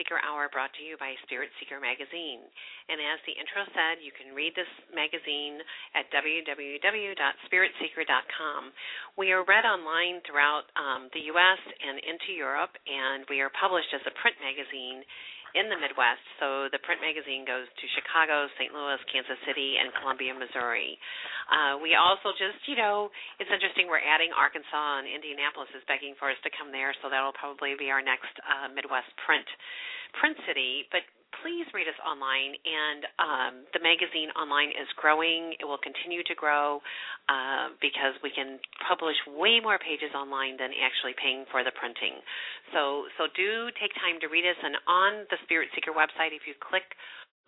Seeker 0.00 0.16
Hour 0.24 0.48
brought 0.48 0.72
to 0.80 0.80
you 0.80 0.96
by 0.96 1.12
Spirit 1.28 1.52
Seeker 1.60 1.76
Magazine. 1.76 2.40
And 2.88 2.96
as 3.04 3.20
the 3.28 3.36
intro 3.36 3.68
said, 3.76 4.00
you 4.00 4.16
can 4.16 4.32
read 4.32 4.56
this 4.56 4.72
magazine 4.96 5.60
at 5.92 6.08
www.spiritseeker.com. 6.08 8.60
We 9.20 9.36
are 9.36 9.44
read 9.44 9.68
online 9.68 10.24
throughout 10.24 10.72
um, 10.72 11.12
the 11.12 11.28
U.S. 11.36 11.60
and 11.84 12.00
into 12.00 12.32
Europe, 12.32 12.72
and 12.88 13.28
we 13.28 13.44
are 13.44 13.52
published 13.52 13.92
as 13.92 14.00
a 14.08 14.16
print 14.24 14.40
magazine 14.40 15.04
in 15.54 15.68
the 15.68 15.76
Midwest. 15.76 16.22
So 16.38 16.70
the 16.70 16.78
print 16.80 17.02
magazine 17.02 17.44
goes 17.44 17.66
to 17.68 17.84
Chicago, 17.98 18.46
St. 18.56 18.72
Louis, 18.72 19.00
Kansas 19.10 19.38
City, 19.44 19.76
and 19.82 19.90
Columbia, 20.00 20.32
Missouri. 20.32 20.96
Uh, 21.50 21.82
we 21.82 21.98
also 21.98 22.30
just, 22.38 22.62
you 22.70 22.78
know, 22.78 23.10
it's 23.42 23.50
interesting. 23.50 23.90
We're 23.90 24.02
adding 24.02 24.30
Arkansas 24.30 25.02
and 25.02 25.10
Indianapolis 25.10 25.68
is 25.74 25.82
begging 25.90 26.14
for 26.16 26.30
us 26.30 26.38
to 26.46 26.50
come 26.54 26.70
there, 26.70 26.94
so 27.02 27.10
that'll 27.10 27.34
probably 27.34 27.74
be 27.74 27.90
our 27.90 28.00
next 28.00 28.32
uh, 28.46 28.70
Midwest 28.70 29.10
print 29.26 29.46
print 30.18 30.38
city. 30.46 30.86
But 30.90 31.06
please 31.42 31.66
read 31.72 31.88
us 31.88 31.96
online. 32.02 32.58
And 32.66 33.02
um, 33.18 33.52
the 33.72 33.82
magazine 33.82 34.30
online 34.34 34.70
is 34.74 34.88
growing. 34.98 35.54
It 35.58 35.66
will 35.66 35.80
continue 35.80 36.22
to 36.26 36.34
grow 36.34 36.82
uh, 37.30 37.74
because 37.78 38.18
we 38.22 38.34
can 38.34 38.58
publish 38.84 39.16
way 39.26 39.62
more 39.62 39.78
pages 39.78 40.12
online 40.12 40.58
than 40.58 40.74
actually 40.82 41.14
paying 41.16 41.46
for 41.48 41.62
the 41.62 41.72
printing. 41.74 42.20
So, 42.74 43.06
so 43.16 43.30
do 43.34 43.70
take 43.78 43.94
time 43.98 44.18
to 44.22 44.28
read 44.28 44.46
us. 44.46 44.58
And 44.58 44.76
on 44.86 45.12
the 45.30 45.38
Spirit 45.46 45.70
Seeker 45.74 45.94
website, 45.94 46.34
if 46.34 46.44
you 46.44 46.54
click 46.58 46.86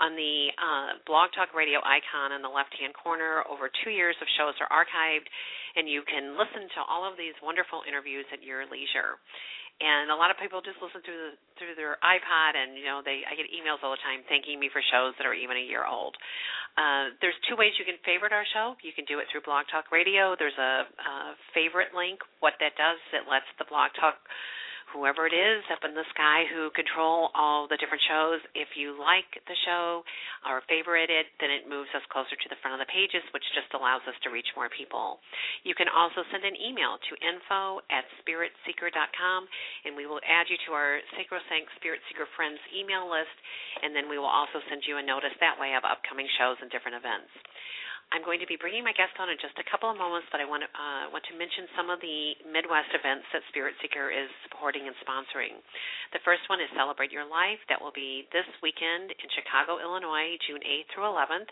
on 0.03 0.19
the 0.19 0.51
uh, 0.59 0.99
Blog 1.07 1.31
Talk 1.33 1.55
Radio 1.55 1.79
icon 1.87 2.35
in 2.35 2.43
the 2.43 2.51
left 2.51 2.75
hand 2.75 2.93
corner, 2.93 3.47
over 3.47 3.71
two 3.71 3.95
years 3.95 4.19
of 4.19 4.27
shows 4.35 4.59
are 4.59 4.69
archived, 4.69 5.31
and 5.79 5.87
you 5.87 6.03
can 6.03 6.35
listen 6.35 6.67
to 6.75 6.81
all 6.83 7.07
of 7.07 7.15
these 7.15 7.39
wonderful 7.39 7.87
interviews 7.87 8.27
at 8.35 8.43
your 8.43 8.67
leisure 8.67 9.23
and 9.83 10.15
a 10.15 10.17
lot 10.17 10.31
of 10.31 10.39
people 10.39 10.63
just 10.63 10.79
listen 10.79 11.03
through 11.03 11.19
the, 11.19 11.33
through 11.59 11.75
their 11.75 11.99
iPod, 12.07 12.55
and 12.55 12.79
you 12.79 12.87
know 12.87 13.03
they 13.03 13.27
I 13.27 13.35
get 13.35 13.51
emails 13.51 13.83
all 13.83 13.91
the 13.91 14.03
time 14.07 14.23
thanking 14.31 14.63
me 14.63 14.71
for 14.71 14.79
shows 14.93 15.17
that 15.19 15.27
are 15.27 15.35
even 15.35 15.59
a 15.59 15.65
year 15.67 15.83
old. 15.83 16.15
Uh, 16.79 17.13
there's 17.21 17.37
two 17.51 17.59
ways 17.59 17.75
you 17.77 17.85
can 17.85 17.99
favorite 18.07 18.33
our 18.33 18.47
show. 18.55 18.79
You 18.81 18.95
can 18.95 19.05
do 19.11 19.19
it 19.19 19.29
through 19.29 19.45
Blog 19.45 19.69
Talk 19.69 19.93
Radio. 19.93 20.39
There's 20.39 20.57
a, 20.57 20.89
a 20.89 21.15
favorite 21.53 21.93
link. 21.93 22.23
What 22.41 22.57
that 22.63 22.79
does, 22.79 22.97
is 23.11 23.21
it 23.21 23.29
lets 23.29 23.49
the 23.61 23.69
Blog 23.69 23.93
Talk 23.99 24.17
whoever 24.93 25.25
it 25.27 25.35
is 25.35 25.65
up 25.73 25.83
in 25.83 25.97
the 25.97 26.07
sky 26.13 26.45
who 26.53 26.69
control 26.77 27.33
all 27.35 27.67
the 27.67 27.81
different 27.81 28.05
shows. 28.07 28.45
If 28.53 28.77
you 28.77 28.95
like 28.95 29.27
the 29.49 29.59
show 29.65 30.05
or 30.45 30.61
favorite 30.69 31.09
it, 31.09 31.33
then 31.41 31.51
it 31.51 31.67
moves 31.67 31.91
us 31.97 32.05
closer 32.13 32.37
to 32.37 32.49
the 32.53 32.61
front 32.61 32.77
of 32.77 32.81
the 32.85 32.93
pages, 32.93 33.25
which 33.33 33.45
just 33.57 33.73
allows 33.73 34.05
us 34.05 34.15
to 34.23 34.29
reach 34.31 34.49
more 34.55 34.69
people. 34.71 35.19
You 35.65 35.73
can 35.73 35.89
also 35.89 36.23
send 36.29 36.45
an 36.45 36.55
email 36.61 37.01
to 37.01 37.13
info 37.25 37.81
at 37.89 38.05
spiritseeker.com, 38.23 39.41
and 39.89 39.97
we 39.97 40.05
will 40.05 40.23
add 40.23 40.47
you 40.53 40.61
to 40.69 40.77
our 40.77 41.01
Sacrosanct 41.17 41.73
Spirit 41.81 42.05
Seeker 42.13 42.29
Friends 42.37 42.61
email 42.71 43.09
list, 43.09 43.35
and 43.81 43.97
then 43.97 44.07
we 44.07 44.21
will 44.21 44.31
also 44.31 44.61
send 44.69 44.85
you 44.85 45.01
a 45.01 45.05
notice 45.05 45.35
that 45.41 45.57
way 45.57 45.73
of 45.75 45.83
upcoming 45.89 46.29
shows 46.37 46.61
and 46.61 46.69
different 46.69 47.01
events. 47.01 47.33
I'm 48.13 48.21
going 48.21 48.45
to 48.45 48.47
be 48.47 48.61
bringing 48.61 48.85
my 48.85 48.93
guest 48.93 49.17
on 49.17 49.33
in 49.33 49.41
just 49.41 49.57
a 49.57 49.65
couple 49.73 49.89
of 49.89 49.97
moments, 49.97 50.29
but 50.29 50.37
I 50.37 50.45
want 50.45 50.61
to 50.61 50.69
uh, 50.69 51.09
want 51.09 51.25
to 51.33 51.35
mention 51.41 51.65
some 51.73 51.89
of 51.89 51.97
the 52.05 52.37
Midwest 52.45 52.93
events 52.93 53.25
that 53.33 53.41
Spirit 53.49 53.73
Seeker 53.81 54.13
is 54.13 54.29
supporting 54.45 54.85
and 54.85 54.93
sponsoring. 55.01 55.57
The 56.13 56.21
first 56.21 56.45
one 56.53 56.61
is 56.61 56.69
Celebrate 56.77 57.09
Your 57.09 57.25
Life. 57.25 57.57
That 57.73 57.81
will 57.81 57.97
be 57.97 58.29
this 58.29 58.45
weekend 58.61 59.17
in 59.17 59.29
Chicago, 59.33 59.81
Illinois, 59.81 60.37
June 60.45 60.61
8th 60.61 60.89
through 60.93 61.09
11th, 61.09 61.49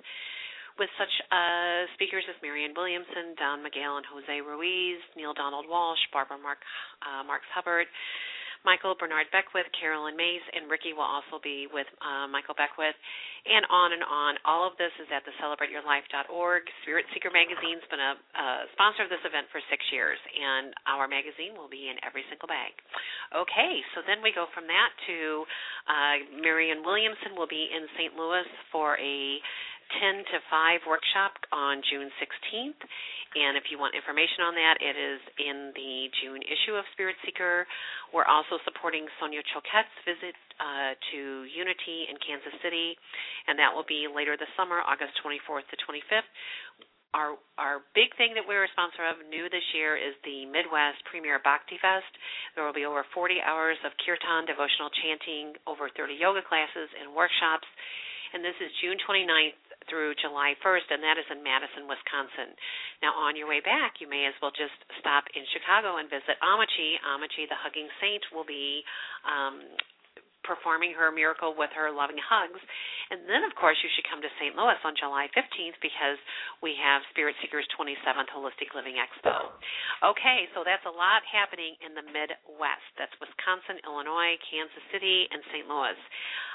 with 0.76 0.92
such 1.00 1.12
uh, 1.32 1.88
speakers 1.96 2.28
as 2.28 2.36
Marianne 2.44 2.76
Williamson, 2.76 3.32
Don 3.40 3.64
Miguel, 3.64 3.96
and 3.96 4.04
Jose 4.12 4.36
Ruiz, 4.44 5.00
Neale 5.16 5.32
Donald 5.32 5.64
Walsch, 5.64 6.04
Barbara 6.12 6.36
Mark, 6.36 6.60
uh, 7.00 7.24
Marx 7.24 7.48
Hubbard. 7.56 7.88
Michael 8.64 8.92
Bernard 8.94 9.26
Beckwith, 9.32 9.68
Caroline 9.72 10.16
Myss, 10.16 10.44
and 10.52 10.68
Ricky 10.68 10.92
will 10.92 11.06
also 11.06 11.40
be 11.40 11.64
with 11.72 11.88
uh, 12.04 12.28
Michael 12.28 12.52
Beckwith, 12.52 12.96
and 13.48 13.64
on 13.72 13.96
and 13.96 14.04
on. 14.04 14.36
All 14.44 14.68
of 14.68 14.76
this 14.76 14.92
is 15.00 15.08
at 15.08 15.24
the 15.24 15.32
celebrateyourlife.org. 15.40 16.62
Spirit 16.84 17.08
Seeker 17.16 17.32
Magazine's 17.32 17.84
been 17.88 18.02
a, 18.02 18.14
a 18.20 18.46
sponsor 18.76 19.08
of 19.08 19.10
this 19.10 19.24
event 19.24 19.48
for 19.48 19.64
six 19.72 19.80
years, 19.88 20.20
and 20.36 20.76
our 20.84 21.08
magazine 21.08 21.56
will 21.56 21.72
be 21.72 21.88
in 21.88 21.96
every 22.04 22.24
single 22.28 22.48
bag. 22.48 22.76
Okay, 23.32 23.80
so 23.96 24.04
then 24.04 24.20
we 24.20 24.28
go 24.36 24.44
from 24.52 24.68
that 24.68 24.90
to 25.08 25.16
uh, 25.88 26.16
Marianne 26.44 26.84
Williamson 26.84 27.32
will 27.32 27.48
be 27.48 27.72
in 27.72 27.88
St. 27.96 28.12
Louis 28.12 28.44
for 28.68 29.00
a 29.00 29.40
10 29.98 30.22
to 30.30 30.36
5 30.50 30.86
workshop 30.86 31.34
on 31.50 31.82
June 31.90 32.10
16th. 32.22 32.80
And 33.30 33.54
if 33.54 33.70
you 33.70 33.78
want 33.78 33.94
information 33.94 34.42
on 34.42 34.54
that, 34.58 34.82
it 34.82 34.98
is 34.98 35.22
in 35.38 35.70
the 35.74 36.10
June 36.22 36.42
issue 36.42 36.74
of 36.74 36.82
Spirit 36.94 37.14
Seeker. 37.22 37.66
We're 38.10 38.26
also 38.26 38.58
supporting 38.66 39.06
Sonia 39.22 39.42
Choquette's 39.54 39.94
visit 40.02 40.34
uh, 40.58 40.98
to 41.14 41.46
Unity 41.46 42.10
in 42.10 42.18
Kansas 42.18 42.54
City, 42.58 42.98
and 43.46 43.54
that 43.62 43.70
will 43.70 43.86
be 43.86 44.10
later 44.10 44.34
this 44.34 44.50
summer, 44.58 44.82
August 44.82 45.14
24th 45.22 45.66
to 45.70 45.76
25th. 45.78 46.26
Our 47.10 47.34
our 47.58 47.82
big 47.90 48.14
thing 48.14 48.38
that 48.38 48.46
we're 48.46 48.62
a 48.62 48.70
sponsor 48.70 49.02
of 49.02 49.18
new 49.26 49.50
this 49.50 49.66
year 49.74 49.98
is 49.98 50.14
the 50.22 50.46
Midwest 50.46 51.02
Premier 51.10 51.42
Bhakti 51.42 51.74
Fest. 51.82 52.06
There 52.54 52.62
will 52.62 52.74
be 52.74 52.86
over 52.86 53.02
40 53.10 53.42
hours 53.42 53.74
of 53.82 53.90
kirtan 54.06 54.46
devotional 54.46 54.94
chanting, 55.02 55.58
over 55.66 55.90
30 55.90 56.14
yoga 56.14 56.38
classes 56.46 56.86
and 57.02 57.10
workshops, 57.10 57.66
and 58.30 58.46
this 58.46 58.54
is 58.62 58.70
June 58.78 58.94
29th 59.02 59.58
through 59.88 60.18
July 60.20 60.54
1st, 60.60 60.86
and 60.92 61.00
that 61.00 61.16
is 61.16 61.26
in 61.32 61.40
Madison, 61.40 61.88
Wisconsin. 61.88 62.52
Now, 63.00 63.16
on 63.16 63.34
your 63.34 63.48
way 63.48 63.64
back, 63.64 64.02
you 64.02 64.08
may 64.08 64.28
as 64.28 64.36
well 64.42 64.52
just 64.52 64.76
stop 65.00 65.24
in 65.32 65.46
Chicago 65.54 65.96
and 65.96 66.10
visit 66.10 66.36
Ammachi. 66.44 67.00
Ammachi, 67.00 67.48
the 67.48 67.56
hugging 67.56 67.88
saint, 68.02 68.22
will 68.34 68.44
be 68.46 68.84
um, 69.24 69.64
performing 70.44 70.96
her 70.96 71.12
miracle 71.12 71.54
with 71.56 71.70
her 71.76 71.92
loving 71.92 72.18
hugs. 72.18 72.60
And 73.10 73.26
then, 73.26 73.42
of 73.42 73.52
course, 73.58 73.76
you 73.82 73.90
should 73.92 74.06
come 74.06 74.22
to 74.22 74.30
St. 74.38 74.54
Louis 74.54 74.78
on 74.86 74.94
July 74.94 75.26
15th 75.34 75.78
because 75.82 76.18
we 76.62 76.78
have 76.78 77.02
Spirit 77.10 77.34
Seekers 77.42 77.66
27th 77.74 78.30
Holistic 78.30 78.70
Living 78.72 78.96
Expo. 78.96 79.50
Okay, 80.02 80.46
so 80.54 80.62
that's 80.62 80.84
a 80.86 80.94
lot 80.94 81.26
happening 81.26 81.74
in 81.82 81.92
the 81.98 82.06
Midwest. 82.06 82.90
That's 82.96 83.12
Wisconsin, 83.18 83.82
Illinois, 83.82 84.38
Kansas 84.46 84.84
City, 84.94 85.26
and 85.34 85.42
St. 85.50 85.66
Louis. 85.66 85.98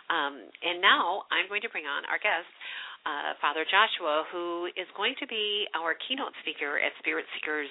Um, 0.08 0.48
and 0.64 0.80
now 0.80 1.26
I'm 1.34 1.50
going 1.50 1.66
to 1.66 1.72
bring 1.74 1.90
on 1.90 2.06
our 2.08 2.22
guest, 2.22 2.48
uh, 3.06 3.38
Father 3.40 3.64
Joshua, 3.66 4.26
who 4.34 4.68
is 4.74 4.90
going 4.98 5.14
to 5.22 5.28
be 5.30 5.70
our 5.78 5.94
keynote 6.10 6.34
speaker 6.42 6.82
at 6.82 6.92
Spirit 7.00 7.26
Seekers 7.38 7.70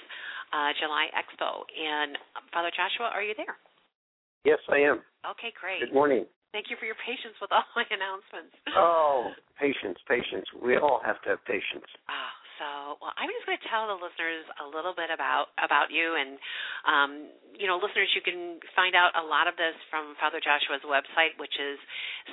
uh, 0.54 0.70
July 0.78 1.10
Expo. 1.12 1.66
And 1.66 2.16
Father 2.54 2.70
Joshua, 2.70 3.10
are 3.10 3.22
you 3.22 3.34
there? 3.36 3.58
Yes, 4.46 4.62
I 4.70 4.78
am. 4.86 5.02
Okay, 5.26 5.50
great. 5.58 5.82
Good 5.82 5.94
morning. 5.94 6.24
Thank 6.54 6.70
you 6.70 6.78
for 6.78 6.86
your 6.86 6.98
patience 7.02 7.34
with 7.42 7.50
all 7.50 7.66
my 7.76 7.82
announcements. 7.90 8.54
Oh, 8.78 9.34
patience, 9.58 9.98
patience. 10.06 10.46
We 10.54 10.78
all 10.78 11.02
have 11.02 11.18
to 11.26 11.34
have 11.34 11.42
patience. 11.50 11.88
Oh, 12.06 12.32
so 12.58 13.00
well, 13.02 13.14
I'm 13.16 13.30
just 13.30 13.46
going 13.46 13.58
to 13.58 13.68
tell 13.70 13.90
the 13.90 13.98
listeners 13.98 14.46
a 14.62 14.66
little 14.66 14.94
bit 14.94 15.10
about 15.10 15.54
about 15.58 15.90
you, 15.90 16.14
and 16.14 16.38
um, 16.86 17.10
you 17.54 17.66
know, 17.66 17.78
listeners, 17.78 18.10
you 18.14 18.22
can 18.22 18.58
find 18.74 18.94
out 18.94 19.14
a 19.14 19.24
lot 19.24 19.46
of 19.46 19.54
this 19.54 19.74
from 19.90 20.18
Father 20.18 20.42
Joshua's 20.42 20.82
website, 20.86 21.38
which 21.38 21.54
is 21.58 21.78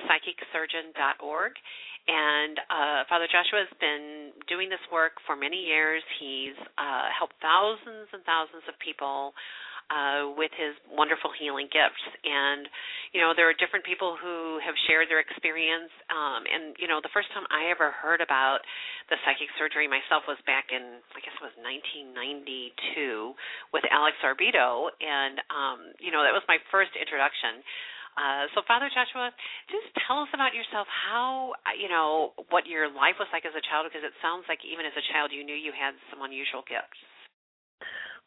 psychicsurgeon.org. 0.06 1.54
And 2.10 2.58
uh, 2.66 3.06
Father 3.06 3.30
Joshua 3.30 3.62
has 3.62 3.74
been 3.78 4.34
doing 4.50 4.74
this 4.74 4.82
work 4.90 5.22
for 5.30 5.38
many 5.38 5.70
years. 5.70 6.02
He's 6.18 6.58
uh, 6.82 7.14
helped 7.14 7.38
thousands 7.38 8.10
and 8.10 8.26
thousands 8.26 8.66
of 8.66 8.74
people 8.82 9.38
uh, 9.92 10.32
with 10.40 10.56
his 10.56 10.72
wonderful 10.88 11.36
healing 11.36 11.68
gifts. 11.68 12.00
And, 12.24 12.64
you 13.12 13.20
know, 13.20 13.36
there 13.36 13.52
are 13.52 13.58
different 13.60 13.84
people 13.84 14.16
who 14.16 14.64
have 14.64 14.74
shared 14.88 15.12
their 15.12 15.20
experience. 15.20 15.92
Um, 16.08 16.48
and, 16.48 16.80
you 16.80 16.88
know, 16.88 17.04
the 17.04 17.12
first 17.12 17.28
time 17.36 17.44
I 17.52 17.68
ever 17.68 17.92
heard 17.92 18.24
about 18.24 18.64
the 19.12 19.20
psychic 19.28 19.52
surgery 19.60 19.92
myself 19.92 20.24
was 20.32 20.40
back 20.48 20.72
in, 20.72 21.04
I 21.12 21.20
guess 21.20 21.36
it 21.36 21.44
was 21.44 21.56
1992 21.60 23.36
with 23.76 23.84
Alex 23.92 24.16
Orbito. 24.24 24.96
And, 25.04 25.44
um, 25.52 25.80
you 26.00 26.16
know, 26.16 26.24
that 26.24 26.32
was 26.32 26.48
my 26.48 26.58
first 26.72 26.96
introduction. 26.96 27.60
Uh, 28.16 28.48
so, 28.52 28.60
Father 28.68 28.92
Joshua, 28.92 29.32
just 29.72 29.88
tell 30.08 30.20
us 30.20 30.32
about 30.36 30.52
yourself. 30.52 30.84
How 30.92 31.56
you 31.80 31.88
know 31.88 32.36
what 32.52 32.68
your 32.68 32.92
life 32.92 33.16
was 33.16 33.32
like 33.32 33.48
as 33.48 33.56
a 33.56 33.64
child, 33.64 33.88
because 33.88 34.04
it 34.04 34.12
sounds 34.20 34.44
like 34.52 34.60
even 34.68 34.84
as 34.84 34.92
a 35.00 35.06
child 35.16 35.32
you 35.32 35.48
knew 35.48 35.56
you 35.56 35.72
had 35.72 35.96
some 36.12 36.20
unusual 36.20 36.60
gifts. 36.68 37.00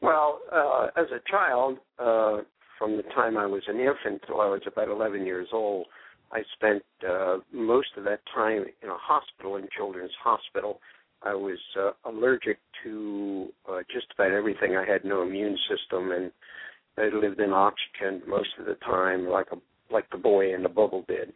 Well, 0.00 0.40
uh, 0.52 0.88
as 0.96 1.06
a 1.10 1.20
child, 1.30 1.78
uh, 1.98 2.38
from 2.78 2.96
the 2.96 3.04
time 3.14 3.36
I 3.36 3.46
was 3.46 3.62
an 3.68 3.78
infant 3.78 4.22
till 4.26 4.40
I 4.40 4.48
was 4.48 4.60
about 4.66 4.88
11 4.88 5.24
years 5.24 5.48
old, 5.52 5.86
I 6.32 6.42
spent 6.54 6.82
uh, 7.08 7.38
most 7.52 7.88
of 7.96 8.04
that 8.04 8.20
time 8.34 8.64
in 8.82 8.88
a 8.88 8.96
hospital, 8.96 9.56
in 9.56 9.68
Children's 9.76 10.12
Hospital. 10.22 10.80
I 11.22 11.34
was 11.34 11.58
uh, 11.80 11.92
allergic 12.04 12.58
to 12.82 13.48
uh, 13.70 13.80
just 13.92 14.06
about 14.14 14.32
everything. 14.32 14.76
I 14.76 14.84
had 14.84 15.04
no 15.04 15.22
immune 15.22 15.56
system, 15.70 16.10
and 16.10 16.32
I 16.98 17.14
lived 17.14 17.40
in 17.40 17.52
oxygen 17.52 18.22
most 18.28 18.50
of 18.58 18.66
the 18.66 18.76
time, 18.84 19.26
like 19.28 19.46
a 19.52 19.56
like 19.92 20.10
the 20.10 20.18
boy 20.18 20.54
in 20.54 20.62
the 20.62 20.68
bubble 20.68 21.04
did. 21.06 21.32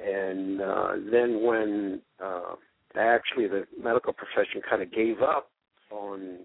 And 0.00 0.60
uh, 0.60 0.92
then 1.10 1.42
when 1.44 2.00
uh, 2.22 2.54
actually 2.96 3.48
the 3.48 3.66
medical 3.80 4.12
profession 4.12 4.62
kind 4.68 4.82
of 4.82 4.92
gave 4.92 5.20
up 5.20 5.50
on 5.90 6.38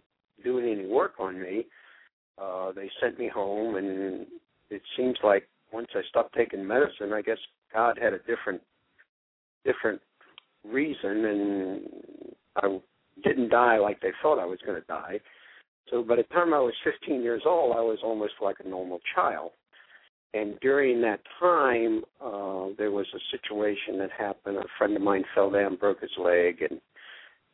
doing 0.44 0.72
any 0.72 0.88
work 0.88 1.14
on 1.20 1.42
me, 1.42 1.66
uh, 2.38 2.72
they 2.72 2.90
sent 3.02 3.18
me 3.20 3.30
home, 3.34 3.76
and 3.76 4.28
it 4.70 4.82
seems 4.96 5.18
like 5.24 5.48
once 5.72 5.88
I 5.96 6.02
stopped 6.10 6.36
taking 6.36 6.66
medicine, 6.66 7.14
I 7.14 7.22
guess 7.22 7.38
God 7.74 7.98
had 8.02 8.14
a 8.14 8.20
different 8.20 8.62
different 9.66 10.02
reason, 10.64 11.26
and 11.26 11.82
I 12.56 12.80
didn't 13.24 13.50
die 13.50 13.78
like 13.78 14.00
they 14.02 14.12
thought 14.22 14.40
I 14.40 14.46
was 14.46 14.60
going 14.66 14.80
to 14.80 14.88
die. 14.88 15.20
So 15.90 16.04
by 16.04 16.18
the 16.18 16.24
time 16.24 16.54
I 16.54 16.60
was 16.60 16.74
15 16.84 17.22
years 17.22 17.44
old, 17.46 17.76
I 17.76 17.82
was 17.82 18.00
almost 18.04 18.34
like 18.42 18.58
a 18.64 18.68
normal 18.68 19.00
child. 19.16 19.52
And 20.34 20.60
during 20.60 21.02
that 21.02 21.22
time, 21.40 22.04
uh, 22.22 22.76
there 22.78 22.92
was 22.92 23.08
a 23.16 23.20
situation 23.32 23.98
that 24.00 24.10
happened. 24.18 24.58
A 24.58 24.66
friend 24.78 24.96
of 24.96 25.02
mine 25.02 25.24
fell 25.34 25.50
down, 25.50 25.78
broke 25.78 26.02
his 26.02 26.12
leg, 26.18 26.62
and 26.70 26.82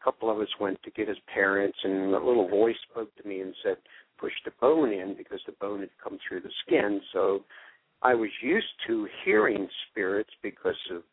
couple 0.04 0.30
of 0.30 0.40
us 0.40 0.50
went 0.60 0.82
to 0.84 0.92
get 0.92 1.08
his 1.08 1.18
parents. 1.34 1.78
And 1.84 2.14
a 2.14 2.26
little 2.26 2.48
voice 2.48 2.76
spoke 2.92 3.16
to 3.16 3.28
me 3.28 3.42
and 3.42 3.56
said, 3.64 3.78
"Push 4.18 4.34
the 4.46 4.52
bone 4.60 4.92
in," 4.92 5.16
because 5.16 5.42
the 5.46 5.54
bone 5.54 5.82
had 5.82 5.98
come 6.04 6.18
through 6.28 6.42
the 6.42 6.52
skin. 6.66 7.02
So 7.12 7.44
I 8.02 8.14
was 8.14 8.30
used 8.42 8.74
to 8.88 9.08
hearing 9.24 9.70
spirits 9.90 10.32
because 10.42 10.80
of 10.92 11.04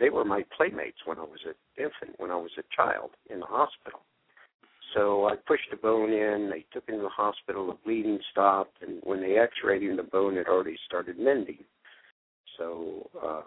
they 0.00 0.10
were 0.10 0.24
my 0.24 0.44
playmates 0.56 0.98
when 1.04 1.18
I 1.18 1.22
was 1.22 1.40
an 1.46 1.54
infant, 1.76 2.18
when 2.18 2.30
I 2.30 2.36
was 2.36 2.50
a 2.58 2.62
child 2.74 3.10
in 3.30 3.40
the 3.40 3.46
hospital. 3.46 4.00
So 4.94 5.26
I 5.26 5.34
pushed 5.36 5.70
the 5.70 5.76
bone 5.76 6.12
in. 6.12 6.50
They 6.50 6.64
took 6.72 6.88
him 6.88 6.96
to 6.96 7.02
the 7.02 7.08
hospital. 7.08 7.66
The 7.66 7.78
bleeding 7.84 8.20
stopped, 8.30 8.78
and 8.82 9.00
when 9.02 9.20
they 9.20 9.38
X-rayed 9.38 9.82
him, 9.82 9.96
the 9.96 10.04
bone 10.04 10.36
had 10.36 10.46
already 10.46 10.76
started 10.86 11.18
mending. 11.18 11.64
So 12.58 13.10
uh, 13.20 13.42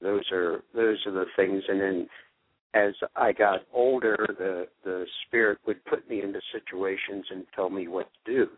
those 0.00 0.24
are 0.32 0.62
those 0.74 0.98
are 1.06 1.12
the 1.12 1.26
things. 1.36 1.62
And 1.68 1.80
then 1.80 2.08
as 2.74 2.92
I 3.14 3.32
got 3.32 3.60
older, 3.72 4.16
the 4.38 4.66
the 4.84 5.06
spirit 5.26 5.58
would 5.66 5.84
put 5.84 6.08
me 6.08 6.22
into 6.22 6.40
situations 6.52 7.24
and 7.30 7.44
tell 7.54 7.70
me 7.70 7.88
what 7.88 8.08
to 8.26 8.32
do. 8.32 8.48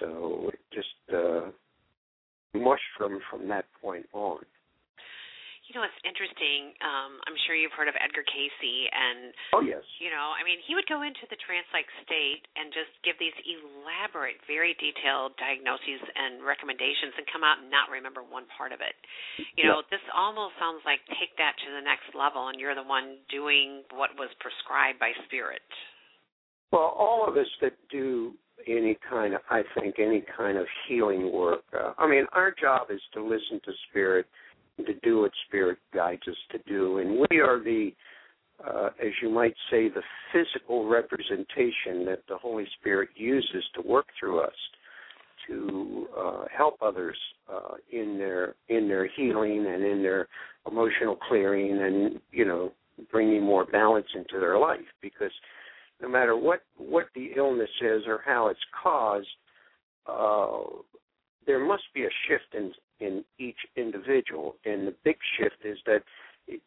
So 0.00 0.50
it 0.52 0.58
just 0.72 1.14
uh, 1.14 1.50
mushroomed 2.54 3.22
from 3.30 3.48
that 3.48 3.66
point 3.80 4.06
on. 4.12 4.38
You 5.70 5.78
know, 5.78 5.86
it's 5.86 6.02
interesting. 6.02 6.74
Um, 6.82 7.22
I'm 7.30 7.38
sure 7.46 7.54
you've 7.54 7.70
heard 7.78 7.86
of 7.86 7.94
Edgar 8.02 8.26
Cayce, 8.26 8.90
and 8.90 9.30
oh 9.54 9.62
yes, 9.62 9.86
you 10.02 10.10
know, 10.10 10.34
I 10.34 10.42
mean, 10.42 10.58
he 10.66 10.74
would 10.74 10.90
go 10.90 11.06
into 11.06 11.22
the 11.30 11.38
trance-like 11.46 11.86
state 12.02 12.42
and 12.58 12.74
just 12.74 12.90
give 13.06 13.14
these 13.22 13.34
elaborate, 13.46 14.42
very 14.50 14.74
detailed 14.82 15.38
diagnoses 15.38 16.02
and 16.02 16.42
recommendations, 16.42 17.14
and 17.14 17.22
come 17.30 17.46
out 17.46 17.62
and 17.62 17.70
not 17.70 17.86
remember 17.86 18.26
one 18.26 18.50
part 18.50 18.74
of 18.74 18.82
it. 18.82 18.98
You 19.54 19.70
know, 19.70 19.86
this 19.94 20.02
almost 20.10 20.58
sounds 20.58 20.82
like 20.82 21.06
take 21.22 21.38
that 21.38 21.54
to 21.62 21.68
the 21.70 21.86
next 21.86 22.10
level, 22.18 22.50
and 22.50 22.58
you're 22.58 22.74
the 22.74 22.82
one 22.82 23.22
doing 23.30 23.86
what 23.94 24.10
was 24.18 24.34
prescribed 24.42 24.98
by 24.98 25.14
spirit. 25.30 25.62
Well, 26.74 26.98
all 26.98 27.30
of 27.30 27.38
us 27.38 27.46
that 27.62 27.78
do 27.94 28.34
any 28.66 28.98
kind 29.06 29.38
of, 29.38 29.40
I 29.50 29.62
think, 29.78 30.02
any 30.02 30.26
kind 30.36 30.58
of 30.58 30.66
healing 30.90 31.30
work. 31.30 31.62
Uh, 31.70 31.94
I 31.94 32.10
mean, 32.10 32.26
our 32.34 32.50
job 32.50 32.90
is 32.90 33.00
to 33.14 33.22
listen 33.22 33.62
to 33.64 33.72
spirit 33.88 34.26
to 34.86 34.94
do 35.02 35.20
what 35.20 35.32
Spirit 35.46 35.78
guides 35.94 36.22
us 36.28 36.36
to 36.52 36.58
do. 36.66 36.98
And 36.98 37.26
we 37.30 37.40
are 37.40 37.62
the, 37.62 37.90
uh, 38.66 38.90
as 39.00 39.12
you 39.22 39.30
might 39.30 39.54
say, 39.70 39.88
the 39.88 40.02
physical 40.32 40.88
representation 40.88 42.04
that 42.06 42.22
the 42.28 42.36
Holy 42.36 42.66
Spirit 42.80 43.10
uses 43.14 43.64
to 43.74 43.82
work 43.82 44.06
through 44.18 44.40
us 44.40 44.54
to 45.48 46.06
uh, 46.16 46.44
help 46.56 46.76
others 46.82 47.16
uh, 47.52 47.74
in 47.90 48.18
their 48.18 48.54
in 48.68 48.88
their 48.88 49.08
healing 49.08 49.66
and 49.66 49.84
in 49.84 50.02
their 50.02 50.28
emotional 50.70 51.16
clearing 51.16 51.82
and 51.82 52.20
you 52.30 52.44
know 52.44 52.72
bringing 53.10 53.42
more 53.42 53.64
balance 53.64 54.06
into 54.14 54.38
their 54.38 54.58
life 54.58 54.80
because 55.00 55.32
no 56.00 56.08
matter 56.08 56.36
what 56.36 56.60
what 56.76 57.06
the 57.14 57.30
illness 57.36 57.70
is 57.80 58.02
or 58.06 58.20
how 58.24 58.48
it's 58.48 58.60
caused 58.82 59.26
uh, 60.06 60.58
there 61.46 61.64
must 61.64 61.84
be 61.94 62.02
a 62.04 62.10
shift 62.28 62.54
in 62.54 62.72
in 63.00 63.24
each 63.38 63.58
individual. 63.76 64.56
And 64.64 64.86
the 64.86 64.94
big 65.04 65.16
shift 65.38 65.64
is 65.64 65.78
that 65.86 66.02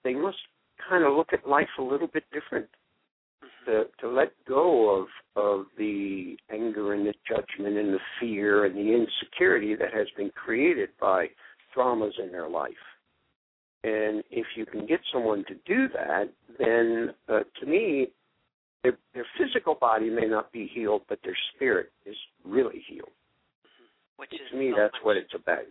they 0.04 0.14
must 0.14 0.38
kind 0.90 1.04
of 1.04 1.14
look 1.14 1.34
at 1.34 1.48
life 1.48 1.70
a 1.80 1.84
little 1.84 2.08
bit 2.08 2.24
different. 2.32 2.68
To, 3.66 3.86
to 4.02 4.10
let 4.10 4.34
go 4.46 4.90
of 5.00 5.08
of 5.38 5.68
the 5.78 6.36
anger 6.52 6.94
and 6.94 7.06
the 7.06 7.14
judgment 7.26 7.78
and 7.78 7.94
the 7.94 8.00
fear 8.20 8.66
and 8.66 8.76
the 8.76 8.94
insecurity 8.94 9.74
that 9.76 9.94
has 9.94 10.08
been 10.18 10.32
created 10.32 10.90
by 11.00 11.28
traumas 11.76 12.12
in 12.22 12.32
their 12.32 12.50
life. 12.50 12.72
And 13.86 14.24
if 14.32 14.46
you 14.56 14.66
can 14.66 14.86
get 14.86 15.00
someone 15.14 15.46
to 15.48 15.56
do 15.66 15.88
that, 15.94 16.30
then 16.60 17.14
uh, 17.30 17.40
to 17.60 17.66
me, 17.66 18.08
their, 18.84 18.98
their 19.14 19.26
physical 19.38 19.76
body 19.76 20.10
may 20.10 20.28
not 20.28 20.52
be 20.52 20.70
healed, 20.74 21.04
but 21.08 21.20
their 21.24 21.38
spirit 21.56 21.92
is 22.06 22.16
really 22.46 22.84
healed. 22.88 23.12
Which 24.18 24.34
is 24.34 24.40
to 24.52 24.58
me, 24.58 24.72
so 24.72 24.82
that's 24.82 24.94
much, 24.94 25.04
what 25.04 25.18
it's 25.18 25.34
about 25.34 25.66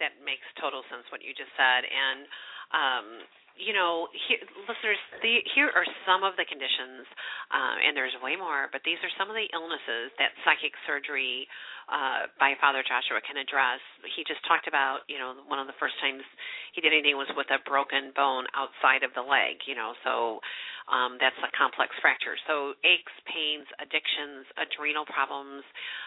that 0.00 0.18
makes 0.24 0.44
total 0.58 0.82
sense 0.88 1.04
what 1.12 1.22
you 1.22 1.36
just 1.36 1.52
said. 1.54 1.84
And 1.86 2.26
um 2.72 3.26
you 3.60 3.76
know, 3.76 4.08
here, 4.26 4.40
listeners, 4.64 4.96
the, 5.20 5.44
here 5.52 5.68
are 5.76 5.84
some 6.08 6.24
of 6.24 6.32
the 6.40 6.48
conditions, 6.48 7.04
uh, 7.52 7.76
and 7.84 7.92
there's 7.92 8.16
way 8.24 8.34
more, 8.34 8.72
but 8.72 8.80
these 8.88 8.96
are 9.04 9.12
some 9.20 9.28
of 9.28 9.36
the 9.36 9.46
illnesses 9.52 10.08
that 10.16 10.32
psychic 10.42 10.72
surgery 10.88 11.44
uh, 11.92 12.32
by 12.40 12.56
Father 12.56 12.80
Joshua 12.80 13.20
can 13.20 13.36
address. 13.36 13.84
He 14.16 14.24
just 14.24 14.40
talked 14.48 14.64
about, 14.64 15.04
you 15.12 15.20
know, 15.20 15.36
one 15.44 15.60
of 15.60 15.68
the 15.68 15.76
first 15.76 15.94
times 16.00 16.24
he 16.72 16.80
did 16.80 16.96
anything 16.96 17.20
was 17.20 17.28
with 17.36 17.52
a 17.52 17.60
broken 17.68 18.16
bone 18.16 18.48
outside 18.56 19.04
of 19.04 19.12
the 19.12 19.22
leg, 19.22 19.60
you 19.68 19.76
know, 19.76 19.92
so 20.06 20.40
um, 20.88 21.20
that's 21.20 21.36
a 21.44 21.50
complex 21.52 21.92
fracture. 22.00 22.40
So 22.48 22.72
aches, 22.82 23.12
pains, 23.28 23.68
addictions, 23.76 24.48
adrenal 24.56 25.04
problems, 25.04 25.62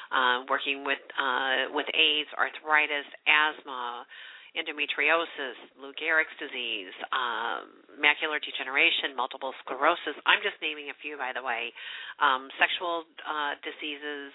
uh, 0.10 0.48
working 0.50 0.82
with 0.84 1.00
uh, 1.16 1.70
with 1.72 1.88
AIDS, 1.94 2.32
arthritis, 2.34 3.08
asthma 3.30 4.10
endometriosis, 4.54 5.58
Lou 5.82 5.94
Gehrig's 5.98 6.34
disease, 6.38 6.94
um, 7.10 7.74
macular 7.98 8.38
degeneration, 8.38 9.18
multiple 9.18 9.54
sclerosis. 9.66 10.14
I'm 10.30 10.42
just 10.46 10.62
naming 10.62 10.94
a 10.94 10.98
few, 11.02 11.18
by 11.18 11.34
the 11.34 11.42
way. 11.42 11.74
Um, 12.22 12.50
sexual 12.62 13.10
uh, 13.26 13.58
diseases, 13.66 14.30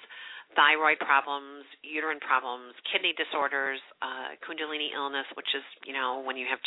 thyroid 0.58 0.98
problems, 0.98 1.62
uterine 1.86 2.18
problems, 2.18 2.74
kidney 2.90 3.14
disorders, 3.14 3.78
uh, 4.00 4.34
Kundalini 4.42 4.90
illness, 4.96 5.28
which 5.36 5.50
is, 5.54 5.62
you 5.86 5.92
know, 5.92 6.24
when 6.24 6.34
you 6.34 6.48
have 6.48 6.58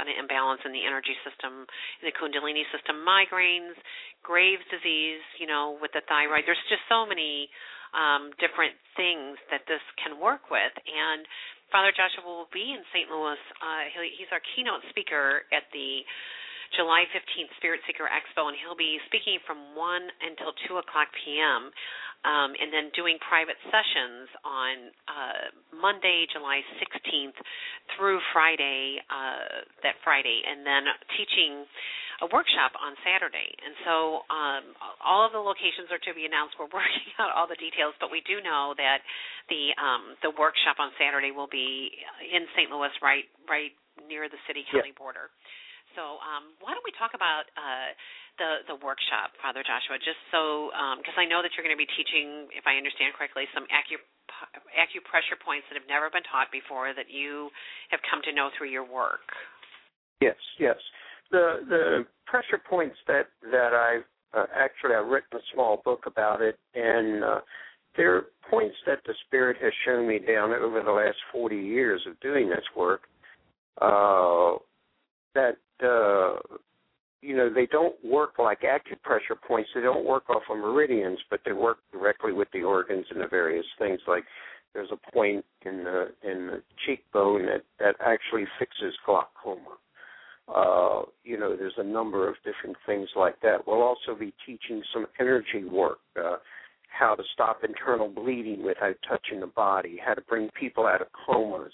an 0.00 0.08
imbalance 0.08 0.62
in 0.64 0.72
the 0.72 0.84
energy 0.84 1.16
system, 1.26 1.68
in 2.00 2.04
the 2.08 2.14
Kundalini 2.14 2.64
system, 2.72 3.02
migraines, 3.02 3.76
Graves' 4.22 4.64
disease, 4.70 5.22
you 5.36 5.46
know, 5.46 5.76
with 5.80 5.92
the 5.92 6.02
thyroid. 6.08 6.46
There's 6.46 6.60
just 6.70 6.86
so 6.88 7.04
many 7.04 7.50
um, 7.96 8.30
different 8.42 8.76
things 8.94 9.40
that 9.50 9.64
this 9.66 9.82
can 10.00 10.20
work 10.20 10.50
with. 10.50 10.74
And 10.84 11.24
Father 11.70 11.90
Joshua 11.90 12.22
will 12.22 12.50
be 12.54 12.74
in 12.74 12.82
St. 12.94 13.10
Louis. 13.10 13.40
Uh, 13.58 13.90
he's 14.14 14.30
our 14.30 14.42
keynote 14.54 14.86
speaker 14.90 15.42
at 15.50 15.66
the 15.74 16.06
July 16.74 17.06
15th 17.14 17.52
Spirit 17.58 17.80
Seeker 17.86 18.10
Expo, 18.10 18.50
and 18.50 18.56
he'll 18.58 18.78
be 18.78 18.98
speaking 19.06 19.38
from 19.46 19.74
1 19.74 20.30
until 20.30 20.50
2 20.66 20.78
o'clock 20.82 21.10
p.m. 21.22 21.70
Um, 22.26 22.58
and 22.58 22.74
then 22.74 22.90
doing 22.94 23.22
private 23.22 23.58
sessions 23.70 24.26
on 24.42 24.74
uh, 25.06 25.44
Monday, 25.70 26.26
July 26.26 26.62
16th 26.82 27.38
through 27.94 28.18
Friday, 28.34 28.98
uh, 29.06 29.62
that 29.86 29.94
Friday, 30.02 30.42
and 30.42 30.66
then 30.66 30.90
teaching 31.14 31.66
a 32.24 32.26
workshop 32.32 32.72
on 32.80 32.96
Saturday. 33.04 33.52
And 33.60 33.74
so 33.84 33.94
um, 34.32 34.64
all 35.04 35.20
of 35.24 35.36
the 35.36 35.42
locations 35.42 35.92
are 35.92 36.00
to 36.00 36.12
be 36.16 36.24
announced. 36.24 36.56
We're 36.56 36.72
working 36.80 37.12
out 37.20 37.32
all 37.36 37.44
the 37.44 37.58
details, 37.60 37.92
but 38.00 38.08
we 38.08 38.24
do 38.24 38.40
know 38.40 38.72
that 38.80 39.04
the 39.52 39.76
um, 39.76 40.16
the 40.24 40.32
workshop 40.32 40.80
on 40.80 40.92
Saturday 40.96 41.32
will 41.32 41.50
be 41.50 41.92
in 42.32 42.48
St. 42.56 42.72
Louis, 42.72 42.92
right 43.04 43.28
right 43.44 43.72
near 44.08 44.28
the 44.32 44.40
city 44.48 44.64
county 44.72 44.96
yeah. 44.96 45.00
border. 45.00 45.28
So 45.96 46.20
um, 46.20 46.52
why 46.60 46.76
don't 46.76 46.84
we 46.84 46.92
talk 46.96 47.16
about 47.16 47.48
uh, 47.56 47.92
the 48.40 48.50
the 48.72 48.76
workshop, 48.80 49.36
Father 49.40 49.60
Joshua? 49.60 50.00
Just 50.00 50.20
so 50.32 50.72
because 51.00 51.16
um, 51.16 51.24
I 51.24 51.28
know 51.28 51.44
that 51.44 51.52
you're 51.56 51.64
going 51.64 51.76
to 51.76 51.80
be 51.80 51.88
teaching, 51.96 52.48
if 52.52 52.64
I 52.64 52.80
understand 52.80 53.12
correctly, 53.16 53.44
some 53.52 53.68
acu- 53.68 54.04
acupressure 54.72 55.36
points 55.40 55.68
that 55.68 55.76
have 55.76 55.88
never 55.88 56.08
been 56.08 56.24
taught 56.28 56.48
before 56.48 56.92
that 56.96 57.12
you 57.12 57.52
have 57.92 58.00
come 58.08 58.20
to 58.24 58.32
know 58.32 58.52
through 58.56 58.72
your 58.72 58.84
work. 58.84 59.24
Yes, 60.20 60.36
yes 60.56 60.80
the 61.30 61.60
the 61.68 62.06
pressure 62.26 62.60
points 62.68 62.96
that 63.06 63.26
that 63.50 63.72
I 63.74 63.98
uh, 64.38 64.46
actually 64.54 64.94
I've 64.94 65.06
written 65.06 65.38
a 65.38 65.42
small 65.54 65.82
book 65.84 66.04
about 66.06 66.42
it, 66.42 66.58
and 66.74 67.24
uh, 67.24 67.40
they're 67.96 68.24
points 68.50 68.76
that 68.86 69.00
the 69.06 69.14
Spirit 69.26 69.56
has 69.62 69.72
shown 69.84 70.06
me 70.06 70.18
down 70.18 70.52
over 70.52 70.82
the 70.82 70.90
last 70.90 71.16
40 71.32 71.56
years 71.56 72.00
of 72.08 72.18
doing 72.20 72.48
this 72.48 72.64
work. 72.76 73.02
uh, 73.80 74.54
that 75.34 75.56
uh, 75.82 76.38
you 77.22 77.36
know 77.36 77.50
they 77.52 77.66
don't 77.66 77.94
work 78.04 78.34
like 78.38 78.60
acupressure 78.62 79.40
points. 79.46 79.70
They 79.74 79.82
don't 79.82 80.04
work 80.06 80.28
off 80.30 80.42
of 80.50 80.58
meridians, 80.58 81.18
but 81.30 81.40
they 81.44 81.52
work 81.52 81.78
directly 81.92 82.32
with 82.32 82.48
the 82.52 82.62
organs 82.62 83.06
and 83.10 83.20
the 83.20 83.28
various 83.28 83.66
things. 83.78 84.00
Like 84.08 84.24
there's 84.74 84.90
a 84.92 85.12
point 85.12 85.44
in 85.64 85.84
the 85.84 86.08
in 86.22 86.46
the 86.46 86.62
cheekbone 86.86 87.46
that 87.46 87.64
that 87.78 87.96
actually 88.04 88.44
fixes 88.58 88.94
glaucoma. 89.04 89.76
Uh, 90.54 91.02
you 91.24 91.38
know, 91.38 91.56
there's 91.56 91.74
a 91.76 91.84
number 91.84 92.28
of 92.28 92.36
different 92.44 92.76
things 92.86 93.08
like 93.16 93.40
that. 93.42 93.66
We'll 93.66 93.82
also 93.82 94.14
be 94.18 94.32
teaching 94.46 94.82
some 94.92 95.06
energy 95.18 95.64
work, 95.64 95.98
uh, 96.18 96.36
how 96.88 97.14
to 97.14 97.22
stop 97.34 97.62
internal 97.64 98.08
bleeding 98.08 98.62
without 98.62 98.96
touching 99.08 99.40
the 99.40 99.48
body, 99.48 99.98
how 100.04 100.14
to 100.14 100.22
bring 100.22 100.48
people 100.58 100.86
out 100.86 101.02
of 101.02 101.08
comas. 101.26 101.72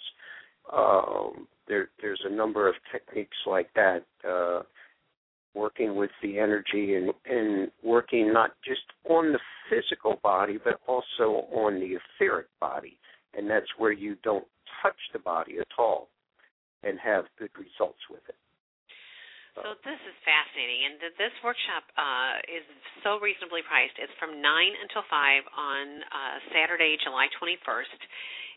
Um, 0.72 1.46
there, 1.68 1.90
there's 2.00 2.22
a 2.24 2.30
number 2.30 2.68
of 2.68 2.74
techniques 2.90 3.36
like 3.46 3.68
that. 3.74 4.04
Uh, 4.26 4.62
working 5.54 5.96
with 5.96 6.10
the 6.22 6.38
energy 6.38 6.94
and, 6.94 7.12
and 7.26 7.70
working 7.84 8.32
not 8.32 8.52
just 8.66 8.80
on 9.08 9.32
the 9.32 9.38
physical 9.68 10.18
body, 10.22 10.58
but 10.62 10.80
also 10.86 11.46
on 11.52 11.74
the 11.74 11.96
etheric 12.18 12.46
body. 12.60 12.96
And 13.34 13.48
that's 13.48 13.66
where 13.78 13.92
you 13.92 14.16
don't 14.22 14.46
touch 14.82 14.96
the 15.12 15.18
body 15.18 15.58
at 15.58 15.66
all 15.78 16.08
and 16.82 16.98
have 16.98 17.24
good 17.38 17.50
results 17.56 17.98
with 18.10 18.22
it. 18.28 18.34
So 19.52 19.76
this 19.84 20.00
is 20.08 20.16
fascinating, 20.24 20.80
and 20.88 20.94
this 21.20 21.34
workshop 21.44 21.84
uh, 22.00 22.40
is 22.48 22.64
so 23.04 23.20
reasonably 23.20 23.60
priced. 23.60 24.00
It's 24.00 24.12
from 24.16 24.40
nine 24.40 24.72
until 24.80 25.04
five 25.12 25.44
on 25.52 26.00
uh, 26.08 26.36
Saturday, 26.56 26.96
July 27.04 27.28
21st. 27.36 28.00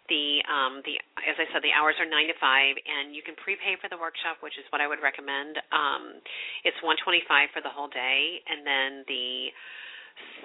The 0.07 0.39
um, 0.47 0.73
the 0.87 0.95
as 1.27 1.35
I 1.35 1.51
said, 1.51 1.65
the 1.67 1.75
hours 1.75 1.99
are 1.99 2.07
nine 2.07 2.31
to 2.31 2.37
five, 2.39 2.79
and 2.79 3.11
you 3.11 3.19
can 3.27 3.35
prepay 3.35 3.75
for 3.83 3.91
the 3.91 3.99
workshop, 3.99 4.39
which 4.39 4.55
is 4.55 4.63
what 4.71 4.79
I 4.79 4.87
would 4.87 5.03
recommend. 5.03 5.59
Um, 5.75 6.23
it's 6.63 6.79
125 6.79 7.27
for 7.51 7.59
the 7.59 7.73
whole 7.73 7.91
day, 7.91 8.39
and 8.47 8.63
then 8.63 9.03
the 9.11 9.51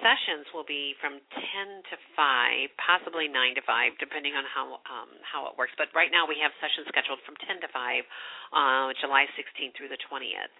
sessions 0.01 0.49
will 0.51 0.67
be 0.67 0.97
from 0.99 1.19
10 1.19 1.89
to 1.91 1.95
5, 2.17 2.69
possibly 2.81 3.29
9 3.29 3.59
to 3.59 3.63
5, 3.63 4.01
depending 4.01 4.35
on 4.35 4.43
how 4.47 4.81
um, 4.87 5.11
how 5.23 5.47
it 5.47 5.55
works. 5.55 5.71
But 5.77 5.93
right 5.95 6.09
now 6.11 6.27
we 6.27 6.39
have 6.41 6.51
sessions 6.59 6.89
scheduled 6.91 7.21
from 7.23 7.37
10 7.45 7.63
to 7.63 7.69
5, 7.69 7.75
uh, 7.75 8.91
July 8.99 9.29
16th 9.37 9.73
through 9.77 9.91
the 9.93 10.01
20th. 10.09 10.53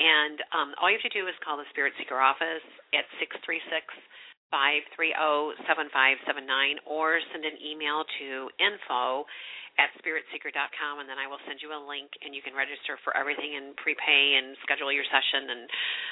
And 0.00 0.38
um, 0.54 0.68
all 0.80 0.90
you 0.90 0.98
have 0.98 1.06
to 1.06 1.14
do 1.14 1.26
is 1.26 1.34
call 1.42 1.58
the 1.58 1.68
Spirit 1.70 1.94
Seeker 1.98 2.18
office 2.18 2.64
at 2.94 3.06
636 3.22 3.46
530 4.50 5.14
7579 5.68 6.84
or 6.88 7.20
send 7.32 7.44
an 7.44 7.56
email 7.60 8.04
to 8.18 8.48
info 8.58 9.28
at 9.78 9.94
spiritseeker.com, 10.02 10.98
and 10.98 11.06
then 11.06 11.22
I 11.22 11.30
will 11.30 11.38
send 11.46 11.62
you 11.62 11.70
a 11.70 11.78
link, 11.78 12.10
and 12.26 12.34
you 12.34 12.42
can 12.42 12.50
register 12.50 12.98
for 13.06 13.14
everything 13.14 13.54
and 13.54 13.78
prepay 13.78 14.34
and 14.34 14.58
schedule 14.66 14.90
your 14.90 15.06
session 15.06 15.54
and 15.54 15.62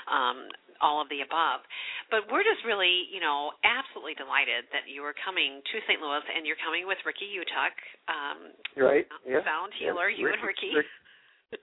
um, 0.07 0.39
all 0.79 1.03
of 1.03 1.11
the 1.11 1.27
above. 1.27 1.67
But 2.07 2.31
we're 2.31 2.47
just 2.47 2.63
really, 2.63 3.11
you 3.11 3.19
know, 3.19 3.51
absolutely 3.67 4.15
delighted 4.15 4.71
that 4.71 4.87
you 4.87 5.03
are 5.03 5.15
coming 5.19 5.59
to 5.67 5.75
St. 5.91 5.99
Louis, 5.99 6.23
and 6.31 6.47
you're 6.47 6.61
coming 6.63 6.87
with 6.87 7.03
Ricky 7.03 7.27
Utuck, 7.35 7.75
um, 8.07 8.55
right? 8.79 9.07
Yeah. 9.27 9.43
Sound 9.43 9.75
healer, 9.75 10.15
yeah. 10.15 10.23
you 10.23 10.25
Ricky, 10.31 10.39
and 10.39 10.47
Ricky. 10.47 10.73
Rick, 10.79 10.89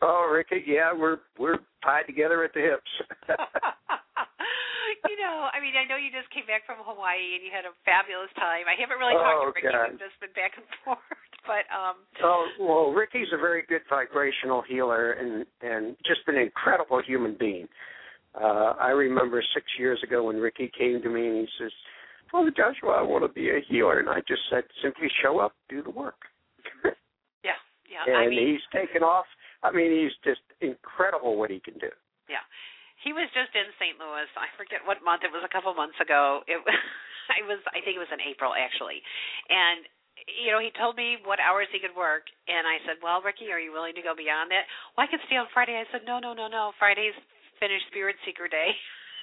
oh, 0.03 0.27
Ricky, 0.27 0.59
yeah, 0.67 0.91
we're 0.91 1.23
we're 1.39 1.63
tied 1.87 2.03
together 2.03 2.43
at 2.43 2.51
the 2.51 2.67
hips. 2.67 2.91
you 5.09 5.17
know, 5.19 5.51
I 5.51 5.59
mean, 5.59 5.75
I 5.75 5.83
know 5.83 5.99
you 5.99 6.11
just 6.13 6.31
came 6.31 6.47
back 6.47 6.63
from 6.63 6.79
Hawaii 6.79 7.35
and 7.35 7.43
you 7.43 7.51
had 7.51 7.67
a 7.67 7.75
fabulous 7.83 8.31
time. 8.39 8.67
I 8.71 8.75
haven't 8.79 8.99
really 8.99 9.17
talked 9.17 9.43
oh, 9.43 9.51
to 9.51 9.55
Ricky; 9.55 9.67
God. 9.67 9.91
we've 9.91 9.99
just 9.99 10.15
been 10.23 10.35
back 10.35 10.55
and 10.55 10.67
forth. 10.83 11.03
But 11.43 11.67
um 11.75 12.07
Oh 12.23 12.47
well, 12.59 12.85
Ricky's 12.95 13.27
a 13.35 13.39
very 13.39 13.67
good 13.67 13.83
vibrational 13.91 14.63
healer 14.63 15.19
and 15.19 15.45
and 15.59 15.95
just 16.07 16.23
an 16.27 16.39
incredible 16.39 17.03
human 17.03 17.35
being. 17.35 17.67
Uh 18.33 18.79
I 18.79 18.95
remember 18.95 19.43
six 19.53 19.67
years 19.77 19.99
ago 20.03 20.31
when 20.31 20.37
Ricky 20.39 20.71
came 20.71 21.01
to 21.03 21.09
me 21.09 21.27
and 21.27 21.37
he 21.43 21.47
says, 21.59 21.71
"Father 22.31 22.51
Joshua, 22.55 22.95
I 22.95 23.03
want 23.03 23.27
to 23.27 23.31
be 23.31 23.49
a 23.49 23.59
healer," 23.67 23.99
and 23.99 24.07
I 24.07 24.23
just 24.23 24.47
said, 24.49 24.63
"Simply 24.81 25.11
show 25.21 25.39
up, 25.39 25.51
do 25.67 25.83
the 25.83 25.91
work." 25.91 26.31
yeah, 27.43 27.59
yeah. 27.91 28.07
and 28.07 28.15
I 28.15 28.27
mean, 28.27 28.55
he's 28.55 28.67
taken 28.71 29.03
off. 29.03 29.25
I 29.63 29.71
mean, 29.71 29.91
he's 29.91 30.15
just 30.23 30.41
incredible 30.61 31.37
what 31.37 31.51
he 31.51 31.59
can 31.59 31.75
do. 31.75 31.91
He 33.03 33.11
was 33.11 33.27
just 33.35 33.51
in 33.53 33.67
St. 33.77 33.99
Louis. 33.99 34.27
I 34.39 34.47
forget 34.55 34.79
what 34.87 35.03
month. 35.03 35.27
It 35.27 35.31
was 35.35 35.43
a 35.43 35.51
couple 35.51 35.71
months 35.75 35.99
ago. 35.99 36.41
It 36.47 36.57
I 37.35 37.43
was 37.47 37.59
I 37.75 37.83
think 37.83 37.99
it 37.99 38.03
was 38.03 38.11
in 38.11 38.23
April 38.23 38.55
actually. 38.55 39.03
And 39.51 39.83
you 40.39 40.55
know, 40.55 40.61
he 40.63 40.71
told 40.79 40.95
me 40.95 41.19
what 41.27 41.41
hours 41.43 41.67
he 41.73 41.83
could 41.83 41.95
work 41.97 42.27
and 42.47 42.63
I 42.63 42.79
said, 42.87 43.03
"Well, 43.03 43.19
Ricky, 43.19 43.51
are 43.51 43.59
you 43.59 43.75
willing 43.75 43.95
to 43.99 44.03
go 44.05 44.15
beyond 44.15 44.51
that?" 44.55 44.65
"Well, 44.95 45.03
I 45.03 45.11
can 45.11 45.19
stay 45.27 45.35
on 45.35 45.47
Friday." 45.51 45.75
I 45.75 45.87
said, 45.91 46.07
"No, 46.07 46.19
no, 46.23 46.31
no, 46.31 46.47
no. 46.47 46.71
Friday's 46.79 47.15
finished 47.59 47.87
Spirit 47.91 48.15
Seeker 48.23 48.47
Day." 48.47 48.71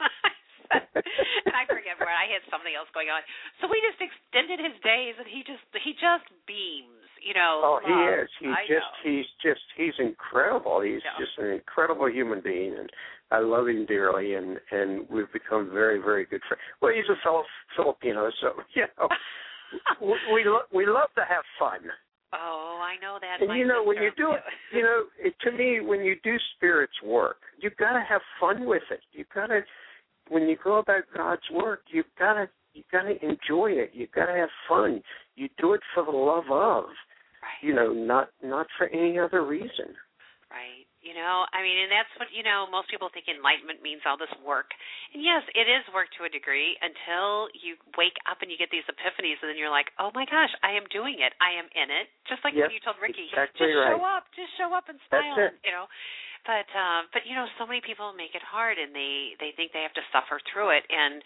and 0.77 1.55
I 1.57 1.65
forget 1.67 1.99
where 1.99 2.13
I 2.13 2.31
had 2.31 2.45
something 2.53 2.73
else 2.77 2.89
going 2.95 3.11
on. 3.11 3.23
So 3.59 3.67
we 3.67 3.81
just 3.83 3.99
extended 3.99 4.61
his 4.63 4.77
days 4.85 5.17
and 5.19 5.27
he 5.27 5.43
just 5.43 5.65
he 5.83 5.97
just 5.99 6.27
beams 6.45 7.01
you 7.21 7.35
know. 7.37 7.61
Oh, 7.61 7.79
he 7.85 7.93
love. 7.93 8.25
is. 8.25 8.31
He's 8.41 8.49
I 8.49 8.65
just 8.65 8.89
know. 8.89 9.05
he's 9.05 9.29
just 9.45 9.65
he's 9.77 9.97
incredible. 10.01 10.81
He's 10.81 11.05
Yeah. 11.05 11.21
just 11.21 11.37
an 11.39 11.53
incredible 11.53 12.09
human 12.09 12.41
being, 12.41 12.73
and 12.77 12.89
I 13.31 13.39
love 13.39 13.69
him 13.69 13.87
dearly. 13.87 14.35
And 14.35 14.59
and 14.71 15.07
we've 15.11 15.33
become 15.33 15.71
very 15.73 15.99
very 15.99 16.25
good 16.25 16.41
friends. 16.49 16.63
Well, 16.81 16.93
he's 16.95 17.09
a 17.11 17.21
fellow 17.23 17.45
Filipino, 17.77 18.31
so 18.41 18.53
you 18.75 18.85
know 18.99 19.09
we 20.01 20.15
we, 20.35 20.45
lo- 20.45 20.69
we 20.73 20.87
love 20.87 21.09
to 21.17 21.23
have 21.29 21.45
fun. 21.59 21.91
Oh, 22.33 22.81
I 22.81 23.01
know 23.03 23.19
that. 23.21 23.43
And 23.45 23.59
you 23.59 23.67
know 23.67 23.83
when 23.83 23.97
you 23.97 24.11
do 24.17 24.33
it, 24.33 24.41
you 24.73 24.83
know 24.83 25.05
it, 25.19 25.35
to 25.43 25.53
me 25.53 25.81
when 25.81 26.01
you 26.01 26.15
do 26.23 26.37
spirits 26.57 26.93
work, 27.05 27.39
you've 27.59 27.77
got 27.77 27.93
to 27.93 28.05
have 28.09 28.21
fun 28.41 28.67
with 28.67 28.83
it. 28.91 29.01
You've 29.13 29.29
got 29.35 29.49
to 29.49 29.63
when 30.29 30.45
you 30.45 30.57
go 30.63 30.79
about 30.79 31.05
God's 31.15 31.43
work, 31.53 31.83
you've 31.91 32.07
got 32.19 32.35
to 32.35 32.49
you've 32.73 32.89
got 32.93 33.03
to 33.03 33.15
enjoy 33.25 33.73
it. 33.73 33.91
You've 33.93 34.13
got 34.13 34.27
to 34.27 34.33
have 34.33 34.49
fun. 34.69 35.03
You 35.35 35.49
do 35.59 35.75
it 35.75 35.81
for 35.95 36.05
the 36.05 36.13
love 36.13 36.45
of, 36.51 36.85
right. 36.85 37.63
you 37.63 37.75
know, 37.75 37.93
not 37.93 38.29
not 38.43 38.67
for 38.79 38.87
any 38.89 39.19
other 39.19 39.45
reason. 39.45 39.95
Right. 40.51 40.87
You 41.01 41.17
know, 41.17 41.49
I 41.49 41.65
mean, 41.65 41.81
and 41.81 41.89
that's 41.89 42.13
what, 42.21 42.29
you 42.29 42.45
know, 42.45 42.69
most 42.69 42.93
people 42.93 43.09
think 43.09 43.25
enlightenment 43.25 43.81
means 43.81 44.05
all 44.05 44.21
this 44.21 44.33
work. 44.45 44.69
And 45.17 45.25
yes, 45.25 45.41
it 45.57 45.65
is 45.65 45.81
work 45.97 46.13
to 46.21 46.29
a 46.29 46.31
degree 46.31 46.77
until 46.85 47.49
you 47.57 47.81
wake 47.97 48.21
up 48.29 48.45
and 48.45 48.53
you 48.53 48.61
get 48.61 48.69
these 48.69 48.85
epiphanies 48.85 49.41
and 49.41 49.49
then 49.49 49.57
you're 49.57 49.73
like, 49.73 49.89
oh 49.97 50.13
my 50.13 50.29
gosh, 50.29 50.53
I 50.61 50.77
am 50.77 50.85
doing 50.93 51.25
it. 51.25 51.33
I 51.41 51.57
am 51.57 51.73
in 51.73 51.89
it. 51.89 52.13
Just 52.29 52.45
like 52.45 52.53
Yep, 52.53 52.69
when 52.69 52.77
you 52.77 52.85
told 52.85 53.01
Ricky, 53.01 53.33
exactly 53.33 53.73
just 53.73 53.81
right. 53.81 53.97
show 53.97 54.05
up, 54.05 54.29
just 54.37 54.53
show 54.61 54.71
up 54.77 54.93
and 54.93 55.01
smile, 55.09 55.49
you 55.65 55.73
know. 55.73 55.89
But 56.45 56.69
um 56.73 57.09
but 57.13 57.25
you 57.29 57.37
know, 57.37 57.45
so 57.61 57.69
many 57.69 57.85
people 57.85 58.13
make 58.17 58.33
it 58.33 58.45
hard 58.45 58.77
and 58.81 58.93
they 58.97 59.37
they 59.41 59.53
think 59.57 59.73
they 59.77 59.85
have 59.85 59.97
to 59.97 60.05
suffer 60.09 60.41
through 60.53 60.73
it 60.77 60.85
and 60.89 61.21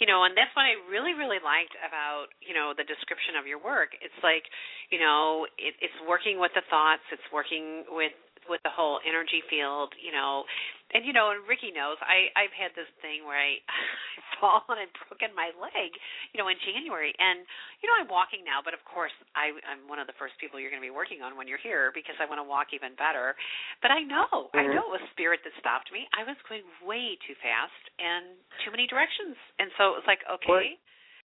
you 0.00 0.08
know, 0.08 0.24
and 0.24 0.32
that's 0.36 0.52
what 0.56 0.64
I 0.64 0.80
really 0.88 1.12
really 1.16 1.40
liked 1.40 1.76
about, 1.80 2.32
you 2.40 2.52
know, 2.52 2.72
the 2.76 2.84
description 2.84 3.40
of 3.40 3.48
your 3.48 3.60
work. 3.60 3.96
It's 4.00 4.16
like, 4.24 4.44
you 4.92 5.00
know, 5.00 5.48
it, 5.56 5.76
it's 5.80 5.96
working 6.04 6.36
with 6.36 6.52
the 6.52 6.64
thoughts, 6.68 7.04
it's 7.08 7.24
working 7.32 7.88
with 7.88 8.12
with 8.48 8.62
the 8.64 8.72
whole 8.72 9.00
energy 9.04 9.42
field, 9.50 9.92
you 10.00 10.12
know. 10.12 10.44
And 10.90 11.06
you 11.06 11.14
know, 11.14 11.30
and 11.30 11.42
Ricky 11.46 11.70
knows, 11.70 12.00
I 12.02 12.32
I've 12.34 12.54
had 12.54 12.74
this 12.74 12.88
thing 13.02 13.22
where 13.26 13.38
I 13.38 13.58
I've 13.70 14.28
fallen 14.40 14.80
and 14.80 14.90
broken 15.06 15.30
my 15.36 15.52
leg, 15.58 15.90
you 16.32 16.40
know, 16.40 16.48
in 16.48 16.56
January. 16.64 17.12
And 17.18 17.44
you 17.82 17.86
know, 17.86 17.96
I'm 18.00 18.10
walking 18.10 18.42
now, 18.42 18.58
but 18.64 18.74
of 18.74 18.82
course, 18.88 19.14
I 19.34 19.54
I'm 19.66 19.86
one 19.86 20.00
of 20.02 20.08
the 20.08 20.16
first 20.18 20.34
people 20.40 20.58
you're 20.58 20.72
going 20.72 20.82
to 20.82 20.88
be 20.88 20.94
working 20.94 21.20
on 21.22 21.36
when 21.36 21.46
you're 21.46 21.62
here 21.62 21.92
because 21.94 22.16
I 22.18 22.26
want 22.26 22.40
to 22.40 22.46
walk 22.46 22.72
even 22.72 22.96
better. 22.98 23.36
But 23.84 23.90
I 23.94 24.02
know, 24.02 24.50
I 24.54 24.66
Mhm. 24.66 24.74
know 24.74 24.84
it 24.90 25.00
was 25.00 25.04
spirit 25.14 25.44
that 25.44 25.54
stopped 25.60 25.92
me. 25.92 26.08
I 26.16 26.24
was 26.24 26.36
going 26.48 26.64
way 26.82 27.16
too 27.26 27.34
fast 27.38 27.82
and 27.98 28.36
too 28.64 28.70
many 28.70 28.86
directions. 28.86 29.36
And 29.58 29.70
so 29.78 29.94
it 29.94 29.96
was 30.02 30.06
like, 30.06 30.24
okay, 30.26 30.78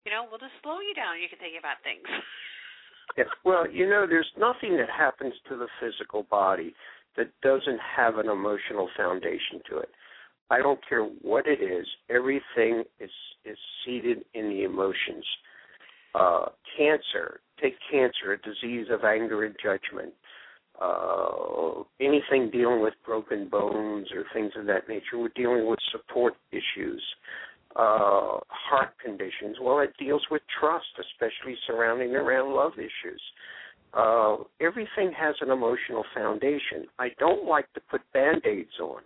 you 0.04 0.10
know, 0.14 0.24
we'll 0.30 0.38
just 0.38 0.54
slow 0.62 0.80
you 0.80 0.94
down. 0.94 1.20
You 1.20 1.28
can 1.28 1.38
think 1.38 1.58
about 1.58 1.82
things. 1.82 2.06
Yeah. 3.16 3.24
Well, 3.42 3.66
you 3.66 3.88
know, 3.88 4.06
there's 4.06 4.30
nothing 4.36 4.76
that 4.76 4.90
happens 4.90 5.34
to 5.48 5.56
the 5.56 5.66
physical 5.80 6.24
body 6.24 6.74
that 7.18 7.30
doesn't 7.42 7.80
have 7.96 8.16
an 8.16 8.28
emotional 8.28 8.88
foundation 8.96 9.60
to 9.68 9.78
it. 9.78 9.90
I 10.50 10.58
don't 10.58 10.80
care 10.88 11.02
what 11.02 11.46
it 11.46 11.60
is. 11.62 11.86
Everything 12.08 12.84
is 12.98 13.10
is 13.44 13.58
seated 13.84 14.24
in 14.34 14.48
the 14.48 14.64
emotions. 14.64 15.24
Uh, 16.14 16.46
cancer, 16.76 17.40
take 17.60 17.74
cancer, 17.90 18.32
a 18.32 18.38
disease 18.38 18.86
of 18.90 19.04
anger 19.04 19.44
and 19.44 19.54
judgment. 19.62 20.14
Uh, 20.80 21.82
anything 22.00 22.50
dealing 22.50 22.80
with 22.80 22.94
broken 23.04 23.48
bones 23.48 24.06
or 24.14 24.24
things 24.32 24.52
of 24.56 24.64
that 24.66 24.88
nature. 24.88 25.18
We're 25.18 25.28
dealing 25.34 25.68
with 25.68 25.80
support 25.92 26.34
issues 26.52 27.02
uh, 27.76 28.38
heart 28.48 28.90
conditions. 29.02 29.56
Well, 29.60 29.80
it 29.80 29.94
deals 29.98 30.26
with 30.30 30.42
trust, 30.58 30.86
especially 30.98 31.56
surrounding 31.66 32.14
around 32.14 32.54
love 32.54 32.72
issues. 32.76 33.22
Uh, 33.94 34.36
everything 34.60 35.12
has 35.18 35.34
an 35.40 35.50
emotional 35.50 36.04
foundation. 36.14 36.86
I 36.98 37.08
don't 37.18 37.46
like 37.46 37.72
to 37.74 37.80
put 37.90 38.02
band 38.12 38.42
aids 38.46 38.78
on, 38.80 39.02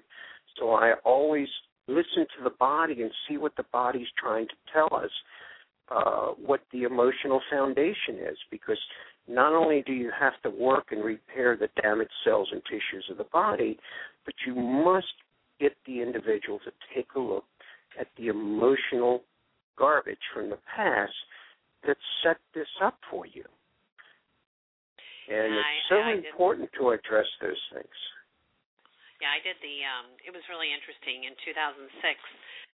so 0.58 0.72
I 0.72 0.94
always 1.04 1.48
listen 1.88 2.26
to 2.38 2.44
the 2.44 2.50
body 2.58 3.02
and 3.02 3.10
see 3.28 3.36
what 3.38 3.56
the 3.56 3.64
body's 3.72 4.08
trying 4.18 4.48
to 4.48 4.54
tell 4.72 4.94
us. 4.94 5.10
uh, 5.90 6.28
what 6.44 6.60
the 6.72 6.84
emotional 6.84 7.40
foundation 7.50 8.16
is 8.30 8.36
because 8.50 8.78
not 9.28 9.52
only 9.52 9.82
do 9.86 9.92
you 9.92 10.10
have 10.18 10.32
to 10.42 10.50
work 10.50 10.86
and 10.90 11.04
repair 11.04 11.56
the 11.56 11.68
damaged 11.82 12.10
cells 12.24 12.48
and 12.52 12.62
tissues 12.64 13.06
of 13.10 13.18
the 13.18 13.26
body, 13.32 13.78
but 14.24 14.34
you 14.46 14.54
must 14.54 15.06
get 15.60 15.72
the 15.86 16.00
individual 16.02 16.58
to 16.64 16.72
take 16.94 17.08
a 17.16 17.20
look 17.20 17.44
at 18.00 18.06
the 18.16 18.28
emotional 18.28 19.22
garbage 19.78 20.18
from 20.34 20.50
the 20.50 20.58
past 20.74 21.12
that 21.86 21.96
set 22.22 22.38
this 22.54 22.68
up 22.82 22.98
for 23.10 23.26
you. 23.26 23.44
And 25.28 25.54
it's 25.54 25.86
so 25.88 25.96
I 26.02 26.18
important 26.18 26.70
to 26.78 26.90
address 26.90 27.28
those 27.38 27.60
things. 27.70 27.98
Yeah, 29.22 29.30
I 29.30 29.38
did 29.38 29.54
the 29.62 29.76
um 29.86 30.06
it 30.26 30.34
was 30.34 30.42
really 30.50 30.74
interesting 30.74 31.30
in 31.30 31.38
2006 31.46 31.94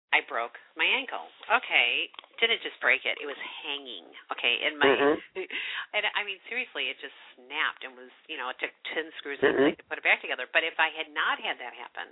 I 0.08 0.24
broke 0.24 0.56
my 0.72 0.88
ankle. 0.88 1.28
Okay, 1.52 2.08
didn't 2.40 2.64
just 2.64 2.80
break 2.80 3.04
it; 3.04 3.20
it 3.20 3.28
was 3.28 3.36
hanging. 3.60 4.08
Okay, 4.32 4.64
in 4.64 4.80
my, 4.80 4.88
mm-hmm. 4.88 5.20
and 5.94 6.02
I 6.16 6.24
mean 6.24 6.40
seriously, 6.48 6.88
it 6.88 6.96
just 6.96 7.16
snapped 7.36 7.84
and 7.84 7.92
was, 7.92 8.08
you 8.24 8.40
know, 8.40 8.48
it 8.48 8.56
took 8.56 8.72
ten 8.96 9.12
screws 9.20 9.36
mm-hmm. 9.44 9.76
to 9.76 9.84
put 9.84 10.00
it 10.00 10.06
back 10.08 10.24
together. 10.24 10.48
But 10.48 10.64
if 10.64 10.80
I 10.80 10.88
had 10.96 11.12
not 11.12 11.36
had 11.36 11.60
that 11.60 11.76
happen, 11.76 12.08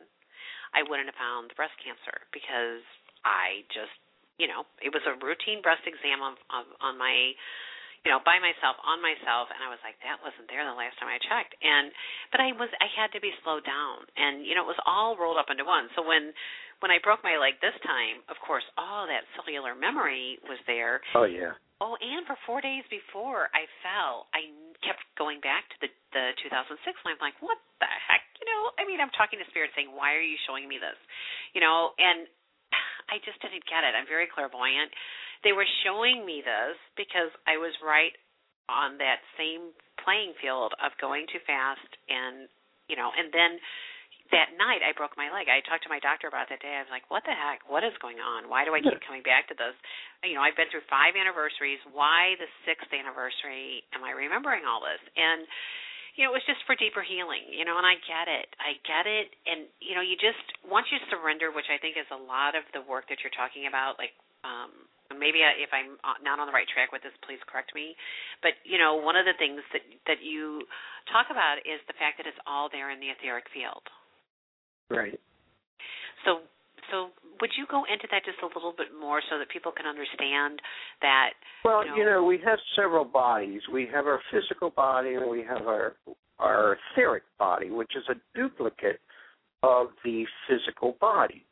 I 0.76 0.84
wouldn't 0.84 1.08
have 1.08 1.16
found 1.16 1.48
the 1.48 1.56
breast 1.56 1.76
cancer 1.80 2.28
because 2.36 2.84
I 3.24 3.64
just, 3.72 3.96
you 4.36 4.44
know, 4.44 4.68
it 4.84 4.92
was 4.92 5.00
a 5.08 5.16
routine 5.16 5.64
breast 5.64 5.88
exam 5.88 6.20
of, 6.20 6.36
of 6.52 6.68
on 6.84 7.00
my 7.00 7.32
you 8.06 8.14
know, 8.14 8.22
by 8.22 8.38
myself, 8.38 8.78
on 8.86 9.02
myself, 9.02 9.50
and 9.50 9.58
I 9.58 9.66
was 9.66 9.82
like, 9.82 9.98
that 10.06 10.22
wasn't 10.22 10.46
there 10.46 10.62
the 10.62 10.78
last 10.78 10.94
time 11.02 11.10
I 11.10 11.18
checked. 11.18 11.58
And 11.58 11.90
but 12.30 12.38
I 12.38 12.54
was, 12.54 12.70
I 12.78 12.86
had 12.94 13.10
to 13.18 13.20
be 13.20 13.34
slowed 13.42 13.66
down, 13.66 14.06
and 14.14 14.46
you 14.46 14.54
know, 14.54 14.62
it 14.62 14.70
was 14.70 14.78
all 14.86 15.18
rolled 15.18 15.42
up 15.42 15.50
into 15.50 15.66
one. 15.66 15.90
So 15.98 16.06
when 16.06 16.30
when 16.78 16.94
I 16.94 17.02
broke 17.02 17.26
my 17.26 17.34
leg 17.34 17.58
this 17.58 17.74
time, 17.82 18.22
of 18.30 18.38
course, 18.38 18.62
all 18.78 19.10
that 19.10 19.26
cellular 19.34 19.74
memory 19.74 20.38
was 20.46 20.62
there. 20.70 21.02
Oh 21.18 21.26
yeah. 21.26 21.58
Oh, 21.82 21.98
and 21.98 22.22
for 22.30 22.38
four 22.46 22.62
days 22.62 22.86
before 22.86 23.50
I 23.50 23.66
fell, 23.82 24.30
I 24.30 24.54
kept 24.86 25.02
going 25.18 25.42
back 25.42 25.66
to 25.74 25.76
the 25.82 25.90
the 26.14 26.38
2006, 26.46 26.78
and 26.78 27.10
I'm 27.10 27.18
like, 27.18 27.34
what 27.42 27.58
the 27.82 27.90
heck? 27.90 28.22
You 28.38 28.46
know, 28.46 28.70
I 28.78 28.86
mean, 28.86 29.02
I'm 29.02 29.10
talking 29.18 29.42
to 29.42 29.46
spirit, 29.50 29.74
saying, 29.74 29.90
why 29.90 30.14
are 30.14 30.22
you 30.22 30.38
showing 30.46 30.70
me 30.70 30.78
this? 30.78 30.96
You 31.58 31.60
know, 31.60 31.90
and 31.98 32.30
I 33.12 33.18
just 33.26 33.42
didn't 33.42 33.66
get 33.66 33.82
it. 33.82 33.98
I'm 33.98 34.06
very 34.06 34.30
clairvoyant 34.30 34.94
they 35.46 35.54
were 35.54 35.68
showing 35.86 36.26
me 36.26 36.42
this 36.42 36.74
because 36.98 37.30
I 37.46 37.54
was 37.54 37.70
right 37.78 38.10
on 38.66 38.98
that 38.98 39.22
same 39.38 39.70
playing 40.02 40.34
field 40.42 40.74
of 40.82 40.90
going 40.98 41.30
too 41.30 41.38
fast 41.46 41.86
and 42.10 42.50
you 42.90 42.98
know 42.98 43.14
and 43.14 43.30
then 43.30 43.62
that 44.34 44.58
night 44.58 44.82
I 44.82 44.90
broke 44.90 45.14
my 45.14 45.30
leg. 45.30 45.46
I 45.46 45.62
talked 45.62 45.86
to 45.86 45.92
my 45.92 46.02
doctor 46.02 46.26
about 46.26 46.50
that 46.50 46.58
day. 46.58 46.74
I 46.74 46.82
was 46.82 46.90
like, 46.90 47.06
"What 47.14 47.22
the 47.22 47.30
heck? 47.30 47.62
What 47.70 47.86
is 47.86 47.94
going 48.02 48.18
on? 48.18 48.50
Why 48.50 48.66
do 48.66 48.74
I 48.74 48.82
keep 48.82 48.98
coming 49.06 49.22
back 49.22 49.46
to 49.46 49.54
this? 49.54 49.78
You 50.26 50.34
know, 50.34 50.42
I've 50.42 50.58
been 50.58 50.66
through 50.66 50.82
five 50.90 51.14
anniversaries. 51.14 51.78
Why 51.94 52.34
the 52.42 52.50
sixth 52.66 52.90
anniversary 52.90 53.86
am 53.94 54.02
I 54.02 54.10
remembering 54.10 54.66
all 54.66 54.82
this?" 54.82 54.98
And 55.14 55.46
you 56.18 56.26
know, 56.26 56.34
it 56.34 56.42
was 56.42 56.48
just 56.50 56.64
for 56.66 56.74
deeper 56.74 57.06
healing. 57.06 57.46
You 57.54 57.62
know, 57.62 57.78
and 57.78 57.86
I 57.86 58.02
get 58.02 58.26
it. 58.26 58.50
I 58.58 58.74
get 58.82 59.06
it. 59.06 59.30
And 59.46 59.70
you 59.78 59.94
know, 59.94 60.02
you 60.02 60.18
just 60.18 60.42
once 60.66 60.90
you 60.90 60.98
surrender, 61.06 61.54
which 61.54 61.70
I 61.70 61.78
think 61.78 61.94
is 61.94 62.10
a 62.10 62.18
lot 62.18 62.58
of 62.58 62.66
the 62.74 62.82
work 62.82 63.06
that 63.14 63.22
you're 63.22 63.38
talking 63.38 63.70
about, 63.70 63.94
like 64.02 64.16
um 64.42 64.74
maybe 65.14 65.42
if 65.42 65.70
I'm 65.70 65.98
uh, 66.02 66.18
not 66.22 66.38
on 66.38 66.50
the 66.50 66.56
right 66.56 66.66
track 66.66 66.90
with 66.90 67.02
this, 67.02 67.14
please 67.22 67.40
correct 67.46 67.74
me. 67.74 67.94
But 68.42 68.58
you 68.66 68.78
know, 68.78 68.98
one 68.98 69.14
of 69.14 69.24
the 69.24 69.36
things 69.38 69.62
that 69.70 69.84
that 70.10 70.20
you 70.24 70.66
talk 71.12 71.30
about 71.30 71.62
is 71.62 71.78
the 71.86 71.96
fact 71.98 72.18
that 72.18 72.26
it's 72.26 72.40
all 72.46 72.66
there 72.72 72.90
in 72.90 72.98
the 72.98 73.14
etheric 73.14 73.46
field. 73.54 73.84
Right. 74.90 75.18
So, 76.24 76.46
so 76.90 77.10
would 77.40 77.50
you 77.58 77.66
go 77.70 77.86
into 77.86 78.06
that 78.10 78.24
just 78.24 78.42
a 78.42 78.50
little 78.50 78.74
bit 78.76 78.90
more 78.98 79.22
so 79.30 79.38
that 79.38 79.48
people 79.50 79.70
can 79.70 79.86
understand 79.86 80.58
that? 81.02 81.38
Well, 81.64 81.84
you 81.84 81.90
know, 81.90 81.96
you 81.96 82.04
know 82.04 82.20
we 82.24 82.38
have 82.44 82.58
several 82.74 83.04
bodies. 83.04 83.62
We 83.72 83.86
have 83.92 84.06
our 84.06 84.20
physical 84.30 84.70
body, 84.70 85.14
and 85.14 85.30
we 85.30 85.42
have 85.46 85.66
our 85.66 85.94
our 86.38 86.76
etheric 86.92 87.22
body, 87.38 87.70
which 87.70 87.92
is 87.96 88.04
a 88.10 88.16
duplicate 88.36 89.00
of 89.62 89.88
the 90.04 90.24
physical 90.48 90.96
body. 91.00 91.45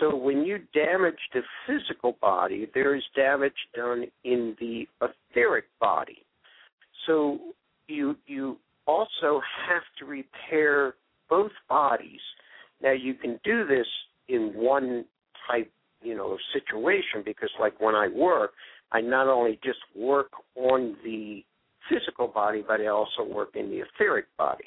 So 0.00 0.14
when 0.14 0.44
you 0.44 0.58
damage 0.74 1.18
the 1.34 1.42
physical 1.66 2.16
body, 2.20 2.68
there 2.74 2.94
is 2.94 3.02
damage 3.16 3.52
done 3.74 4.06
in 4.24 4.56
the 4.60 4.86
etheric 5.02 5.64
body. 5.80 6.24
So 7.06 7.38
you 7.88 8.16
you 8.26 8.58
also 8.86 9.40
have 9.68 9.82
to 9.98 10.04
repair 10.04 10.94
both 11.28 11.52
bodies. 11.68 12.20
Now 12.82 12.92
you 12.92 13.14
can 13.14 13.40
do 13.44 13.66
this 13.66 13.86
in 14.28 14.52
one 14.54 15.04
type, 15.50 15.70
you 16.02 16.16
know, 16.16 16.36
situation 16.52 17.22
because 17.24 17.50
like 17.60 17.80
when 17.80 17.94
I 17.94 18.08
work, 18.08 18.52
I 18.92 19.00
not 19.00 19.26
only 19.28 19.58
just 19.64 19.80
work 19.96 20.30
on 20.54 20.96
the 21.04 21.44
physical 21.88 22.28
body, 22.28 22.62
but 22.66 22.80
I 22.80 22.86
also 22.86 23.24
work 23.24 23.50
in 23.54 23.70
the 23.70 23.80
etheric 23.80 24.26
body. 24.36 24.64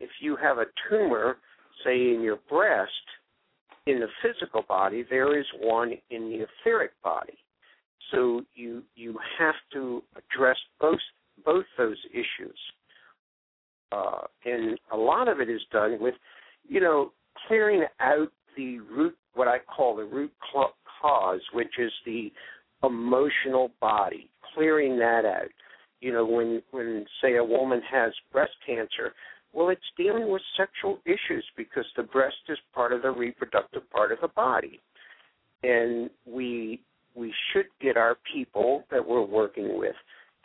If 0.00 0.10
you 0.20 0.36
have 0.36 0.58
a 0.58 0.66
tumor, 0.88 1.36
say 1.84 2.14
in 2.14 2.20
your 2.22 2.38
breast, 2.48 2.90
in 3.86 4.00
the 4.00 4.08
physical 4.22 4.62
body, 4.68 5.04
there 5.08 5.38
is 5.38 5.46
one 5.60 5.92
in 6.10 6.30
the 6.30 6.46
etheric 6.46 6.92
body. 7.02 7.38
So 8.10 8.42
you 8.54 8.82
you 8.94 9.18
have 9.38 9.54
to 9.72 10.02
address 10.16 10.56
both 10.80 11.00
both 11.44 11.64
those 11.78 11.96
issues, 12.12 12.58
uh, 13.90 14.22
and 14.44 14.78
a 14.92 14.96
lot 14.96 15.28
of 15.28 15.40
it 15.40 15.48
is 15.48 15.62
done 15.72 15.98
with, 16.00 16.14
you 16.68 16.80
know, 16.80 17.12
clearing 17.48 17.84
out 18.00 18.30
the 18.56 18.80
root, 18.80 19.16
what 19.34 19.48
I 19.48 19.58
call 19.58 19.96
the 19.96 20.04
root 20.04 20.30
cause, 21.00 21.40
which 21.52 21.78
is 21.78 21.90
the 22.04 22.30
emotional 22.82 23.70
body, 23.80 24.28
clearing 24.54 24.98
that 24.98 25.24
out. 25.24 25.50
You 26.00 26.12
know, 26.12 26.26
when 26.26 26.62
when 26.70 27.06
say 27.22 27.36
a 27.36 27.44
woman 27.44 27.80
has 27.90 28.12
breast 28.30 28.52
cancer, 28.66 29.14
well, 29.52 29.68
it's 29.68 29.82
dealing 29.96 30.30
with 30.30 30.42
sexual 30.56 30.98
issues 31.04 31.44
because 31.56 31.84
the 31.96 32.02
breast 32.02 32.36
is 32.48 32.58
part 32.74 32.92
of 32.92 33.02
the 33.02 33.10
reproductive 33.10 33.88
part 33.90 34.12
of 34.12 34.18
the 34.20 34.28
body, 34.28 34.80
and 35.62 36.08
we 36.26 36.80
we 37.14 37.32
should 37.52 37.66
get 37.80 37.98
our 37.98 38.16
people 38.32 38.84
that 38.90 39.06
we're 39.06 39.24
working 39.24 39.78
with 39.78 39.94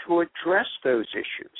to 0.06 0.20
address 0.20 0.66
those 0.84 1.06
issues. 1.14 1.58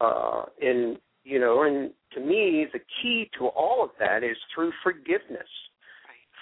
Uh, 0.00 0.42
and 0.60 0.98
you 1.24 1.40
know, 1.40 1.62
and 1.62 1.90
to 2.12 2.20
me, 2.20 2.66
the 2.72 2.80
key 3.02 3.30
to 3.38 3.46
all 3.46 3.82
of 3.82 3.90
that 3.98 4.22
is 4.22 4.36
through 4.54 4.72
forgiveness. 4.82 5.48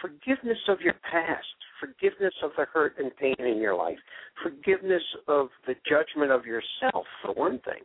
Forgiveness 0.00 0.58
of 0.68 0.80
your 0.80 0.94
past, 1.10 1.46
forgiveness 1.80 2.34
of 2.42 2.50
the 2.58 2.64
hurt 2.64 2.96
and 2.98 3.16
pain 3.16 3.36
in 3.38 3.58
your 3.58 3.76
life, 3.76 3.98
forgiveness 4.42 5.02
of 5.28 5.48
the 5.66 5.74
judgment 5.88 6.32
of 6.32 6.44
yourself, 6.44 7.06
for 7.22 7.32
one 7.34 7.60
thing 7.60 7.82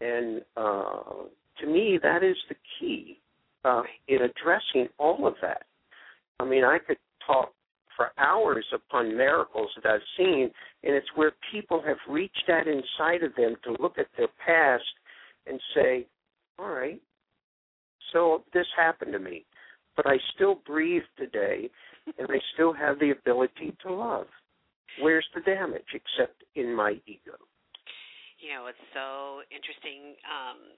and 0.00 0.42
uh, 0.56 1.24
to 1.60 1.66
me, 1.66 1.98
that 2.02 2.22
is 2.22 2.36
the 2.48 2.56
key 2.78 3.18
uh, 3.64 3.82
in 4.08 4.18
addressing 4.22 4.88
all 4.98 5.26
of 5.26 5.34
that. 5.42 5.62
I 6.38 6.44
mean, 6.44 6.64
I 6.64 6.78
could 6.78 6.98
talk 7.26 7.52
for 7.96 8.12
hours 8.18 8.66
upon 8.74 9.16
miracles 9.16 9.70
that 9.76 9.90
I've 9.90 10.00
seen, 10.18 10.50
and 10.84 10.94
it's 10.94 11.06
where 11.14 11.32
people 11.50 11.82
have 11.86 11.96
reached 12.08 12.44
that 12.46 12.66
inside 12.66 13.22
of 13.22 13.34
them 13.36 13.56
to 13.64 13.82
look 13.82 13.98
at 13.98 14.06
their 14.16 14.28
past 14.44 14.84
and 15.46 15.58
say, 15.74 16.06
all 16.58 16.68
right, 16.68 17.00
so 18.12 18.44
this 18.52 18.66
happened 18.76 19.12
to 19.12 19.18
me, 19.18 19.44
but 19.96 20.06
I 20.06 20.18
still 20.34 20.56
breathe 20.66 21.02
today, 21.18 21.70
and 22.18 22.28
I 22.30 22.38
still 22.54 22.72
have 22.72 22.98
the 22.98 23.10
ability 23.10 23.74
to 23.82 23.92
love. 23.92 24.26
Where's 25.00 25.26
the 25.34 25.40
damage 25.40 25.82
except 25.94 26.44
in 26.54 26.74
my 26.74 27.00
ego? 27.06 27.36
You 28.40 28.52
know, 28.52 28.68
it's 28.68 28.86
so 28.92 29.42
interesting. 29.48 30.16
Um, 30.26 30.76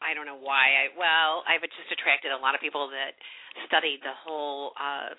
I 0.00 0.16
don't 0.16 0.24
know 0.24 0.40
why 0.40 0.80
I 0.80 0.84
well, 0.96 1.44
I've 1.44 1.60
just 1.60 1.92
attracted 1.92 2.32
a 2.32 2.40
lot 2.40 2.56
of 2.56 2.60
people 2.60 2.88
that 2.88 3.12
studied 3.68 4.00
the 4.00 4.16
whole 4.16 4.72
uh 4.80 5.12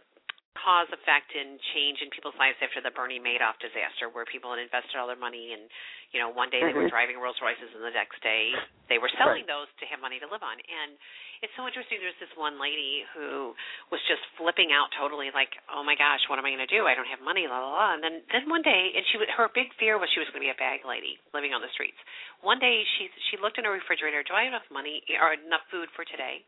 cause 0.60 0.92
effect 0.92 1.32
and 1.32 1.56
change 1.72 2.04
in 2.04 2.12
people's 2.12 2.36
lives 2.36 2.60
after 2.60 2.84
the 2.84 2.92
Bernie 2.92 3.24
Madoff 3.24 3.56
disaster 3.64 4.12
where 4.12 4.28
people 4.28 4.52
had 4.52 4.60
invested 4.60 5.00
all 5.00 5.08
their 5.08 5.20
money 5.20 5.56
and 5.56 5.64
you 6.12 6.20
know 6.20 6.28
one 6.28 6.52
day 6.52 6.60
mm-hmm. 6.60 6.76
they 6.76 6.76
were 6.76 6.88
mm-hmm. 6.88 6.92
driving 6.92 7.18
Rolls 7.24 7.40
Royces 7.40 7.72
and 7.72 7.80
the 7.80 7.96
next 7.96 8.20
day 8.20 8.52
they 8.92 9.00
were 9.00 9.08
selling 9.16 9.48
right. 9.48 9.64
those 9.64 9.72
to 9.80 9.88
have 9.88 10.04
money 10.04 10.20
to 10.20 10.28
live 10.28 10.44
on 10.44 10.60
and 10.60 11.00
it's 11.40 11.56
so 11.56 11.64
interesting 11.64 12.04
there's 12.04 12.20
this 12.20 12.32
one 12.36 12.60
lady 12.60 13.08
who 13.16 13.56
was 13.96 14.04
just 14.12 14.22
flipping 14.36 14.76
out 14.76 14.92
totally 15.00 15.32
like 15.32 15.56
oh 15.72 15.88
my 15.88 15.96
gosh 15.96 16.20
what 16.28 16.36
am 16.36 16.44
I 16.44 16.52
going 16.52 16.68
to 16.68 16.70
do 16.70 16.84
I 16.84 17.00
don't 17.00 17.08
have 17.08 17.24
money 17.24 17.48
la 17.48 17.58
la 17.64 17.72
la 17.72 17.88
and 17.96 18.04
then 18.04 18.20
then 18.36 18.52
one 18.52 18.62
day 18.62 18.92
and 18.92 19.08
she 19.08 19.24
her 19.24 19.48
big 19.56 19.72
fear 19.80 19.96
was 19.96 20.12
she 20.12 20.20
was 20.20 20.28
going 20.36 20.44
to 20.44 20.48
be 20.48 20.54
a 20.54 20.60
bag 20.60 20.84
lady 20.84 21.16
living 21.32 21.56
on 21.56 21.64
the 21.64 21.72
streets 21.72 21.98
one 22.44 22.60
day 22.60 22.84
she 23.00 23.08
she 23.32 23.40
looked 23.40 23.56
in 23.56 23.64
her 23.64 23.74
refrigerator 23.74 24.20
do 24.22 24.36
I 24.36 24.52
have 24.52 24.54
enough 24.54 24.68
money 24.68 25.00
or 25.16 25.32
enough 25.32 25.64
food 25.72 25.88
for 25.96 26.04
today 26.04 26.44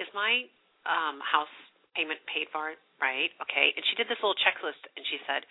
is 0.00 0.08
my 0.16 0.48
um 0.88 1.20
house 1.20 1.52
payment 1.94 2.20
paid 2.30 2.50
for 2.52 2.70
it, 2.70 2.78
right? 3.00 3.30
Okay. 3.42 3.72
And 3.74 3.82
she 3.88 3.94
did 3.98 4.06
this 4.10 4.18
little 4.22 4.36
checklist 4.38 4.82
and 4.94 5.02
she 5.08 5.18
said, 5.26 5.42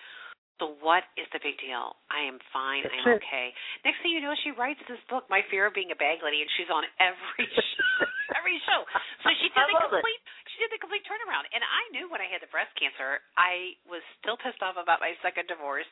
So 0.62 0.76
what 0.84 1.04
is 1.18 1.26
the 1.34 1.40
big 1.44 1.58
deal? 1.60 1.98
I 2.14 2.24
am 2.28 2.38
fine, 2.54 2.84
That's 2.86 2.94
I'm 3.04 3.18
it. 3.18 3.24
okay. 3.24 3.52
Next 3.84 4.00
thing 4.06 4.14
you 4.14 4.22
know, 4.22 4.36
she 4.46 4.54
writes 4.54 4.80
this 4.86 5.02
book, 5.10 5.26
My 5.32 5.42
Fear 5.50 5.72
of 5.72 5.74
Being 5.74 5.90
a 5.92 5.98
Bag 5.98 6.22
Lady, 6.22 6.40
and 6.46 6.52
she's 6.56 6.70
on 6.70 6.84
every 7.02 7.48
every 8.40 8.58
show. 8.68 8.84
So 9.26 9.32
she 9.40 9.50
did 9.52 9.66
the 9.68 9.76
complete 9.80 10.22
it. 10.24 10.50
she 10.54 10.58
did 10.64 10.70
the 10.76 10.80
complete 10.80 11.04
turnaround. 11.10 11.48
And 11.52 11.64
I 11.66 11.84
knew 11.96 12.08
when 12.12 12.22
I 12.22 12.30
had 12.30 12.40
the 12.44 12.52
breast 12.54 12.72
cancer, 12.78 13.20
I 13.40 13.76
was 13.90 14.04
still 14.22 14.38
pissed 14.40 14.62
off 14.62 14.76
about 14.80 15.02
my 15.04 15.16
second 15.26 15.48
divorce. 15.52 15.88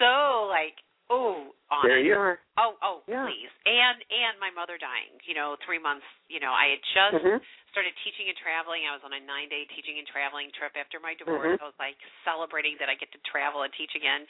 So 0.00 0.46
like 0.50 0.78
Oh, 1.12 1.52
on 1.68 1.84
there 1.84 2.00
you 2.00 2.16
are. 2.16 2.40
Oh, 2.56 2.72
oh, 2.80 3.04
yeah. 3.04 3.28
please. 3.28 3.52
And 3.68 4.00
and 4.08 4.40
my 4.40 4.48
mother 4.48 4.80
dying. 4.80 5.12
You 5.28 5.36
know, 5.36 5.60
three 5.68 5.76
months. 5.76 6.08
You 6.32 6.40
know, 6.40 6.48
I 6.48 6.72
had 6.72 6.82
just 6.96 7.20
mm-hmm. 7.20 7.38
started 7.68 7.92
teaching 8.00 8.32
and 8.32 8.38
traveling. 8.40 8.88
I 8.88 8.96
was 8.96 9.04
on 9.04 9.12
a 9.12 9.20
nine 9.20 9.52
day 9.52 9.68
teaching 9.76 10.00
and 10.00 10.08
traveling 10.08 10.48
trip 10.56 10.72
after 10.72 10.96
my 10.96 11.12
divorce. 11.12 11.60
Mm-hmm. 11.60 11.64
I 11.64 11.68
was 11.68 11.76
like 11.76 12.00
celebrating 12.24 12.80
that 12.80 12.88
I 12.88 12.96
get 12.96 13.12
to 13.12 13.20
travel 13.28 13.68
and 13.68 13.72
teach 13.76 13.92
again. 13.92 14.24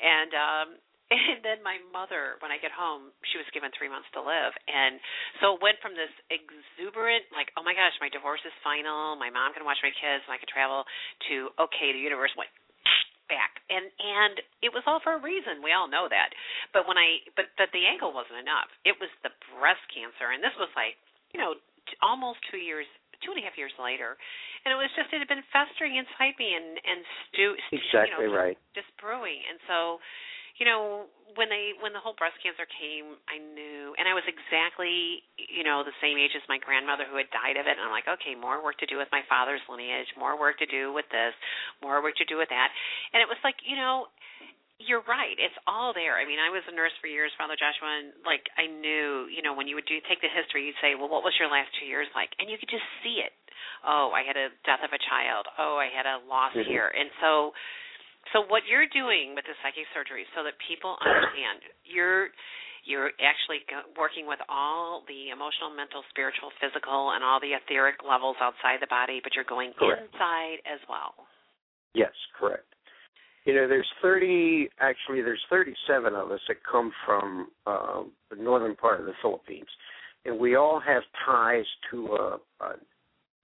And 0.00 0.32
um 0.32 0.68
and 1.12 1.44
then 1.44 1.60
my 1.60 1.76
mother, 1.92 2.40
when 2.40 2.48
I 2.48 2.56
get 2.56 2.72
home, 2.72 3.12
she 3.28 3.36
was 3.36 3.44
given 3.52 3.68
three 3.76 3.92
months 3.92 4.08
to 4.16 4.24
live, 4.24 4.56
and 4.64 4.96
so 5.44 5.58
it 5.58 5.60
went 5.60 5.76
from 5.84 5.92
this 5.92 6.08
exuberant, 6.32 7.28
like, 7.36 7.52
oh 7.60 7.60
my 7.60 7.76
gosh, 7.76 7.92
my 8.00 8.08
divorce 8.08 8.40
is 8.48 8.54
final, 8.64 9.12
my 9.20 9.28
mom 9.28 9.52
can 9.52 9.68
watch 9.68 9.76
my 9.84 9.92
kids, 9.92 10.24
and 10.24 10.32
I 10.32 10.40
can 10.40 10.48
travel, 10.48 10.88
to 11.28 11.52
okay, 11.68 11.92
the 11.92 12.00
universe 12.00 12.32
went 12.32 12.48
back. 13.32 13.64
And 13.72 13.88
and 13.96 14.44
it 14.60 14.68
was 14.76 14.84
all 14.84 15.00
for 15.00 15.16
a 15.16 15.22
reason. 15.24 15.64
We 15.64 15.72
all 15.72 15.88
know 15.88 16.12
that. 16.12 16.36
But 16.76 16.84
when 16.84 17.00
i 17.00 17.24
but 17.32 17.48
but 17.56 17.72
the 17.72 17.88
ankle 17.88 18.12
wasn't 18.12 18.44
enough. 18.44 18.68
It 18.84 19.00
was 19.00 19.08
the 19.24 19.32
breast 19.56 19.82
cancer. 19.88 20.28
And 20.28 20.44
this 20.44 20.52
was 20.60 20.68
like 20.76 21.00
you 21.32 21.40
know 21.40 21.56
t- 21.88 21.96
almost 22.04 22.44
two 22.52 22.60
years 22.60 22.84
two 23.24 23.32
and 23.32 23.40
a 23.40 23.44
half 23.48 23.56
years 23.56 23.72
later. 23.80 24.20
And 24.68 24.70
it 24.70 24.78
was 24.78 24.92
just 24.92 25.08
it 25.10 25.24
had 25.24 25.32
been 25.32 25.46
festering 25.48 25.96
inside 25.96 26.36
me 26.36 26.52
and 26.52 26.76
and 26.84 27.00
stew 27.32 27.56
exactly 27.72 28.28
you 28.28 28.28
know, 28.28 28.36
right. 28.36 28.58
just 28.76 28.92
brewing. 29.00 29.40
And 29.48 29.56
so 29.64 29.98
you 30.58 30.66
know 30.66 31.08
when 31.36 31.48
they 31.48 31.72
when 31.80 31.96
the 31.96 32.02
whole 32.02 32.16
breast 32.16 32.36
cancer 32.44 32.68
came 32.68 33.16
i 33.28 33.40
knew 33.40 33.96
and 33.96 34.04
i 34.04 34.12
was 34.12 34.24
exactly 34.28 35.24
you 35.36 35.64
know 35.64 35.80
the 35.80 35.96
same 36.04 36.20
age 36.20 36.36
as 36.36 36.44
my 36.44 36.60
grandmother 36.60 37.08
who 37.08 37.16
had 37.16 37.28
died 37.32 37.56
of 37.56 37.64
it 37.64 37.76
and 37.76 37.84
i'm 37.84 37.94
like 37.94 38.08
okay 38.08 38.36
more 38.36 38.60
work 38.60 38.76
to 38.76 38.88
do 38.88 39.00
with 39.00 39.08
my 39.12 39.24
father's 39.32 39.64
lineage 39.70 40.08
more 40.20 40.36
work 40.36 40.60
to 40.60 40.68
do 40.68 40.92
with 40.92 41.08
this 41.08 41.32
more 41.80 42.02
work 42.02 42.14
to 42.16 42.24
do 42.24 42.38
with 42.38 42.48
that. 42.50 42.70
And 43.12 43.20
it 43.20 43.28
was 43.28 43.40
like 43.42 43.58
you 43.64 43.76
know 43.76 44.06
you're 44.82 45.04
right 45.06 45.38
it's 45.38 45.54
all 45.66 45.94
there. 45.94 46.18
I 46.18 46.26
mean 46.26 46.42
i 46.42 46.50
was 46.50 46.62
a 46.68 46.74
nurse 46.74 46.94
for 47.00 47.08
years 47.08 47.32
father 47.38 47.56
joshua 47.58 47.90
and 48.02 48.12
like 48.28 48.46
i 48.60 48.66
knew 48.66 49.26
you 49.30 49.42
know 49.42 49.54
when 49.56 49.66
you 49.66 49.74
would 49.74 49.88
do 49.88 49.98
take 50.06 50.20
the 50.20 50.32
history 50.32 50.68
you'd 50.68 50.78
say 50.84 50.94
well 50.94 51.10
what 51.10 51.24
was 51.26 51.34
your 51.40 51.50
last 51.50 51.72
two 51.78 51.86
years 51.86 52.08
like? 52.14 52.34
And 52.38 52.50
you 52.50 52.58
could 52.58 52.70
just 52.70 52.86
see 53.02 53.24
it. 53.24 53.32
Oh 53.86 54.12
i 54.14 54.22
had 54.22 54.36
a 54.36 54.52
death 54.68 54.84
of 54.84 54.92
a 54.92 55.00
child. 55.00 55.48
Oh 55.58 55.80
i 55.80 55.88
had 55.88 56.04
a 56.04 56.22
loss 56.28 56.52
mm-hmm. 56.52 56.68
here. 56.68 56.92
And 56.92 57.08
so 57.24 57.56
so 58.32 58.44
what 58.48 58.64
you're 58.64 58.88
doing 58.88 59.36
with 59.36 59.44
the 59.44 59.56
psychic 59.60 59.84
surgery, 59.92 60.24
so 60.32 60.42
that 60.42 60.56
people 60.64 60.96
understand, 61.04 61.62
you're 61.84 62.32
you're 62.84 63.14
actually 63.22 63.62
working 63.94 64.26
with 64.26 64.42
all 64.48 65.06
the 65.06 65.30
emotional, 65.30 65.70
mental, 65.70 66.02
spiritual, 66.10 66.50
physical, 66.58 67.14
and 67.14 67.22
all 67.22 67.38
the 67.38 67.54
etheric 67.54 68.02
levels 68.02 68.34
outside 68.42 68.82
the 68.82 68.90
body, 68.90 69.20
but 69.22 69.38
you're 69.38 69.46
going 69.46 69.70
correct. 69.78 70.02
inside 70.02 70.58
as 70.66 70.82
well. 70.90 71.14
Yes, 71.94 72.10
correct. 72.34 72.66
You 73.44 73.54
know, 73.54 73.68
there's 73.68 73.86
30, 74.02 74.68
actually, 74.80 75.22
there's 75.22 75.42
37 75.50 76.14
of 76.14 76.30
us 76.30 76.40
that 76.48 76.56
come 76.66 76.92
from 77.06 77.48
uh, 77.66 78.02
the 78.30 78.42
northern 78.42 78.74
part 78.74 79.00
of 79.00 79.06
the 79.06 79.14
Philippines, 79.22 79.70
and 80.24 80.38
we 80.38 80.56
all 80.56 80.80
have 80.80 81.02
ties 81.26 81.66
to 81.90 82.06
a, 82.18 82.64
a 82.64 82.74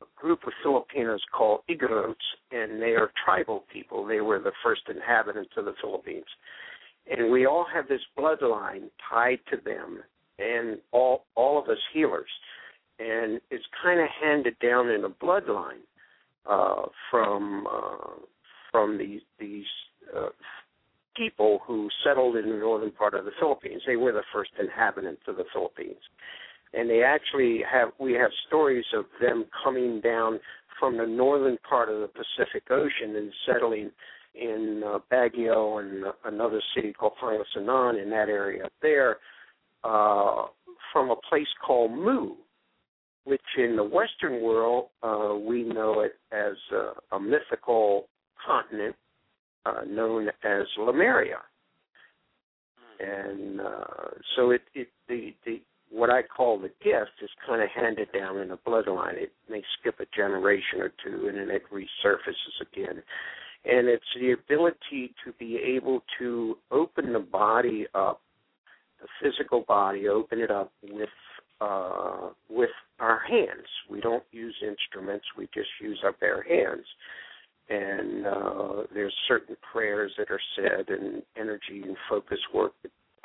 a 0.01 0.21
group 0.21 0.41
of 0.47 0.53
Filipinos 0.63 1.21
called 1.37 1.61
Igorots, 1.69 2.15
and 2.51 2.81
they 2.81 2.95
are 2.95 3.11
tribal 3.25 3.65
people. 3.73 4.07
They 4.07 4.21
were 4.21 4.39
the 4.39 4.53
first 4.63 4.83
inhabitants 4.89 5.51
of 5.57 5.65
the 5.65 5.75
Philippines. 5.81 6.27
And 7.11 7.31
we 7.33 7.47
all 7.47 7.67
have 7.73 7.89
this 7.89 8.01
bloodline 8.17 8.91
tied 9.11 9.41
to 9.51 9.57
them, 9.65 10.01
and 10.39 10.79
all 10.93 11.25
all 11.35 11.59
of 11.59 11.69
us 11.69 11.79
healers. 11.93 12.31
And 12.99 13.41
it's 13.51 13.65
kind 13.83 14.01
of 14.01 14.09
handed 14.23 14.59
down 14.59 14.91
in 14.91 15.05
a 15.05 15.09
bloodline 15.09 15.85
uh, 16.47 16.87
from 17.11 17.67
uh, 17.67 18.15
from 18.71 18.99
these 18.99 19.23
these 19.41 19.67
uh, 20.15 20.29
people 21.17 21.61
who 21.67 21.89
settled 22.05 22.37
in 22.37 22.51
the 22.51 22.57
northern 22.57 22.93
part 22.93 23.15
of 23.15 23.25
the 23.25 23.33
Philippines. 23.41 23.83
They 23.87 23.97
were 23.97 24.13
the 24.13 24.23
first 24.33 24.51
inhabitants 24.61 25.23
of 25.27 25.37
the 25.37 25.45
Philippines 25.53 26.03
and 26.75 26.89
they 26.89 27.03
actually 27.03 27.63
have 27.71 27.89
we 27.99 28.13
have 28.13 28.31
stories 28.47 28.85
of 28.95 29.05
them 29.21 29.47
coming 29.65 30.01
down 30.01 30.41
from 30.79 30.97
the 30.97 31.07
northern 31.07 31.59
part 31.69 31.89
of 31.89 32.01
the 32.01 32.09
Pacific 32.09 32.65
Ocean 32.71 33.17
and 33.17 33.33
settling 33.47 33.91
in 34.35 34.83
uh, 34.87 34.99
Baguio 35.11 35.81
and 35.81 36.05
another 36.25 36.61
city 36.75 36.93
called 36.93 37.15
Pangasinan 37.23 38.01
in 38.01 38.11
that 38.11 38.29
area 38.29 38.69
there 38.83 39.17
uh, 39.85 40.47
from 40.93 41.11
a 41.11 41.17
place 41.29 41.47
called 41.65 41.93
Mu, 41.93 42.35
which 43.25 43.41
in 43.57 43.77
the 43.77 43.85
Western 43.85 44.43
world 44.43 44.87
uh, 45.03 45.35
we 45.35 45.63
know 45.63 46.01
it 46.01 46.17
as 46.33 46.55
a, 46.73 47.17
a 47.17 47.21
mythical 47.21 48.07
continent 48.47 48.95
uh, 49.67 49.81
known 49.87 50.29
as 50.45 50.63
Lemuria. 50.79 51.39
And 53.01 53.61
uh, 53.61 53.85
so 54.35 54.51
it, 54.51 54.63
it 54.75 54.89
the, 55.09 55.35
the 55.47 55.61
what 55.91 56.11
I 56.11 56.23
call 56.23 56.59
the 56.59 56.71
gift 56.83 57.23
is 57.23 57.31
kind 57.47 57.63
of 57.63 57.69
handed 57.75 58.09
down 58.13 58.39
in 58.39 58.51
a 58.51 58.57
bloodline. 58.57 59.15
It 59.15 59.33
may 59.49 59.63
skip 59.79 60.01
a 60.01 60.07
generation 60.15 60.81
or 60.81 60.93
two 61.05 61.29
and 61.29 61.39
then 61.39 61.51
it 61.51 61.63
resurfaces 61.73 62.61
again. 62.61 63.03
And 63.65 63.89
it's 63.89 64.05
the 64.19 64.33
ability 64.33 65.15
to 65.25 65.33
be 65.39 65.57
able 65.57 66.03
to 66.19 66.57
open 66.71 67.13
the 67.13 67.19
body 67.19 67.87
up, 67.95 68.21
the 69.01 69.09
physical 69.23 69.65
body, 69.67 70.09
open 70.09 70.41
it 70.41 70.51
up 70.51 70.73
with 70.83 71.09
uh, 71.61 72.29
with 72.49 72.71
our 73.01 73.21
hands. 73.29 73.67
We 73.91 74.01
don't 74.01 74.23
use 74.31 74.55
instruments. 74.63 75.27
We 75.37 75.49
just 75.53 75.69
use 75.81 75.99
our 76.05 76.13
bare 76.13 76.43
hands. 76.43 76.87
And 77.69 78.27
uh, 78.27 78.83
there's 78.95 79.15
certain 79.27 79.57
prayers 79.73 80.13
that 80.19 80.31
are 80.31 80.41
said 80.55 80.89
and 80.89 81.23
energy 81.37 81.83
and 81.85 81.97
focus 82.09 82.39
work 82.55 82.73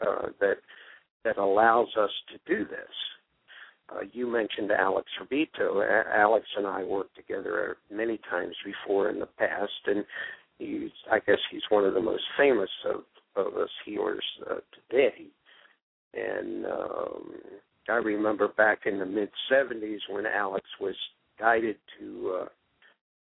uh, 0.06 0.30
that 0.40 0.58
that 1.24 1.38
allows 1.38 1.90
us 1.98 2.12
to 2.32 2.56
do 2.56 2.66
this. 2.66 2.90
Uh, 3.90 4.02
you 4.12 4.32
mentioned 4.32 4.72
Alex 4.72 5.08
Orbito. 5.22 5.84
Alex 6.16 6.46
and 6.58 6.66
I 6.66 6.84
worked 6.84 7.16
together 7.16 7.78
many 7.92 8.20
times 8.30 8.56
before 8.66 9.10
in 9.10 9.20
the 9.20 9.26
past, 9.26 9.72
and 9.86 10.06
he's, 10.58 10.92
I 11.12 11.20
guess 11.20 11.38
he's 11.52 11.62
one 11.70 11.86
of 11.86 11.94
the 11.94 12.02
most 12.02 12.24
famous 12.38 12.70
of, 12.86 13.04
of 13.36 13.58
us 13.58 13.70
healers 13.86 14.24
uh, 14.50 14.56
today. 14.90 15.26
And 16.14 16.66
um, 16.66 17.34
I 17.90 17.96
remember 17.96 18.48
back 18.48 18.82
in 18.86 19.00
the 19.00 19.06
mid 19.06 19.30
70s 19.52 20.00
when 20.10 20.26
Alex 20.26 20.66
was 20.80 20.96
guided 21.40 21.78
to 22.00 22.40
uh, 22.42 22.48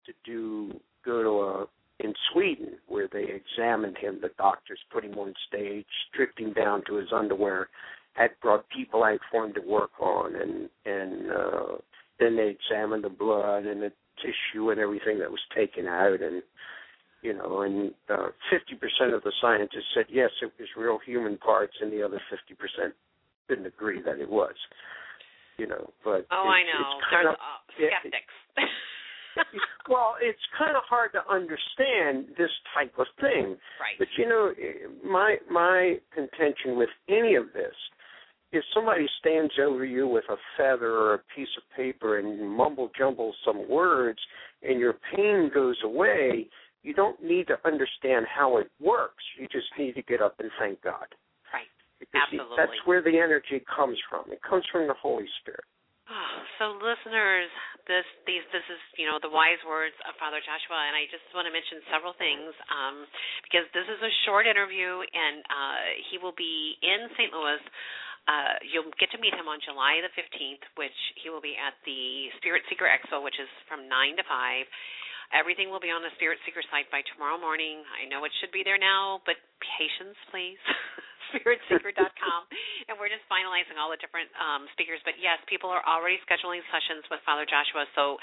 to 0.07 0.13
do 0.25 0.79
go 1.05 1.23
to 1.23 1.29
a 1.29 1.67
in 2.03 2.15
Sweden 2.33 2.79
where 2.89 3.09
they 3.13 3.25
examined 3.25 3.99
him. 3.99 4.19
The 4.21 4.31
doctors 4.39 4.79
put 4.93 5.05
him 5.05 5.19
on 5.19 5.35
stage, 5.49 5.87
stripped 6.09 6.41
him 6.41 6.53
down 6.53 6.83
to 6.87 6.97
his 6.97 7.09
underwear, 7.13 7.69
had 8.15 8.31
brought 8.43 8.69
people 8.71 9.05
out 9.05 9.21
for 9.31 9.45
him 9.45 9.55
to 9.55 9.61
work 9.61 9.91
on, 10.01 10.35
and 10.35 10.69
and 10.85 11.31
uh, 11.31 11.77
then 12.19 12.37
they 12.37 12.49
examined 12.49 13.05
the 13.05 13.11
blood 13.11 13.65
and 13.65 13.83
the 13.83 13.93
tissue 14.19 14.71
and 14.71 14.81
everything 14.81 15.19
that 15.19 15.31
was 15.31 15.41
taken 15.55 15.87
out, 15.87 16.21
and 16.21 16.43
you 17.23 17.35
know, 17.35 17.63
and 17.63 17.93
uh, 18.09 18.29
fifty 18.51 18.75
uh, 18.75 18.81
percent 18.81 19.15
of 19.15 19.23
the 19.23 19.33
scientists 19.41 19.93
said 19.95 20.07
yes, 20.09 20.31
it 20.43 20.53
was 20.59 20.69
real 20.77 20.99
human 21.05 21.37
parts, 21.39 21.75
and 21.81 21.93
the 21.93 22.03
other 22.03 22.21
fifty 22.31 22.55
percent 22.55 22.95
didn't 23.49 23.67
agree 23.67 24.03
that 24.03 24.19
it 24.19 24.31
was. 24.31 24.55
You 25.59 25.67
know, 25.67 25.93
but 26.05 26.27
oh, 26.31 26.49
I 26.49 26.63
know, 26.65 26.81
it's 26.81 27.07
kind 27.11 27.27
there's 27.27 27.37
of, 27.37 27.41
uh, 27.41 27.61
skeptics. 27.77 28.35
It, 28.57 28.65
well, 29.89 30.17
it's 30.21 30.41
kind 30.59 30.77
of 30.77 30.83
hard 30.89 31.13
to 31.13 31.21
understand 31.31 32.35
this 32.37 32.51
type 32.75 32.93
of 32.99 33.07
thing. 33.21 33.57
Right. 33.81 33.99
But 33.99 34.09
you 34.17 34.29
know, 34.29 34.53
my 35.05 35.37
my 35.51 35.99
contention 36.15 36.77
with 36.77 36.91
any 37.09 37.35
of 37.35 37.53
this, 37.55 37.75
if 38.53 38.65
somebody 38.75 39.07
stands 39.21 39.53
over 39.61 39.85
you 39.85 40.07
with 40.07 40.25
a 40.31 40.37
feather 40.57 40.93
or 40.93 41.15
a 41.15 41.23
piece 41.37 41.49
of 41.57 41.63
paper 41.77 42.19
and 42.19 42.51
mumble 42.51 42.91
jumble 42.97 43.35
some 43.45 43.69
words, 43.69 44.19
and 44.63 44.79
your 44.81 44.95
pain 45.15 45.51
goes 45.53 45.77
away, 45.85 46.49
you 46.83 46.95
don't 46.95 47.23
need 47.23 47.47
to 47.49 47.57
understand 47.65 48.27
how 48.27 48.59
it 48.59 48.71
works. 48.81 49.23
You 49.39 49.47
just 49.49 49.69
need 49.79 49.95
to 49.95 50.03
get 50.03 50.21
up 50.21 50.35
and 50.39 50.51
thank 50.59 50.83
God. 50.83 51.07
Right. 51.53 51.69
Because 51.99 52.23
Absolutely. 52.33 52.57
that's 52.57 52.87
where 52.87 53.03
the 53.03 53.19
energy 53.19 53.63
comes 53.75 53.99
from. 54.09 54.33
It 54.33 54.41
comes 54.49 54.65
from 54.73 54.87
the 54.87 54.95
Holy 54.95 55.27
Spirit. 55.41 55.65
Oh, 56.11 56.35
so 56.59 56.65
listeners, 56.83 57.49
this 57.87 58.07
these 58.27 58.45
this 58.51 58.67
is 58.67 58.81
you 58.99 59.07
know 59.07 59.23
the 59.23 59.31
wise 59.31 59.63
words 59.63 59.95
of 60.05 60.19
Father 60.19 60.43
Joshua, 60.43 60.79
and 60.91 60.99
I 60.99 61.07
just 61.09 61.25
want 61.33 61.47
to 61.47 61.55
mention 61.55 61.81
several 61.89 62.13
things 62.19 62.51
um, 62.69 63.07
because 63.47 63.67
this 63.73 63.87
is 63.87 64.01
a 64.03 64.13
short 64.27 64.51
interview, 64.51 65.07
and 65.07 65.47
uh, 65.47 65.83
he 66.11 66.19
will 66.19 66.35
be 66.35 66.77
in 66.83 67.09
St. 67.15 67.31
Louis. 67.31 67.63
Uh, 68.29 68.61
you'll 68.69 68.93
get 69.01 69.11
to 69.11 69.19
meet 69.19 69.33
him 69.33 69.49
on 69.49 69.59
July 69.65 69.99
the 70.05 70.13
15th, 70.13 70.63
which 70.77 70.95
he 71.19 71.33
will 71.33 71.43
be 71.43 71.57
at 71.57 71.75
the 71.89 72.31
Spirit 72.39 72.63
Seeker 72.69 72.87
Expo, 72.87 73.25
which 73.25 73.41
is 73.41 73.49
from 73.67 73.89
9 73.89 74.21
to 74.21 74.25
5. 74.29 74.69
Everything 75.35 75.73
will 75.73 75.83
be 75.83 75.91
on 75.91 76.05
the 76.05 76.13
Spirit 76.15 76.39
Seeker 76.45 76.63
site 76.69 76.87
by 76.93 77.01
tomorrow 77.11 77.41
morning. 77.41 77.81
I 77.97 78.07
know 78.07 78.23
it 78.29 78.31
should 78.39 78.53
be 78.53 78.63
there 78.63 78.79
now, 78.79 79.25
but 79.25 79.41
patience, 79.65 80.15
please. 80.31 80.61
spiritseeker.com, 81.35 82.41
and 82.91 82.95
we're 82.99 83.13
just 83.13 83.25
finalizing 83.31 83.79
all 83.79 83.91
the 83.91 84.01
different 84.01 84.31
um, 84.39 84.67
speakers. 84.75 85.01
But 85.07 85.19
yes, 85.19 85.39
people 85.47 85.71
are 85.71 85.83
already 85.87 86.19
scheduling 86.27 86.63
sessions 86.71 87.07
with 87.09 87.23
Father 87.23 87.47
Joshua. 87.47 87.87
So 87.95 88.19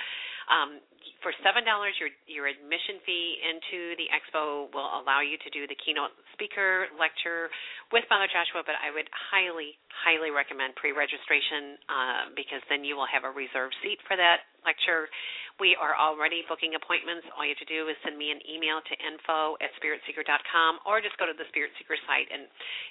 um, 0.48 0.80
for 1.20 1.32
seven 1.43 1.67
dollars, 1.67 1.96
your 2.00 2.12
your 2.28 2.46
admission 2.48 3.04
fee 3.04 3.39
into 3.43 3.96
the 4.00 4.08
expo 4.12 4.72
will 4.72 4.88
allow 5.02 5.20
you 5.20 5.36
to 5.43 5.50
do 5.52 5.67
the 5.67 5.76
keynote 5.80 6.13
speaker 6.36 6.88
lecture 6.96 7.52
with 7.91 8.04
Father 8.08 8.28
Joshua. 8.32 8.63
But 8.63 8.80
I 8.80 8.93
would 8.93 9.08
highly, 9.12 9.76
highly 9.91 10.32
recommend 10.32 10.76
pre-registration 10.80 11.80
uh, 11.89 12.22
because 12.36 12.63
then 12.72 12.88
you 12.88 12.96
will 12.96 13.10
have 13.10 13.28
a 13.28 13.32
reserved 13.34 13.76
seat 13.84 14.00
for 14.08 14.15
that 14.15 14.48
lecture. 14.63 15.12
We 15.58 15.74
are 15.74 15.98
already 15.98 16.46
booking 16.46 16.78
appointments. 16.78 17.26
All 17.34 17.41
you 17.41 17.58
have 17.58 17.63
to 17.65 17.72
do 17.72 17.89
is 17.89 17.98
send 18.06 18.13
me 18.13 18.30
an 18.30 18.38
email 18.46 18.78
to 18.78 18.93
info 19.02 19.58
at 19.58 19.74
spiritseeker.com 19.82 20.86
or 20.86 21.02
just 21.02 21.17
go 21.17 21.26
to 21.26 21.34
the 21.34 21.50
Spirit 21.50 21.74
Seeker 21.82 21.98
site 22.06 22.30
and 22.30 22.46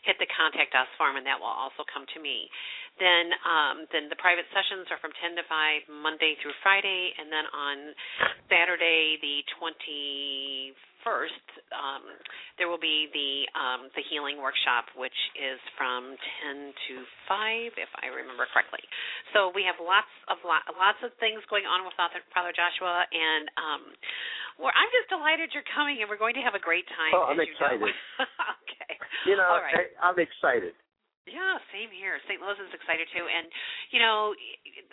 hit 0.07 0.17
the 0.23 0.31
contact 0.31 0.73
us 0.79 0.87
form, 0.95 1.19
and 1.19 1.27
that 1.27 1.37
will 1.37 1.51
also 1.51 1.83
come 1.91 2.07
to 2.15 2.19
me. 2.23 2.47
Then, 2.97 3.35
um, 3.45 3.77
then 3.93 4.09
the 4.09 4.17
private 4.17 4.47
sessions 4.55 4.89
are 4.89 4.97
from 5.03 5.13
10 5.21 5.37
to 5.37 5.45
5 5.45 5.91
Monday 6.01 6.39
through 6.41 6.57
Friday, 6.63 7.13
and 7.19 7.29
then 7.29 7.45
on 7.53 7.77
Saturday 8.49 9.19
the 9.21 9.43
21st, 11.07 11.47
um, 11.71 12.03
there 12.59 12.67
will 12.67 12.83
be 12.83 13.07
the 13.15 13.47
um, 13.55 13.89
the 13.95 14.03
healing 14.11 14.43
workshop, 14.43 14.91
which 14.99 15.15
is 15.39 15.63
from 15.79 16.19
10 16.43 16.75
to 16.75 16.95
5, 17.31 17.79
if 17.79 17.91
I 18.03 18.11
remember 18.11 18.51
correctly. 18.51 18.83
So 19.31 19.55
we 19.55 19.63
have 19.63 19.79
lots 19.79 20.11
of 20.27 20.43
lots 20.43 20.99
of 21.07 21.15
things 21.23 21.39
going 21.47 21.65
on 21.65 21.87
with 21.87 21.95
Father, 21.95 22.19
Father 22.35 22.51
Joshua, 22.51 23.07
and 23.07 23.47
um, 23.55 23.83
well, 24.59 24.75
I'm 24.75 24.91
just 24.91 25.07
delighted 25.07 25.55
you're 25.55 25.67
coming, 25.79 26.03
and 26.03 26.11
we're 26.11 26.21
going 26.21 26.35
to 26.35 26.45
have 26.45 26.59
a 26.59 26.63
great 26.63 26.89
time. 26.91 27.15
Oh, 27.15 27.31
I'm 27.31 27.39
excited. 27.39 27.87
You 27.87 27.95
know. 27.95 28.27
okay. 28.67 28.95
You 29.31 29.35
know, 29.39 29.47
All 29.47 29.63
right. 29.63 29.95
I, 30.03 30.11
I'm 30.11 30.19
excited. 30.19 30.75
Yeah, 31.27 31.59
same 31.75 31.91
here. 31.91 32.23
St. 32.31 32.39
Louis 32.39 32.55
is 32.55 32.71
excited 32.71 33.11
too, 33.11 33.27
and 33.27 33.51
you 33.91 33.99
know, 33.99 34.31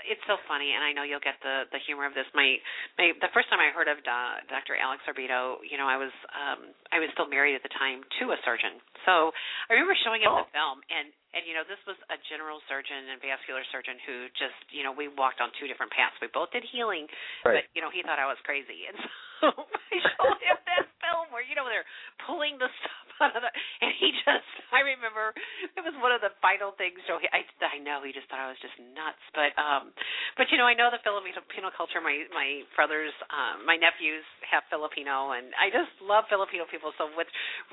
it's 0.07 0.23
so 0.27 0.37
funny. 0.47 0.75
And 0.75 0.81
I 0.83 0.91
know 0.91 1.03
you'll 1.07 1.23
get 1.23 1.39
the 1.41 1.69
the 1.71 1.81
humor 1.83 2.05
of 2.05 2.13
this. 2.13 2.27
My, 2.35 2.57
my 2.99 3.13
the 3.19 3.31
first 3.31 3.47
time 3.49 3.59
I 3.59 3.71
heard 3.71 3.87
of 3.87 3.99
uh, 4.03 4.43
Dr. 4.49 4.75
Alex 4.77 5.03
Orbito, 5.07 5.61
you 5.65 5.77
know, 5.77 5.87
I 5.87 5.97
was 5.97 6.13
um 6.33 6.73
I 6.91 6.99
was 6.99 7.09
still 7.15 7.27
married 7.27 7.55
at 7.57 7.63
the 7.63 7.73
time 7.73 8.05
to 8.21 8.33
a 8.33 8.37
surgeon. 8.45 8.79
So 9.07 9.33
I 9.69 9.75
remember 9.75 9.95
showing 10.03 10.23
him 10.23 10.31
oh. 10.31 10.43
the 10.45 10.51
film, 10.53 10.83
and 10.91 11.11
and 11.33 11.43
you 11.49 11.57
know, 11.57 11.65
this 11.65 11.81
was 11.89 11.97
a 12.13 12.17
general 12.29 12.61
surgeon 12.69 13.09
and 13.09 13.17
vascular 13.17 13.65
surgeon 13.73 13.97
who 14.05 14.29
just 14.37 14.57
you 14.69 14.85
know 14.85 14.93
we 14.93 15.09
walked 15.09 15.41
on 15.41 15.49
two 15.57 15.65
different 15.65 15.89
paths. 15.89 16.13
We 16.21 16.29
both 16.29 16.53
did 16.53 16.61
healing, 16.69 17.09
right. 17.41 17.61
but 17.61 17.63
you 17.73 17.81
know 17.81 17.89
he 17.89 18.05
thought 18.05 18.21
I 18.21 18.29
was 18.29 18.37
crazy, 18.45 18.85
and 18.85 18.97
so 19.41 19.49
I 19.91 19.95
showed 19.97 20.39
him 20.39 20.57
that 20.69 20.85
film 21.01 21.33
where 21.33 21.41
you 21.41 21.57
know 21.57 21.65
they're 21.65 21.87
pulling 22.29 22.61
the 22.61 22.69
stuff 22.69 23.07
out 23.25 23.33
of 23.33 23.41
the, 23.41 23.51
and 23.81 23.91
he 23.97 24.13
just 24.21 24.49
I 24.69 24.85
remember 24.85 25.33
it 25.73 25.81
was 25.81 25.97
one 25.99 26.13
of 26.13 26.21
the 26.21 26.31
final 26.37 26.77
things. 26.77 27.01
So 27.09 27.17
he, 27.17 27.25
I 27.33 27.41
I 27.65 27.81
know 27.81 28.05
he 28.05 28.13
just 28.13 28.29
thought 28.29 28.39
I 28.39 28.53
was 28.53 28.61
just 28.61 28.77
nuts, 28.79 29.23
but 29.33 29.51
um, 29.63 29.95
but 30.35 30.51
you 30.51 30.59
know 30.59 30.67
I 30.67 30.75
know 30.75 30.91
the 30.91 30.99
Filipino 30.99 31.39
culture. 31.71 32.03
My 32.03 32.27
my 32.35 32.67
brothers, 32.75 33.15
um, 33.31 33.63
my 33.63 33.79
nephews 33.79 34.27
have 34.43 34.67
Filipino, 34.67 35.31
and 35.31 35.55
I 35.55 35.71
just 35.71 35.93
love 36.03 36.27
Filipino 36.27 36.67
people. 36.67 36.91
So 36.99 37.07
with 37.15 37.29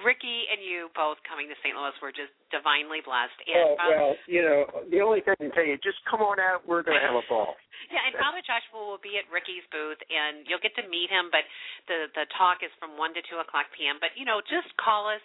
Ricky 0.07 0.47
and 0.47 0.63
you 0.63 0.89
both 0.95 1.19
coming 1.27 1.51
to 1.51 1.57
St. 1.61 1.75
Louis, 1.75 1.95
we're 1.99 2.15
just 2.15 2.31
divinely 2.55 3.03
blessed. 3.03 3.39
And 3.51 3.75
oh, 3.75 3.75
well, 3.75 4.11
you 4.31 4.43
know, 4.47 4.61
the 4.89 5.03
only 5.03 5.21
thing 5.21 5.35
I 5.35 5.51
can 5.51 5.53
tell 5.53 5.67
you, 5.67 5.75
just 5.83 5.99
come 6.07 6.23
on 6.23 6.39
out. 6.39 6.63
We're 6.63 6.87
going 6.87 7.01
to 7.01 7.05
have 7.05 7.19
a 7.19 7.27
ball. 7.27 7.59
yeah, 7.95 8.07
and 8.07 8.15
Father 8.15 8.45
Joshua 8.45 8.79
will 8.79 9.03
be 9.03 9.19
at 9.19 9.27
Ricky's 9.33 9.67
booth, 9.75 9.99
and 10.07 10.47
you'll 10.47 10.63
get 10.63 10.77
to 10.79 10.85
meet 10.87 11.11
him. 11.11 11.33
But 11.35 11.45
the 11.91 12.13
the 12.15 12.25
talk 12.39 12.63
is 12.63 12.71
from 12.79 12.95
one 12.95 13.17
to 13.19 13.23
two 13.27 13.43
o'clock 13.43 13.73
p.m. 13.75 13.99
But 13.99 14.15
you 14.15 14.29
know, 14.29 14.39
just 14.45 14.71
call 14.79 15.11
us. 15.11 15.23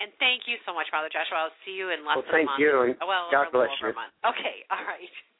And 0.00 0.08
thank 0.16 0.48
you 0.48 0.56
so 0.64 0.72
much, 0.72 0.88
Father 0.88 1.12
Joshua. 1.12 1.52
I'll 1.52 1.58
see 1.68 1.76
you 1.76 1.92
in 1.92 2.08
less 2.08 2.24
well, 2.24 2.24
than 2.24 2.48
a 2.48 2.48
month. 2.48 2.56
You. 2.56 2.96
well, 3.04 3.28
God 3.28 3.52
bless 3.52 3.68
you. 3.84 3.92
Okay, 4.24 4.64
all 4.72 4.80
right. 4.88 5.12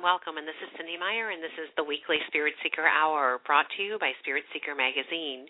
Welcome, 0.00 0.40
and 0.40 0.48
this 0.48 0.56
is 0.64 0.72
Cindy 0.80 0.96
Meyer, 0.96 1.28
and 1.28 1.44
this 1.44 1.52
is 1.60 1.68
the 1.76 1.84
weekly 1.84 2.16
Spirit 2.32 2.56
Seeker 2.64 2.88
Hour 2.88 3.36
brought 3.44 3.68
to 3.76 3.84
you 3.84 4.00
by 4.00 4.16
Spirit 4.24 4.48
Seeker 4.48 4.72
Magazine. 4.72 5.44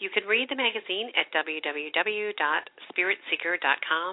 You 0.00 0.08
can 0.08 0.24
read 0.24 0.48
the 0.48 0.56
magazine 0.56 1.12
at 1.12 1.28
www.spiritseeker.com, 1.36 4.12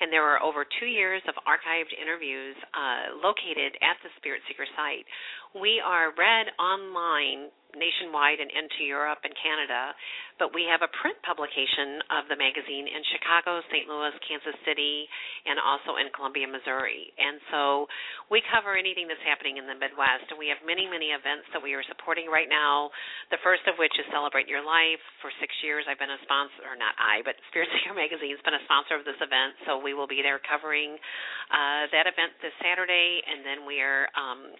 and 0.00 0.08
there 0.08 0.24
are 0.24 0.40
over 0.40 0.64
two 0.80 0.88
years 0.88 1.20
of 1.28 1.36
archived 1.44 1.92
interviews 1.92 2.56
uh, 2.72 3.12
located 3.20 3.76
at 3.84 4.00
the 4.00 4.08
Spirit 4.16 4.40
Seeker 4.48 4.64
site. 4.72 5.04
We 5.52 5.84
are 5.84 6.16
read 6.16 6.48
online 6.56 7.52
nationwide 7.76 8.40
and 8.40 8.48
into 8.48 8.88
Europe 8.88 9.20
and 9.20 9.36
Canada, 9.36 9.92
but 10.36 10.52
we 10.52 10.68
have 10.68 10.84
a 10.84 10.90
print 11.00 11.16
publication 11.24 12.04
of 12.12 12.28
the 12.28 12.36
magazine 12.36 12.84
in 12.84 13.00
Chicago, 13.12 13.64
St. 13.72 13.88
Louis, 13.88 14.12
Kansas 14.24 14.56
City, 14.68 15.08
and 15.48 15.56
also 15.56 15.96
in 15.96 16.12
Columbia, 16.12 16.44
Missouri. 16.44 17.08
And 17.16 17.40
so 17.48 17.88
we 18.28 18.44
cover 18.52 18.76
anything 18.76 19.08
that's 19.08 19.22
happening 19.24 19.56
in 19.56 19.64
the 19.64 19.76
Midwest, 19.76 20.28
and 20.28 20.36
we 20.36 20.52
have 20.52 20.60
many, 20.64 20.84
many 20.84 21.16
events 21.16 21.48
that 21.56 21.62
we 21.62 21.72
are 21.72 21.84
supporting 21.88 22.28
right 22.28 22.48
now. 22.48 22.92
The 23.32 23.40
first 23.40 23.64
of 23.64 23.80
which 23.80 23.96
is 23.96 24.04
Celebrate 24.12 24.44
Your 24.44 24.60
Life 24.60 25.00
for 25.24 25.32
six 25.40 25.52
years, 25.64 25.88
I've 25.88 26.00
been 26.00 26.12
a 26.12 26.20
sponsor, 26.26 26.68
or 26.68 26.76
not 26.76 26.92
I, 27.00 27.24
but 27.24 27.40
Spirit 27.48 27.72
Seeker 27.72 27.96
Magazine 27.96 28.36
has 28.36 28.42
been 28.44 28.56
a 28.56 28.64
sponsor 28.68 28.98
of 28.98 29.08
this 29.08 29.18
event. 29.24 29.56
So 29.64 29.80
we 29.80 29.96
will 29.96 30.08
be 30.08 30.20
there 30.20 30.38
covering 30.44 31.00
uh, 31.48 31.88
that 31.96 32.04
event 32.04 32.36
this 32.44 32.52
Saturday, 32.60 33.24
and 33.24 33.40
then 33.40 33.64
we 33.64 33.80
are 33.80 34.10
um, 34.18 34.52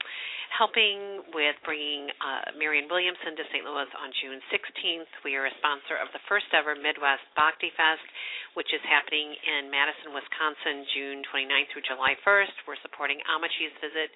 helping 0.54 1.26
with 1.34 1.56
bringing 1.66 2.08
uh, 2.22 2.54
Marianne 2.56 2.88
Williamson 2.88 3.34
to 3.36 3.44
St. 3.50 3.64
Louis 3.66 3.90
on 3.98 4.08
June 4.22 4.40
16th. 4.48 5.10
We 5.26 5.34
are 5.36 5.46
a 5.46 5.54
sponsor 5.66 5.98
of 5.98 6.06
the 6.14 6.22
first 6.30 6.46
ever 6.54 6.78
Midwest 6.78 7.26
Bhakti 7.34 7.74
Fest, 7.74 8.06
which 8.54 8.70
is 8.70 8.78
happening 8.86 9.34
in 9.34 9.66
Madison, 9.66 10.14
Wisconsin, 10.14 10.86
June 10.94 11.26
29th 11.26 11.74
through 11.74 11.82
July 11.90 12.14
1st. 12.22 12.54
We're 12.70 12.78
supporting 12.86 13.18
Ammachi's 13.26 13.74
visit 13.82 14.14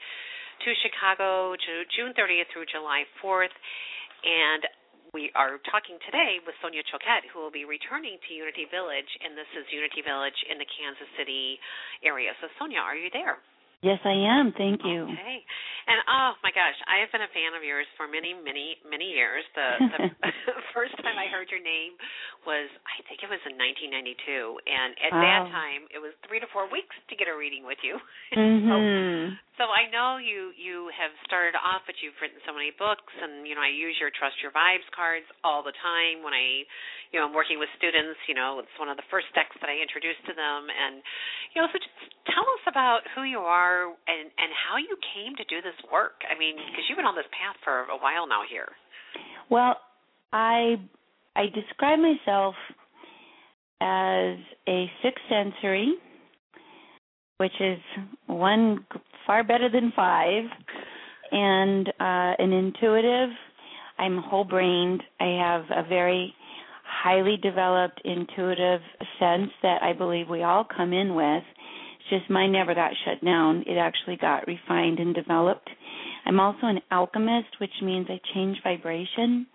to 0.63 0.71
Chicago 0.79 1.59
June 1.99 2.15
30th 2.15 2.55
through 2.55 2.71
July 2.71 3.03
4th. 3.19 3.51
And 4.23 4.63
we 5.11 5.35
are 5.35 5.59
talking 5.67 5.99
today 6.07 6.39
with 6.47 6.55
Sonia 6.63 6.87
Choquette, 6.87 7.27
who 7.35 7.43
will 7.43 7.51
be 7.51 7.67
returning 7.67 8.15
to 8.15 8.31
Unity 8.31 8.71
Village, 8.71 9.11
and 9.19 9.35
this 9.35 9.51
is 9.59 9.67
Unity 9.75 10.07
Village 10.07 10.39
in 10.47 10.55
the 10.55 10.69
Kansas 10.71 11.11
City 11.19 11.59
area. 12.07 12.31
So, 12.39 12.47
Sonia, 12.63 12.79
are 12.79 12.95
you 12.95 13.11
there? 13.11 13.43
Yes, 13.83 13.99
I 14.05 14.13
am. 14.13 14.53
Thank 14.53 14.85
you. 14.85 15.09
Okay. 15.09 15.41
And 15.91 15.99
oh 16.07 16.39
my 16.47 16.55
gosh, 16.55 16.79
I 16.87 17.03
have 17.03 17.11
been 17.11 17.27
a 17.27 17.33
fan 17.35 17.51
of 17.59 17.67
yours 17.67 17.89
for 17.99 18.07
many, 18.07 18.31
many, 18.31 18.79
many 18.87 19.11
years. 19.11 19.43
The, 19.59 19.69
the 19.91 20.31
first 20.77 20.95
time 21.03 21.19
I 21.19 21.27
heard 21.27 21.51
your 21.51 21.59
name 21.59 21.99
was, 22.47 22.71
I 22.87 23.03
think 23.11 23.27
it 23.27 23.31
was 23.33 23.43
in 23.43 23.59
1992, 23.59 24.71
and 24.71 24.95
at 25.03 25.11
wow. 25.11 25.19
that 25.19 25.43
time 25.51 25.91
it 25.91 25.99
was 25.99 26.15
three 26.29 26.39
to 26.39 26.47
four 26.55 26.71
weeks 26.71 26.95
to 27.11 27.19
get 27.19 27.27
a 27.27 27.35
reading 27.35 27.67
with 27.67 27.83
you. 27.83 27.99
Mm-hmm. 28.31 29.37
so, 29.59 29.67
so 29.67 29.75
I 29.75 29.91
know 29.91 30.17
you 30.23 30.55
you 30.55 30.89
have 30.95 31.11
started 31.27 31.59
off, 31.59 31.83
but 31.85 31.99
you've 31.99 32.17
written 32.23 32.39
so 32.47 32.55
many 32.55 32.71
books, 32.79 33.11
and 33.19 33.43
you 33.43 33.59
know 33.59 33.61
I 33.61 33.69
use 33.69 33.99
your 33.99 34.09
Trust 34.15 34.39
Your 34.39 34.55
Vibes 34.55 34.87
cards 34.95 35.27
all 35.43 35.67
the 35.67 35.75
time 35.83 36.23
when 36.23 36.31
I, 36.31 36.65
you 37.11 37.19
know, 37.19 37.27
I'm 37.27 37.35
working 37.35 37.59
with 37.59 37.69
students. 37.75 38.17
You 38.31 38.39
know, 38.39 38.63
it's 38.63 38.73
one 38.79 38.87
of 38.87 38.97
the 38.97 39.05
first 39.11 39.29
decks 39.35 39.53
that 39.59 39.69
I 39.69 39.77
introduce 39.83 40.17
to 40.31 40.33
them, 40.33 40.71
and 40.71 41.03
you 41.53 41.59
know, 41.59 41.69
so 41.75 41.77
just 41.83 41.93
tell 42.31 42.47
us 42.47 42.65
about 42.71 43.03
who 43.13 43.27
you 43.27 43.43
are 43.43 43.70
and 44.07 44.31
and 44.39 44.51
how 44.69 44.77
you 44.77 44.97
came 45.15 45.37
to 45.37 45.45
do 45.45 45.63
this 45.63 45.77
work. 45.93 46.23
I 46.29 46.39
mean, 46.39 46.57
because 46.57 46.85
you've 46.89 46.97
been 46.97 47.07
on 47.07 47.17
this 47.17 47.29
path 47.33 47.57
for 47.65 47.85
a 47.91 47.99
while 47.99 48.27
now 48.27 48.43
here. 48.49 48.69
Well, 49.51 49.77
I 50.33 50.77
I 51.37 51.47
describe 51.55 51.99
myself 51.99 52.55
as 53.81 54.37
a 54.69 54.91
sixth 55.03 55.25
sensory, 55.29 55.95
which 57.39 57.59
is 57.61 57.79
one 58.27 58.85
far 59.27 59.43
better 59.45 59.69
than 59.71 59.93
five, 59.97 60.45
and 61.33 61.89
uh, 61.89 62.35
an 62.39 62.53
intuitive. 62.53 63.31
I'm 63.99 64.19
whole 64.19 64.45
brained. 64.45 65.03
I 65.21 65.39
have 65.43 65.65
a 65.85 65.89
very 65.89 66.35
highly 66.85 67.37
developed 67.37 68.01
intuitive 68.05 68.81
sense 69.19 69.51
that 69.63 69.83
I 69.83 69.93
believe 69.93 70.29
we 70.29 70.43
all 70.43 70.65
come 70.65 70.93
in 70.93 71.15
with 71.15 71.45
just 72.11 72.29
mine 72.29 72.53
never 72.53 72.75
got 72.75 72.93
shut 73.05 73.25
down. 73.25 73.65
It 73.67 73.77
actually 73.79 74.17
got 74.17 74.47
refined 74.47 74.99
and 74.99 75.15
developed. 75.15 75.71
I'm 76.27 76.41
also 76.41 76.67
an 76.67 76.81
alchemist, 76.91 77.49
which 77.61 77.71
means 77.83 78.07
I 78.11 78.21
change 78.35 78.59
vibration. 78.63 79.47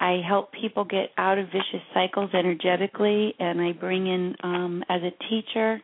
I 0.00 0.20
help 0.26 0.50
people 0.52 0.84
get 0.84 1.10
out 1.18 1.38
of 1.38 1.46
vicious 1.46 1.86
cycles 1.92 2.30
energetically, 2.32 3.34
and 3.38 3.60
I 3.60 3.72
bring 3.72 4.06
in 4.06 4.34
um, 4.42 4.82
as 4.88 5.02
a 5.02 5.10
teacher. 5.28 5.80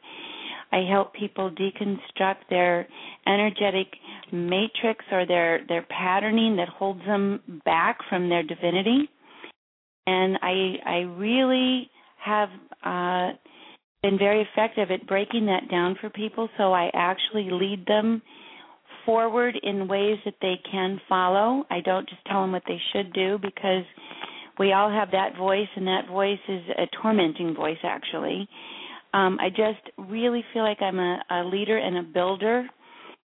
I 0.72 0.80
help 0.90 1.14
people 1.14 1.50
deconstruct 1.50 2.48
their 2.50 2.88
energetic 3.26 3.86
matrix 4.32 5.04
or 5.12 5.26
their 5.26 5.60
their 5.68 5.86
patterning 5.88 6.56
that 6.56 6.68
holds 6.68 7.04
them 7.06 7.60
back 7.64 7.98
from 8.08 8.28
their 8.28 8.42
divinity. 8.42 9.08
And 10.06 10.38
I 10.42 10.76
I 10.84 10.96
really 11.16 11.90
have 12.24 12.48
uh, 12.84 13.36
been 14.10 14.18
very 14.18 14.46
effective 14.52 14.90
at 14.90 15.06
breaking 15.06 15.46
that 15.46 15.68
down 15.68 15.96
for 16.00 16.10
people. 16.10 16.48
So 16.56 16.72
I 16.72 16.90
actually 16.94 17.48
lead 17.50 17.84
them 17.86 18.22
forward 19.04 19.58
in 19.62 19.88
ways 19.88 20.18
that 20.24 20.34
they 20.40 20.54
can 20.70 21.00
follow. 21.08 21.64
I 21.70 21.80
don't 21.80 22.08
just 22.08 22.24
tell 22.26 22.42
them 22.42 22.52
what 22.52 22.62
they 22.68 22.80
should 22.92 23.12
do 23.12 23.38
because 23.40 23.84
we 24.58 24.72
all 24.72 24.90
have 24.90 25.10
that 25.10 25.36
voice, 25.36 25.68
and 25.76 25.86
that 25.86 26.08
voice 26.08 26.38
is 26.48 26.62
a 26.78 26.86
tormenting 27.02 27.54
voice, 27.54 27.78
actually. 27.82 28.48
Um, 29.12 29.38
I 29.40 29.50
just 29.50 30.08
really 30.08 30.44
feel 30.52 30.62
like 30.62 30.80
I'm 30.80 30.98
a, 30.98 31.18
a 31.30 31.44
leader 31.44 31.76
and 31.76 31.98
a 31.98 32.02
builder 32.02 32.66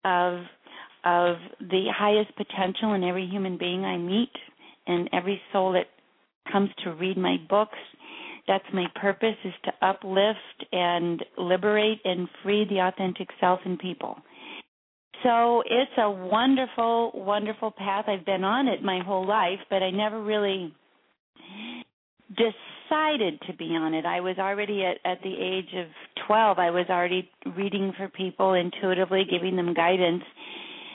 of 0.05 0.39
of 1.05 1.35
the 1.59 1.87
highest 1.93 2.31
potential 2.37 2.93
in 2.93 3.03
every 3.03 3.27
human 3.27 3.57
being 3.57 3.83
I 3.83 3.97
meet 3.97 4.31
and 4.87 5.09
every 5.11 5.41
soul 5.51 5.73
that 5.73 5.87
comes 6.49 6.69
to 6.85 6.93
read 6.93 7.17
my 7.17 7.35
books. 7.49 7.77
That's 8.47 8.65
my 8.73 8.85
purpose 8.95 9.37
is 9.45 9.53
to 9.65 9.71
uplift 9.81 10.65
and 10.71 11.23
liberate 11.37 12.01
and 12.03 12.27
free 12.43 12.65
the 12.69 12.79
authentic 12.79 13.29
self 13.39 13.59
in 13.65 13.77
people. 13.77 14.17
So 15.23 15.61
it's 15.61 15.91
a 15.97 16.11
wonderful, 16.11 17.11
wonderful 17.15 17.71
path. 17.71 18.05
I've 18.07 18.25
been 18.25 18.43
on 18.43 18.67
it 18.67 18.83
my 18.83 18.99
whole 18.99 19.25
life, 19.25 19.59
but 19.69 19.81
I 19.81 19.89
never 19.89 20.21
really 20.21 20.73
decided 22.29 23.39
to 23.47 23.53
be 23.57 23.69
on 23.75 23.93
it. 23.93 24.05
I 24.05 24.19
was 24.19 24.37
already 24.37 24.83
at, 24.83 24.97
at 25.09 25.21
the 25.23 25.33
age 25.33 25.73
of 25.77 25.87
12, 26.27 26.59
I 26.59 26.71
was 26.71 26.85
already 26.89 27.29
reading 27.55 27.93
for 27.97 28.09
people 28.09 28.53
intuitively, 28.53 29.23
giving 29.29 29.55
them 29.55 29.73
guidance. 29.73 30.23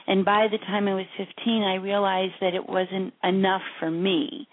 And 0.07 0.25
by 0.25 0.49
the 0.51 0.59
time 0.59 0.89
I 0.89 0.95
was 0.95 1.07
15, 1.17 1.63
I 1.63 1.75
realized 1.77 2.35
that 2.41 2.55
it 2.55 2.69
wasn't 2.69 3.15
enough 3.23 3.63
for 3.79 3.91
me. 3.91 4.47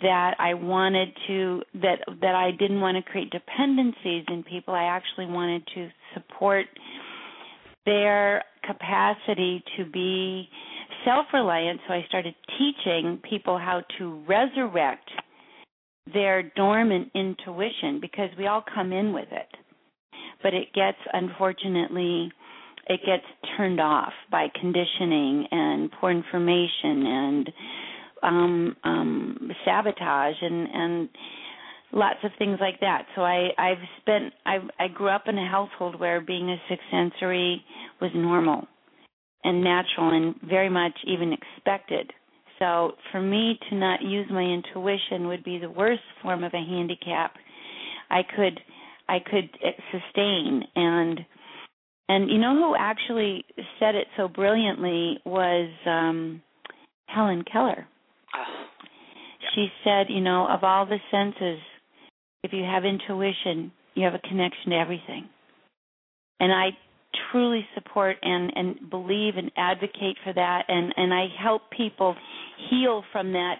That 0.00 0.34
I 0.40 0.54
wanted 0.54 1.08
to 1.28 1.62
that 1.74 1.98
that 2.20 2.34
I 2.34 2.50
didn't 2.50 2.80
want 2.80 2.96
to 2.96 3.10
create 3.10 3.30
dependencies 3.30 4.24
in 4.28 4.42
people. 4.42 4.74
I 4.74 4.84
actually 4.84 5.26
wanted 5.26 5.62
to 5.74 5.88
support 6.14 6.66
their 7.86 8.42
capacity 8.66 9.62
to 9.76 9.84
be 9.84 10.48
self 11.04 11.26
reliant. 11.32 11.80
So 11.86 11.94
I 11.94 12.04
started 12.08 12.34
teaching 12.58 13.20
people 13.28 13.58
how 13.58 13.82
to 13.98 14.24
resurrect 14.26 15.08
their 16.12 16.42
dormant 16.42 17.10
intuition 17.14 17.98
because 18.00 18.30
we 18.38 18.46
all 18.46 18.64
come 18.74 18.92
in 18.92 19.12
with 19.12 19.28
it. 19.30 19.48
But 20.42 20.52
it 20.52 20.72
gets, 20.74 20.98
unfortunately, 21.12 22.30
it 22.88 23.00
gets 23.06 23.24
turned 23.56 23.80
off 23.80 24.12
by 24.30 24.48
conditioning 24.60 25.46
and 25.50 25.90
poor 25.92 26.10
information 26.10 27.06
and 27.06 27.52
um, 28.24 28.76
um, 28.84 29.50
sabotage 29.64 30.36
and, 30.40 30.68
and 30.72 31.08
lots 31.92 32.18
of 32.24 32.30
things 32.38 32.58
like 32.60 32.80
that. 32.80 33.06
So 33.14 33.22
I 33.22 33.48
I've 33.56 33.78
spent 34.00 34.32
I 34.44 34.58
I 34.78 34.88
grew 34.88 35.08
up 35.08 35.24
in 35.26 35.38
a 35.38 35.48
household 35.48 35.98
where 35.98 36.20
being 36.20 36.50
a 36.50 36.56
sixth 36.68 36.84
sensory 36.90 37.64
was 38.00 38.10
normal 38.14 38.66
and 39.44 39.62
natural 39.62 40.10
and 40.10 40.34
very 40.48 40.70
much 40.70 40.94
even 41.06 41.32
expected. 41.32 42.12
So 42.58 42.92
for 43.12 43.20
me 43.20 43.58
to 43.70 43.76
not 43.76 44.02
use 44.02 44.26
my 44.30 44.42
intuition 44.42 45.28
would 45.28 45.44
be 45.44 45.58
the 45.58 45.70
worst 45.70 46.02
form 46.22 46.44
of 46.44 46.52
a 46.54 46.64
handicap 46.64 47.32
I 48.10 48.22
could 48.36 48.60
I 49.08 49.18
could 49.18 49.50
sustain 49.92 50.62
and 50.74 51.20
and 52.08 52.30
you 52.30 52.38
know 52.38 52.54
who 52.54 52.76
actually 52.78 53.44
said 53.78 53.94
it 53.94 54.06
so 54.16 54.28
brilliantly 54.28 55.18
was 55.24 55.70
um 55.86 56.42
Helen 57.06 57.44
Keller. 57.50 57.86
She 59.54 59.68
said, 59.84 60.06
you 60.08 60.20
know, 60.20 60.46
of 60.48 60.64
all 60.64 60.86
the 60.86 60.98
senses, 61.10 61.60
if 62.42 62.52
you 62.52 62.64
have 62.64 62.84
intuition, 62.84 63.72
you 63.94 64.04
have 64.04 64.14
a 64.14 64.28
connection 64.28 64.70
to 64.70 64.76
everything. 64.76 65.28
And 66.40 66.52
I 66.52 66.70
truly 67.30 67.66
support 67.74 68.16
and 68.22 68.52
and 68.56 68.90
believe 68.90 69.36
and 69.36 69.50
advocate 69.56 70.16
for 70.24 70.32
that 70.32 70.64
and 70.68 70.92
and 70.96 71.14
I 71.14 71.26
help 71.40 71.62
people 71.70 72.16
heal 72.70 73.04
from 73.12 73.32
that 73.32 73.56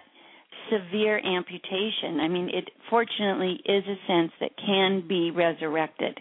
severe 0.69 1.19
amputation. 1.19 2.19
I 2.21 2.27
mean, 2.27 2.49
it 2.49 2.69
fortunately 2.89 3.59
is 3.65 3.83
a 3.85 4.07
sense 4.07 4.31
that 4.41 4.51
can 4.57 5.05
be 5.07 5.31
resurrected. 5.31 6.19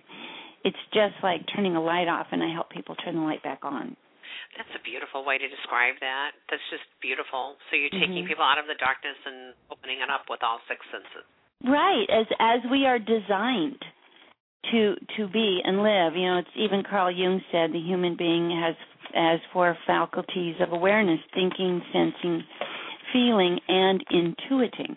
It's 0.65 0.77
just 0.93 1.15
like 1.23 1.41
turning 1.55 1.77
a 1.77 1.83
light 1.83 2.09
off 2.09 2.27
and 2.33 2.43
I 2.43 2.53
help 2.53 2.71
people 2.71 2.95
turn 2.97 3.17
the 3.17 3.23
light 3.23 3.43
back 3.43 3.61
on. 3.63 3.97
That's 4.57 4.75
a 4.79 4.83
beautiful 4.83 5.27
way 5.27 5.39
to 5.39 5.49
describe 5.51 5.99
that. 6.01 6.39
That's 6.51 6.63
just 6.71 6.87
beautiful. 7.03 7.59
So 7.69 7.77
you're 7.77 7.91
taking 7.91 8.23
mm-hmm. 8.23 8.31
people 8.31 8.47
out 8.47 8.59
of 8.59 8.71
the 8.71 8.79
darkness 8.79 9.19
and 9.27 9.55
opening 9.71 9.99
it 9.99 10.11
up 10.11 10.31
with 10.31 10.43
all 10.47 10.63
six 10.71 10.83
senses. 10.95 11.27
Right, 11.65 12.07
as 12.11 12.27
as 12.39 12.61
we 12.71 12.87
are 12.87 12.99
designed 12.99 13.83
to 14.71 14.95
to 15.17 15.29
be 15.29 15.61
and 15.65 15.83
live. 15.83 16.17
You 16.17 16.27
know, 16.31 16.39
it's 16.39 16.57
even 16.57 16.83
Carl 16.89 17.11
Jung 17.11 17.41
said 17.51 17.73
the 17.73 17.81
human 17.81 18.17
being 18.17 18.51
has 18.51 18.77
has 19.15 19.41
four 19.53 19.77
faculties 19.87 20.57
of 20.61 20.73
awareness: 20.73 21.21
thinking, 21.35 21.83
sensing, 21.93 22.43
feeling, 23.13 23.59
and 23.69 24.05
intuiting. 24.13 24.97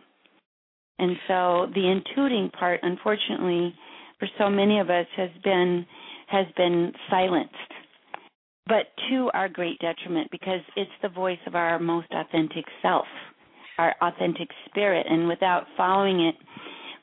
And 0.99 1.15
so 1.27 1.67
the 1.73 1.81
intuiting 1.81 2.51
part, 2.51 2.79
unfortunately, 2.83 3.75
for 4.19 4.27
so 4.37 4.49
many 4.49 4.79
of 4.79 4.89
us, 4.89 5.05
has 5.15 5.29
been 5.43 5.85
has 6.27 6.45
been 6.55 6.91
silenced, 7.09 7.71
but 8.67 8.87
to 9.09 9.29
our 9.33 9.49
great 9.49 9.79
detriment 9.79 10.29
because 10.31 10.61
it's 10.75 10.91
the 11.01 11.09
voice 11.09 11.39
of 11.47 11.55
our 11.55 11.79
most 11.79 12.07
authentic 12.11 12.65
self, 12.81 13.05
our 13.77 13.95
authentic 14.01 14.49
spirit, 14.65 15.05
and 15.09 15.27
without 15.27 15.65
following 15.75 16.21
it 16.21 16.35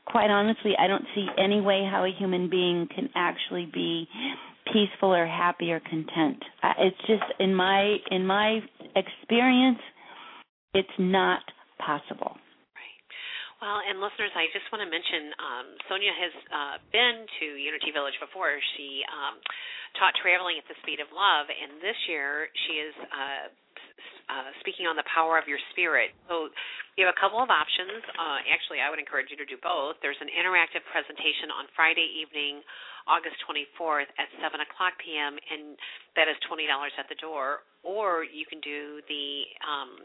quite 0.06 0.30
honestly, 0.30 0.72
I 0.78 0.86
don't 0.86 1.04
see 1.14 1.26
any 1.38 1.60
way 1.60 1.88
how 1.90 2.04
a 2.04 2.12
human 2.16 2.50
being 2.50 2.88
can 2.94 3.08
actually 3.14 3.68
be 3.72 4.06
peaceful 4.72 5.14
or 5.14 5.26
happy 5.26 5.72
or 5.72 5.80
content. 5.80 6.42
It's 6.78 6.96
just 7.06 7.22
in 7.38 7.54
my 7.54 7.96
in 8.10 8.26
my 8.26 8.60
experience, 8.96 9.78
it's 10.74 10.88
not 10.98 11.40
possible. 11.78 12.36
Well, 13.64 13.80
and 13.80 13.96
listeners, 13.96 14.28
I 14.36 14.52
just 14.52 14.68
want 14.68 14.84
to 14.84 14.90
mention 14.92 15.32
um, 15.40 15.66
Sonia 15.88 16.12
has 16.12 16.34
uh, 16.52 16.76
been 16.92 17.24
to 17.24 17.46
Unity 17.56 17.96
Village 17.96 18.12
before. 18.20 18.52
She 18.76 19.00
um, 19.08 19.40
taught 19.96 20.12
traveling 20.20 20.60
at 20.60 20.68
the 20.68 20.76
speed 20.84 21.00
of 21.00 21.08
love, 21.16 21.48
and 21.48 21.80
this 21.80 21.96
year 22.04 22.52
she 22.68 22.84
is 22.84 22.92
uh, 23.08 23.48
uh, 24.28 24.52
speaking 24.60 24.84
on 24.84 25.00
the 25.00 25.08
power 25.08 25.40
of 25.40 25.48
your 25.48 25.56
spirit. 25.72 26.12
So 26.28 26.52
you 27.00 27.08
have 27.08 27.16
a 27.16 27.16
couple 27.16 27.40
of 27.40 27.48
options. 27.48 28.04
Uh, 28.12 28.44
actually, 28.52 28.84
I 28.84 28.92
would 28.92 29.00
encourage 29.00 29.32
you 29.32 29.40
to 29.40 29.48
do 29.48 29.56
both. 29.56 29.96
There's 30.04 30.20
an 30.20 30.28
interactive 30.28 30.84
presentation 30.92 31.48
on 31.48 31.64
Friday 31.72 32.04
evening, 32.20 32.60
August 33.08 33.40
24th 33.48 34.12
at 34.20 34.28
7 34.44 34.60
o'clock 34.60 34.92
p.m., 35.00 35.40
and 35.40 35.80
that 36.20 36.28
is 36.28 36.36
$20 36.52 36.68
at 37.00 37.08
the 37.08 37.16
door. 37.16 37.64
Or 37.80 38.28
you 38.28 38.44
can 38.44 38.60
do 38.60 39.00
the 39.08 39.48
um, 39.64 40.04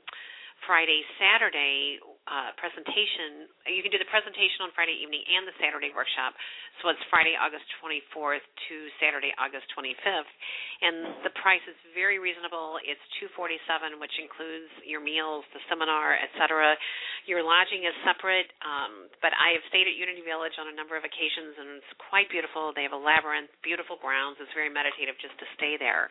Friday, 0.63 1.03
Saturday 1.19 1.99
uh, 2.29 2.53
presentation. 2.61 3.49
You 3.65 3.81
can 3.81 3.89
do 3.89 3.97
the 3.97 4.09
presentation 4.13 4.61
on 4.61 4.69
Friday 4.77 4.93
evening 5.01 5.25
and 5.25 5.49
the 5.49 5.57
Saturday 5.57 5.89
workshop. 5.89 6.37
So 6.79 6.87
it's 6.93 7.01
Friday, 7.09 7.33
August 7.35 7.65
24th 7.81 8.45
to 8.45 8.75
Saturday, 9.01 9.33
August 9.35 9.67
25th, 9.75 10.31
and 10.79 11.27
the 11.27 11.33
price 11.41 11.59
is 11.67 11.75
very 11.91 12.21
reasonable. 12.21 12.79
It's 12.85 13.01
247, 13.19 13.99
which 13.99 14.15
includes 14.15 14.71
your 14.87 15.03
meals, 15.03 15.43
the 15.51 15.59
seminar, 15.67 16.15
etc. 16.15 16.79
Your 17.27 17.43
lodging 17.43 17.83
is 17.83 17.91
separate, 18.07 18.47
um, 18.63 19.11
but 19.19 19.35
I 19.35 19.59
have 19.59 19.65
stayed 19.67 19.91
at 19.91 19.99
Unity 19.99 20.23
Village 20.23 20.55
on 20.55 20.71
a 20.71 20.75
number 20.77 20.95
of 20.95 21.03
occasions, 21.03 21.59
and 21.59 21.83
it's 21.83 21.91
quite 22.07 22.31
beautiful. 22.31 22.71
They 22.71 22.87
have 22.87 22.95
a 22.95 23.01
labyrinth, 23.01 23.51
beautiful 23.59 23.99
grounds. 23.99 24.39
It's 24.39 24.55
very 24.55 24.71
meditative 24.71 25.19
just 25.19 25.35
to 25.41 25.45
stay 25.59 25.75
there. 25.75 26.07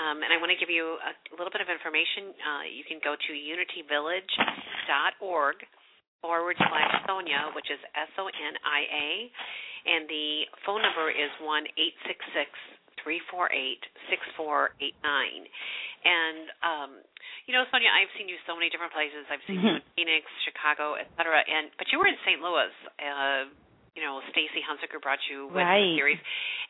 Um, 0.00 0.24
and 0.24 0.32
I 0.32 0.40
want 0.40 0.48
to 0.54 0.60
give 0.60 0.72
you 0.72 0.96
a 0.96 1.12
little 1.36 1.52
bit 1.52 1.60
of 1.60 1.68
information. 1.68 2.32
Uh, 2.40 2.64
you 2.68 2.84
can 2.88 3.00
go 3.04 3.16
to 3.16 3.30
unityvillage.org 3.36 5.55
forward 6.20 6.56
slash 6.58 6.92
Sonia, 7.06 7.52
which 7.54 7.68
is 7.70 7.80
S 7.94 8.12
O 8.18 8.26
N 8.26 8.54
I 8.64 8.80
A, 8.88 9.08
and 9.86 10.02
the 10.08 10.50
phone 10.64 10.82
number 10.82 11.10
is 11.10 11.30
one 11.42 11.64
eight 11.78 11.96
six 12.06 12.18
six 12.34 12.50
three 13.02 13.20
four 13.30 13.46
eight 13.52 13.82
six 14.10 14.20
four 14.34 14.74
eight 14.82 14.96
nine. 15.04 15.46
And 16.06 16.46
um, 16.62 16.90
you 17.46 17.54
know, 17.54 17.62
Sonia, 17.70 17.90
I've 17.90 18.10
seen 18.18 18.26
you 18.26 18.38
so 18.46 18.54
many 18.58 18.70
different 18.70 18.94
places. 18.94 19.26
I've 19.30 19.42
seen 19.46 19.62
mm-hmm. 19.62 19.78
you 19.78 19.82
in 19.82 19.94
Phoenix, 19.94 20.24
Chicago, 20.42 20.98
et 20.98 21.06
cetera. 21.14 21.42
And 21.42 21.70
but 21.78 21.86
you 21.94 21.98
were 21.98 22.10
in 22.10 22.18
St. 22.26 22.38
Louis 22.42 22.74
uh, 22.98 23.50
you 23.96 24.04
know 24.04 24.20
Stacy 24.30 24.60
Hunsaker 24.60 25.00
brought 25.00 25.18
you 25.32 25.48
with 25.48 25.64
right. 25.64 25.80
the 25.80 25.96
series, 25.96 26.20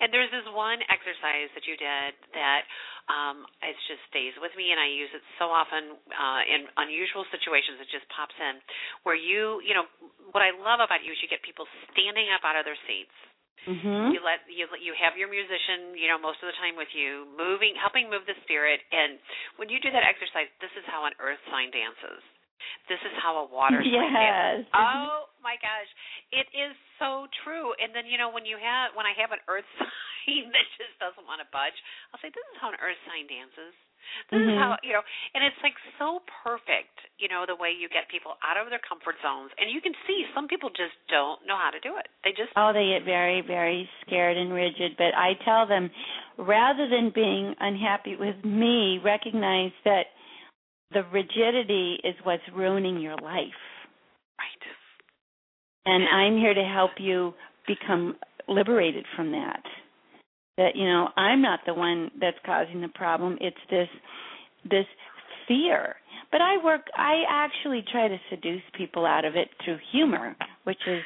and 0.00 0.14
there's 0.14 0.30
this 0.30 0.46
one 0.54 0.78
exercise 0.86 1.50
that 1.58 1.66
you 1.66 1.74
did 1.74 2.14
that 2.32 2.62
um 3.10 3.44
it 3.60 3.74
just 3.90 4.00
stays 4.08 4.32
with 4.38 4.54
me, 4.54 4.70
and 4.70 4.78
I 4.78 4.86
use 4.86 5.10
it 5.10 5.20
so 5.36 5.50
often 5.50 5.98
uh 6.14 6.42
in 6.46 6.70
unusual 6.78 7.26
situations. 7.34 7.82
It 7.82 7.90
just 7.90 8.06
pops 8.14 8.38
in 8.38 8.62
where 9.02 9.18
you 9.18 9.58
you 9.66 9.74
know 9.74 9.90
what 10.30 10.46
I 10.46 10.54
love 10.54 10.78
about 10.78 11.02
you 11.02 11.10
is 11.10 11.18
you 11.20 11.28
get 11.28 11.42
people 11.42 11.66
standing 11.92 12.30
up 12.30 12.46
out 12.46 12.54
of 12.54 12.62
their 12.62 12.78
seats. 12.86 13.12
Mhm. 13.66 14.14
You 14.14 14.22
let 14.22 14.46
you 14.46 14.70
you 14.78 14.94
have 14.94 15.18
your 15.18 15.26
musician, 15.26 15.98
you 15.98 16.06
know, 16.06 16.18
most 16.22 16.38
of 16.38 16.46
the 16.46 16.54
time 16.62 16.78
with 16.78 16.92
you, 16.94 17.26
moving, 17.34 17.74
helping 17.74 18.06
move 18.06 18.22
the 18.22 18.38
spirit. 18.46 18.78
And 18.94 19.18
when 19.58 19.66
you 19.66 19.82
do 19.82 19.90
that 19.90 20.06
exercise, 20.06 20.46
this 20.62 20.70
is 20.78 20.86
how 20.86 21.02
an 21.02 21.18
earth 21.18 21.42
sign 21.50 21.74
dances. 21.74 22.22
This 22.88 23.00
is 23.02 23.14
how 23.22 23.36
a 23.42 23.46
water 23.46 23.80
sign 23.84 23.92
Yes. 23.92 24.64
dances. 24.64 24.72
Oh 24.76 25.30
my 25.46 25.54
gosh, 25.62 25.90
it 26.34 26.50
is 26.50 26.74
so 26.98 27.30
true. 27.46 27.70
And 27.78 27.94
then 27.94 28.02
you 28.10 28.18
know 28.18 28.34
when 28.34 28.42
you 28.44 28.58
have 28.58 28.90
when 28.98 29.06
I 29.06 29.14
have 29.14 29.30
an 29.30 29.38
earth 29.46 29.66
sign 29.78 30.50
that 30.50 30.66
just 30.74 30.98
doesn't 30.98 31.22
want 31.22 31.38
to 31.38 31.48
budge, 31.54 31.76
I'll 32.10 32.18
say 32.18 32.34
this 32.34 32.42
is 32.50 32.58
how 32.58 32.74
an 32.74 32.78
earth 32.82 32.98
sign 33.06 33.30
dances. 33.30 33.74
This 34.30 34.42
is 34.42 34.54
Mhm. 34.54 34.58
how 34.58 34.76
you 34.82 34.92
know, 34.94 35.02
and 35.34 35.42
it's 35.42 35.58
like 35.62 35.74
so 35.98 36.22
perfect, 36.42 36.94
you 37.18 37.26
know, 37.28 37.46
the 37.46 37.54
way 37.54 37.70
you 37.74 37.88
get 37.88 38.08
people 38.08 38.38
out 38.42 38.56
of 38.58 38.70
their 38.70 38.82
comfort 38.82 39.16
zones, 39.22 39.50
and 39.58 39.70
you 39.70 39.80
can 39.80 39.94
see 40.06 40.26
some 40.34 40.46
people 40.46 40.70
just 40.70 40.94
don't 41.08 41.44
know 41.46 41.56
how 41.56 41.70
to 41.70 41.80
do 41.80 41.96
it. 41.96 42.06
They 42.22 42.30
just 42.32 42.50
Oh, 42.56 42.72
they 42.72 42.94
get 42.94 43.04
very, 43.04 43.40
very 43.42 43.88
scared 44.06 44.36
and 44.36 44.52
rigid. 44.52 44.96
But 44.96 45.14
I 45.14 45.34
tell 45.44 45.66
them, 45.66 45.90
rather 46.38 46.86
than 46.88 47.10
being 47.10 47.54
unhappy 47.58 48.16
with 48.16 48.38
me, 48.44 48.98
recognize 49.02 49.72
that 49.84 50.06
the 50.92 51.02
rigidity 51.12 51.98
is 52.04 52.14
what's 52.22 52.42
ruining 52.54 53.00
your 53.00 53.16
life. 53.16 53.60
right. 54.38 54.66
And 55.84 56.04
I'm 56.08 56.38
here 56.38 56.54
to 56.54 56.64
help 56.64 56.92
you 56.98 57.32
become 57.66 58.16
liberated 58.48 59.04
from 59.16 59.32
that. 59.32 59.62
That 60.56 60.74
you 60.74 60.84
know, 60.84 61.08
I'm 61.16 61.42
not 61.42 61.60
the 61.66 61.74
one 61.74 62.10
that's 62.20 62.38
causing 62.44 62.80
the 62.80 62.88
problem. 62.88 63.38
It's 63.40 63.56
this 63.70 63.88
this 64.70 64.86
fear. 65.46 65.96
But 66.32 66.40
I 66.40 66.62
work 66.64 66.82
I 66.96 67.22
actually 67.28 67.84
try 67.90 68.08
to 68.08 68.16
seduce 68.30 68.62
people 68.76 69.06
out 69.06 69.24
of 69.24 69.36
it 69.36 69.48
through 69.64 69.78
humor, 69.92 70.34
which 70.64 70.80
is 70.86 71.02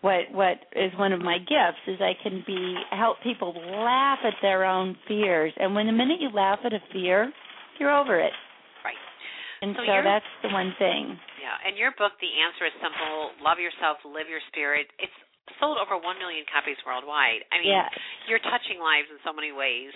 what 0.00 0.30
what 0.32 0.56
is 0.74 0.92
one 0.98 1.12
of 1.12 1.20
my 1.20 1.38
gifts 1.38 1.80
is 1.86 2.00
I 2.00 2.12
can 2.22 2.42
be 2.46 2.74
help 2.90 3.18
people 3.22 3.54
laugh 3.54 4.18
at 4.24 4.34
their 4.42 4.64
own 4.64 4.96
fears. 5.06 5.52
And 5.58 5.74
when 5.74 5.86
the 5.86 5.92
minute 5.92 6.20
you 6.20 6.30
laugh 6.30 6.58
at 6.64 6.72
a 6.72 6.80
fear, 6.92 7.32
you're 7.78 7.96
over 7.96 8.18
it. 8.18 8.32
And 9.60 9.76
So 9.76 9.84
so, 9.84 10.00
that's 10.02 10.32
the 10.40 10.48
one 10.50 10.72
thing. 10.80 11.16
Yeah, 11.40 11.56
and 11.68 11.76
your 11.76 11.92
book, 12.00 12.16
The 12.20 12.32
Answer 12.44 12.64
is 12.68 12.74
Simple: 12.80 13.36
Love 13.44 13.60
Yourself, 13.60 14.00
Live 14.08 14.28
Your 14.28 14.40
Spirit. 14.48 14.88
It's 14.96 15.12
sold 15.58 15.76
over 15.82 15.98
one 16.00 16.16
million 16.16 16.46
copies 16.48 16.78
worldwide. 16.86 17.44
I 17.52 17.58
mean, 17.60 17.74
Yes. 17.74 17.90
you're 18.30 18.40
touching 18.40 18.78
lives 18.80 19.10
in 19.10 19.18
so 19.26 19.32
many 19.36 19.52
ways. 19.52 19.92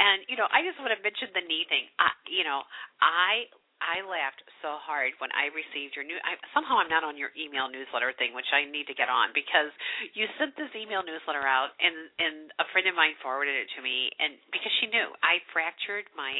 And 0.00 0.24
you 0.32 0.36
know, 0.40 0.48
I 0.48 0.64
just 0.64 0.80
want 0.80 0.94
to 0.96 1.00
mention 1.04 1.28
the 1.36 1.44
knee 1.44 1.66
thing. 1.68 1.84
I, 2.00 2.08
you 2.30 2.44
know, 2.44 2.64
I 3.04 3.50
I 3.82 3.98
laughed 4.06 4.38
so 4.62 4.78
hard 4.78 5.10
when 5.18 5.34
I 5.34 5.50
received 5.50 5.98
your 5.98 6.06
new. 6.06 6.14
I, 6.22 6.38
somehow 6.54 6.78
I'm 6.78 6.86
not 6.88 7.02
on 7.02 7.18
your 7.18 7.34
email 7.34 7.66
newsletter 7.66 8.14
thing, 8.14 8.30
which 8.30 8.46
I 8.54 8.62
need 8.64 8.86
to 8.86 8.94
get 8.94 9.10
on 9.10 9.34
because 9.34 9.74
you 10.14 10.30
sent 10.38 10.54
this 10.54 10.70
email 10.78 11.02
newsletter 11.02 11.42
out, 11.42 11.74
and 11.82 11.94
and 12.22 12.36
a 12.62 12.66
friend 12.70 12.86
of 12.86 12.94
mine 12.94 13.18
forwarded 13.20 13.52
it 13.58 13.68
to 13.76 13.80
me, 13.82 14.08
and 14.22 14.38
because 14.54 14.70
she 14.80 14.86
knew 14.88 15.10
I 15.20 15.42
fractured 15.50 16.06
my 16.14 16.32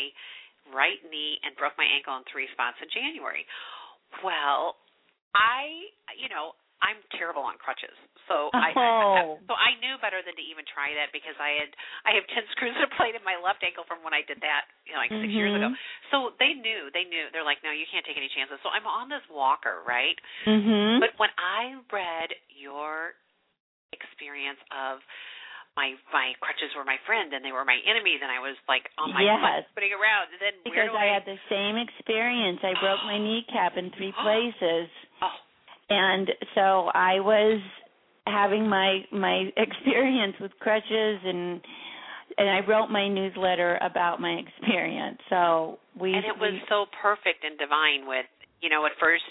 right 0.71 1.01
knee 1.11 1.43
and 1.43 1.57
broke 1.59 1.75
my 1.75 1.87
ankle 1.89 2.15
in 2.21 2.23
three 2.31 2.47
spots 2.55 2.79
in 2.79 2.89
January. 2.95 3.43
Well, 4.23 4.77
I, 5.35 5.89
you 6.21 6.29
know, 6.29 6.53
I'm 6.83 6.99
terrible 7.15 7.47
on 7.47 7.57
crutches, 7.63 7.95
so 8.27 8.51
I, 8.53 8.75
Oh. 8.75 9.39
I 9.39 9.47
so 9.47 9.55
I 9.55 9.79
knew 9.79 9.95
better 10.03 10.19
than 10.19 10.35
to 10.35 10.45
even 10.45 10.67
try 10.67 10.91
that 10.99 11.15
because 11.15 11.39
I 11.39 11.63
had 11.63 11.71
I 12.03 12.11
have 12.19 12.27
ten 12.35 12.43
screws 12.53 12.75
in 12.75 12.83
a 12.83 12.91
plate 12.99 13.15
in 13.15 13.23
my 13.23 13.39
left 13.39 13.63
ankle 13.63 13.87
from 13.87 14.03
when 14.03 14.11
I 14.11 14.27
did 14.27 14.43
that, 14.43 14.67
you 14.83 14.93
know, 14.93 14.99
like 14.99 15.15
6 15.15 15.31
years 15.31 15.55
ago. 15.55 15.71
Mhm. 15.71 15.79
So 16.11 16.35
they 16.43 16.59
knew, 16.59 16.91
they 16.91 17.07
knew. 17.07 17.31
They're 17.31 17.47
like, 17.47 17.63
no, 17.63 17.71
you 17.71 17.87
can't 17.87 18.03
take 18.03 18.19
any 18.19 18.29
chances. 18.35 18.59
So 18.67 18.69
I'm 18.75 18.85
on 18.85 19.07
this 19.09 19.23
walker, 19.31 19.81
right? 19.87 20.19
Mhm. 20.45 20.99
But 20.99 21.15
when 21.23 21.31
I 21.39 21.79
read 21.95 22.35
your 22.51 23.15
experience 23.95 24.59
of 24.75 24.99
my 25.77 25.97
my 26.13 26.37
crutches 26.41 26.71
were 26.77 26.85
my 26.85 27.01
friend 27.07 27.33
and 27.33 27.45
they 27.45 27.53
were 27.53 27.65
my 27.65 27.79
enemy, 27.89 28.21
then 28.21 28.29
I 28.29 28.41
was 28.41 28.57
like 28.69 28.89
on 29.01 29.13
my 29.13 29.23
Yes. 29.25 29.41
butt 29.41 29.65
spinning 29.73 29.95
around. 29.97 30.29
And 30.37 30.41
then 30.41 30.55
where 30.69 30.85
Because 30.85 30.93
do 30.93 31.01
I 31.01 31.09
had 31.09 31.25
the 31.25 31.41
same 31.49 31.77
experience. 31.81 32.61
I 32.63 32.77
broke 32.81 33.03
my 33.05 33.19
kneecap 33.27 33.77
in 33.77 33.91
three 33.97 34.13
oh. 34.13 34.23
places. 34.23 34.89
Oh, 35.25 35.37
And 35.89 36.29
so 36.55 36.91
I 36.93 37.21
was 37.21 37.61
having 38.27 38.69
my 38.69 39.05
my 39.11 39.49
experience 39.57 40.37
with 40.41 40.53
crutches 40.61 41.19
and 41.25 41.61
and 42.39 42.49
I 42.49 42.61
wrote 42.67 42.89
my 42.89 43.09
newsletter 43.09 43.79
about 43.83 44.21
my 44.21 44.41
experience. 44.41 45.21
So 45.29 45.79
we 45.99 46.15
and 46.15 46.25
it 46.25 46.37
was 46.39 46.53
we, 46.53 46.63
so 46.69 46.87
perfect 47.01 47.45
and 47.45 47.59
divine. 47.59 48.07
With 48.07 48.27
you 48.61 48.71
know, 48.71 48.87
at 48.87 48.93
first, 49.01 49.25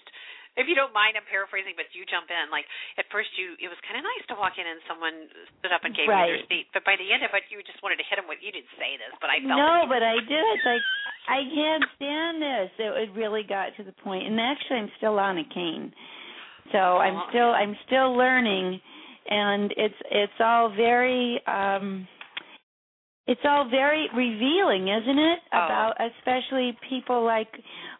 if 0.59 0.67
you 0.67 0.75
don't 0.75 0.91
mind, 0.91 1.15
I'm 1.15 1.23
paraphrasing, 1.31 1.73
but 1.79 1.87
you 1.95 2.03
jump 2.11 2.27
in. 2.27 2.51
Like 2.51 2.67
at 2.99 3.07
first, 3.07 3.31
you 3.39 3.55
it 3.59 3.71
was 3.71 3.79
kind 3.87 3.95
of 3.95 4.03
nice 4.03 4.25
to 4.31 4.35
walk 4.35 4.59
in 4.59 4.67
and 4.67 4.83
someone 4.85 5.31
stood 5.59 5.71
up 5.71 5.81
and 5.87 5.95
gave 5.95 6.11
you 6.11 6.13
their 6.27 6.43
seat. 6.51 6.67
But 6.75 6.83
by 6.83 6.99
the 6.99 7.07
end 7.07 7.23
of 7.23 7.31
it, 7.31 7.47
you 7.47 7.63
just 7.63 7.79
wanted 7.79 7.97
to 8.03 8.07
hit 8.07 8.19
them 8.19 8.27
with. 8.27 8.43
You 8.43 8.51
didn't 8.51 8.71
say 8.75 8.99
this, 8.99 9.13
but 9.23 9.31
I 9.31 9.39
felt 9.39 9.55
no, 9.55 9.87
but 9.87 10.03
I 10.03 10.19
did. 10.19 10.43
It's 10.55 10.67
like 10.67 10.83
I 11.31 11.39
can't 11.47 11.85
stand 11.95 12.35
this. 12.43 12.69
It, 12.79 12.91
it 13.07 13.09
really 13.15 13.43
got 13.47 13.71
to 13.79 13.83
the 13.87 13.95
point. 14.03 14.27
and 14.27 14.35
actually, 14.39 14.83
I'm 14.83 14.91
still 14.99 15.15
on 15.19 15.39
a 15.39 15.47
cane, 15.47 15.93
so 16.75 16.99
I'm 16.99 17.15
Oh. 17.15 17.25
still 17.31 17.51
I'm 17.55 17.75
still 17.87 18.11
learning, 18.17 18.79
and 19.29 19.71
it's 19.77 19.99
it's 20.11 20.39
all 20.43 20.69
very 20.75 21.39
um 21.47 22.07
it's 23.27 23.41
all 23.45 23.69
very 23.69 24.09
revealing, 24.15 24.87
isn't 24.89 25.19
it? 25.19 25.39
Oh. 25.53 25.57
About 25.63 25.93
especially 26.01 26.75
people 26.89 27.23
like 27.23 27.51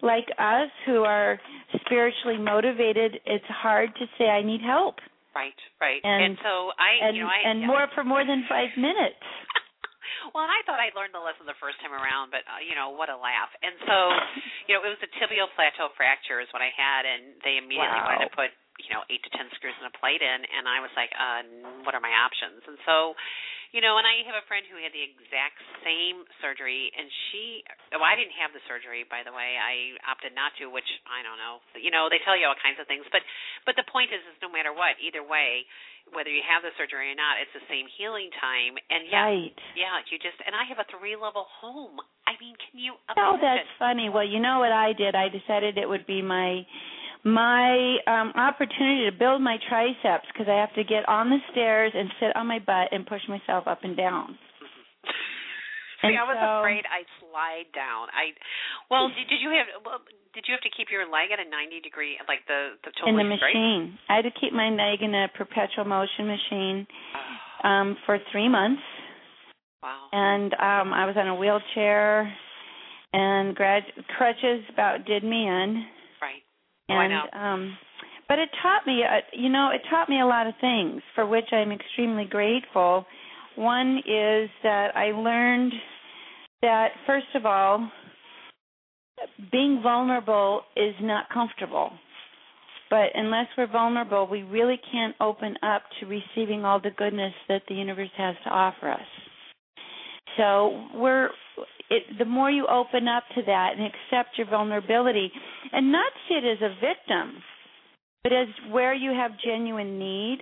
like 0.02 0.26
us 0.40 0.70
who 0.86 1.04
are 1.04 1.40
spiritually 1.86 2.38
motivated. 2.38 3.20
It's 3.26 3.46
hard 3.48 3.94
to 3.96 4.06
say 4.18 4.28
I 4.30 4.44
need 4.44 4.62
help, 4.62 5.00
right, 5.36 5.56
right. 5.80 6.02
And- 6.04 6.38
so 6.44 6.72
I, 6.78 7.08
and 7.08 7.16
you 7.16 7.24
know, 7.24 7.30
I 7.32 7.40
and 7.50 7.62
yeah. 7.62 7.68
more 7.68 7.86
for 7.96 8.04
more 8.04 8.24
than 8.26 8.46
five 8.50 8.70
minutes. 8.78 9.20
well, 10.36 10.44
and 10.46 10.54
I 10.54 10.62
thought 10.68 10.80
I'd 10.80 10.94
learned 10.96 11.16
the 11.16 11.24
lesson 11.24 11.48
the 11.50 11.58
first 11.60 11.80
time 11.82 11.94
around, 11.96 12.30
but 12.32 12.44
uh, 12.48 12.62
you 12.62 12.76
know 12.76 12.92
what 12.94 13.10
a 13.10 13.18
laugh! 13.18 13.50
And 13.64 13.76
so, 13.88 13.96
you 14.68 14.78
know, 14.78 14.84
it 14.86 14.92
was 14.96 15.02
a 15.04 15.12
tibial 15.20 15.48
plateau 15.56 15.90
fracture 15.96 16.40
is 16.44 16.48
what 16.54 16.62
I 16.62 16.72
had, 16.76 17.08
and 17.08 17.36
they 17.44 17.58
immediately 17.58 18.02
Wow. 18.02 18.12
wanted 18.16 18.28
to 18.30 18.36
put 18.36 18.52
you 18.84 18.92
know 18.94 19.06
eight 19.10 19.22
to 19.24 19.32
ten 19.34 19.48
screws 19.58 19.78
in 19.80 19.86
a 19.88 19.94
plate 19.98 20.22
in, 20.22 20.40
and 20.46 20.66
I 20.66 20.82
was 20.82 20.92
like, 20.98 21.12
uh, 21.14 21.42
what 21.86 21.94
are 21.94 22.04
my 22.04 22.12
options? 22.12 22.62
And 22.66 22.78
so, 22.84 23.14
you 23.72 23.80
know, 23.80 23.96
and 24.02 24.06
I 24.06 24.26
have 24.28 24.36
a 24.36 24.46
friend 24.52 24.66
who 24.68 24.76
had 24.82 24.92
the 24.92 25.00
exact 25.06 25.58
same 25.86 26.28
surgery, 26.44 26.92
and 26.92 27.08
she, 27.30 27.64
well, 27.96 28.04
I 28.04 28.20
didn't 28.20 28.36
have 28.36 28.52
the 28.52 28.64
surgery, 28.68 29.08
by 29.08 29.24
the 29.24 29.32
way. 29.32 29.56
I 29.56 29.96
opted 30.10 30.36
not 30.36 30.52
to, 30.60 30.68
which 30.68 30.88
I 31.08 31.24
don't 31.24 31.40
know. 31.40 31.64
You 31.80 31.94
know, 31.94 32.12
they 32.12 32.20
tell 32.26 32.36
you 32.36 32.50
all 32.50 32.58
kinds 32.60 32.82
of 32.82 32.90
things, 32.90 33.08
but 33.14 33.24
but 33.64 33.80
the 33.80 33.88
point 33.88 34.12
is, 34.12 34.20
is 34.28 34.38
no 34.44 34.52
matter 34.52 34.76
what, 34.76 35.00
either 35.00 35.24
way, 35.24 35.64
whether 36.12 36.34
you 36.34 36.42
have 36.44 36.66
the 36.66 36.74
surgery 36.76 37.14
or 37.14 37.18
not, 37.18 37.40
it's 37.40 37.54
the 37.54 37.64
same 37.70 37.86
healing 37.96 38.34
time. 38.42 38.76
And 38.90 39.08
yeah, 39.08 39.24
Right. 39.30 39.58
yeah, 39.78 40.02
you 40.10 40.18
just 40.20 40.38
and 40.44 40.52
I 40.58 40.66
have 40.68 40.82
a 40.82 40.88
three 40.92 41.16
level 41.16 41.46
home. 41.62 42.02
I 42.28 42.36
mean, 42.40 42.56
can 42.58 42.80
you 42.80 42.96
Oh, 43.18 43.38
that's 43.40 43.68
funny. 43.80 44.10
Well, 44.10 44.24
you 44.28 44.40
know 44.40 44.60
what 44.60 44.72
I 44.72 44.94
did? 44.94 45.16
I 45.16 45.28
decided 45.30 45.78
it 45.78 45.88
would 45.88 46.08
be 46.08 46.22
my 46.22 46.66
my 47.24 47.98
um 48.08 48.34
opportunity 48.36 49.10
to 49.10 49.16
build 49.18 49.42
my 49.42 49.58
triceps 49.70 50.26
because 50.34 50.48
I 50.50 50.58
have 50.60 50.74
to 50.76 50.84
get 50.84 51.08
on 51.08 51.30
the 51.30 51.38
stairs 51.52 51.92
and 51.96 52.10
sit 52.20 52.36
on 52.36 52.48
my 52.48 52.60
butt 52.60 52.90
and 52.92 53.06
push 53.06 53.22
myself 53.30 53.68
up 53.68 53.80
and 53.84 53.96
down. 53.96 54.38
See, 56.02 56.08
And 56.10 56.18
I 56.18 56.24
was 56.26 56.38
so- 56.42 56.60
afraid 56.66 56.82
I'd 56.90 57.06
slide 57.22 57.70
down. 57.76 58.10
I 58.10 58.34
well, 58.90 59.10
did, 59.10 59.28
did 59.30 59.40
you 59.42 59.50
have 59.54 59.68
well, 59.86 60.00
did 60.34 60.46
you 60.48 60.54
have 60.58 60.62
to 60.66 60.74
keep 60.76 60.90
your 60.90 61.06
leg 61.06 61.30
at 61.32 61.38
a 61.38 61.48
ninety 61.48 61.80
degree, 61.80 62.18
like 62.28 62.42
the 62.48 62.74
the 62.84 62.90
in 63.08 63.16
the 63.18 63.38
straight? 63.38 63.54
machine. 63.54 64.00
I 64.10 64.16
had 64.18 64.26
to 64.26 64.34
keep 64.40 64.54
my 64.54 64.70
leg 64.70 65.02
in 65.02 65.14
a 65.14 65.28
perpetual 65.38 65.86
motion 65.86 66.26
machine 66.26 66.88
Oh, 67.64 67.70
um 67.70 67.98
for 68.08 68.18
3 68.32 68.50
months 68.50 68.82
wow. 69.84 70.10
and 70.12 70.54
um 70.56 70.94
I 70.94 71.06
was 71.06 71.16
on 71.16 71.28
a 71.28 71.36
wheelchair 71.36 72.34
and 73.14 73.54
grad 73.54 73.84
crutches 74.18 74.64
about 74.74 75.06
did 75.06 75.24
me 75.24 75.46
in. 75.48 75.86
Oh, 76.92 77.00
and 77.00 77.14
know. 77.14 77.40
um 77.40 77.78
but 78.28 78.40
it 78.40 78.50
taught 78.62 78.86
me 78.88 79.04
uh, 79.04 79.22
you 79.34 79.50
know 79.50 79.70
it 79.74 79.82
taught 79.90 80.10
me 80.10 80.22
a 80.22 80.26
lot 80.26 80.48
of 80.48 80.54
things 80.62 81.02
for 81.16 81.26
which 81.26 81.52
i'm 81.52 81.72
extremely 81.72 82.26
grateful. 82.26 83.06
One 83.56 83.98
is 84.00 84.50
that 84.64 84.96
i 84.96 85.12
learned 85.12 85.74
that 86.62 86.90
first 87.06 87.28
of 87.36 87.46
all 87.46 87.90
being 89.52 89.82
vulnerable 89.84 90.62
is 90.76 90.96
not 91.02 91.26
comfortable. 91.34 91.92
But 92.90 93.10
unless 93.16 93.48
we're 93.58 93.72
vulnerable 93.72 94.28
we 94.28 94.44
really 94.44 94.80
can't 94.92 95.16
open 95.22 95.56
up 95.64 95.84
to 96.00 96.06
receiving 96.06 96.66
all 96.66 96.80
the 96.80 96.92
goodness 96.92 97.34
that 97.48 97.62
the 97.68 97.76
universe 97.76 98.10
has 98.18 98.36
to 98.44 98.50
offer 98.50 98.90
us. 98.92 99.08
So 100.38 100.88
we're 100.96 101.30
it, 101.92 102.18
the 102.18 102.26
more 102.26 102.50
you 102.50 102.66
open 102.68 103.08
up 103.08 103.24
to 103.36 103.42
that 103.46 103.74
and 103.78 103.86
accept 103.86 104.38
your 104.38 104.48
vulnerability. 104.48 105.32
And 105.72 105.92
not 105.92 106.12
see 106.28 106.36
it 106.36 106.46
as 106.46 106.62
a 106.62 106.74
victim, 106.76 107.44
but 108.24 108.34
as 108.34 108.48
where 108.72 108.94
you 108.94 109.12
have 109.12 109.32
genuine 109.44 110.00
need, 110.00 110.40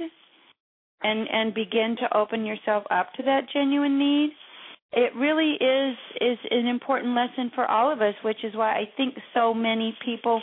and 1.01 1.27
and 1.31 1.53
begin 1.53 1.95
to 1.99 2.17
open 2.17 2.45
yourself 2.45 2.83
up 2.91 3.13
to 3.13 3.23
that 3.23 3.41
genuine 3.53 3.97
need 3.97 4.31
it 4.91 5.13
really 5.15 5.53
is 5.53 5.97
is 6.19 6.37
an 6.51 6.67
important 6.67 7.15
lesson 7.15 7.51
for 7.53 7.65
all 7.65 7.91
of 7.91 8.01
us 8.01 8.15
which 8.23 8.43
is 8.43 8.55
why 8.55 8.73
i 8.73 8.83
think 8.97 9.15
so 9.33 9.53
many 9.53 9.95
people 10.03 10.41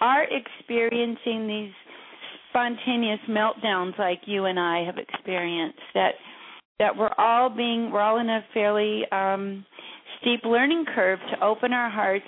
are 0.00 0.24
experiencing 0.24 1.46
these 1.46 1.72
spontaneous 2.50 3.20
meltdowns 3.28 3.98
like 3.98 4.20
you 4.26 4.44
and 4.44 4.58
i 4.58 4.84
have 4.84 4.96
experienced 4.96 5.78
that 5.94 6.12
that 6.78 6.96
we're 6.96 7.14
all 7.18 7.50
being 7.50 7.90
we're 7.90 8.00
all 8.00 8.18
in 8.18 8.28
a 8.28 8.44
fairly 8.54 9.02
um 9.12 9.64
steep 10.20 10.40
learning 10.44 10.84
curve 10.94 11.18
to 11.32 11.44
open 11.44 11.72
our 11.72 11.90
hearts 11.90 12.24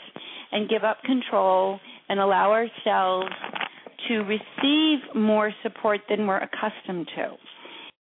and 0.51 0.69
give 0.69 0.85
up 0.85 1.03
control 1.03 1.79
and 2.09 2.21
allow 2.21 2.51
ourselves 2.51 3.31
to 4.09 4.19
receive 4.21 4.99
more 5.15 5.53
support 5.63 6.01
than 6.09 6.27
we're 6.27 6.39
accustomed 6.39 7.09
to. 7.17 7.29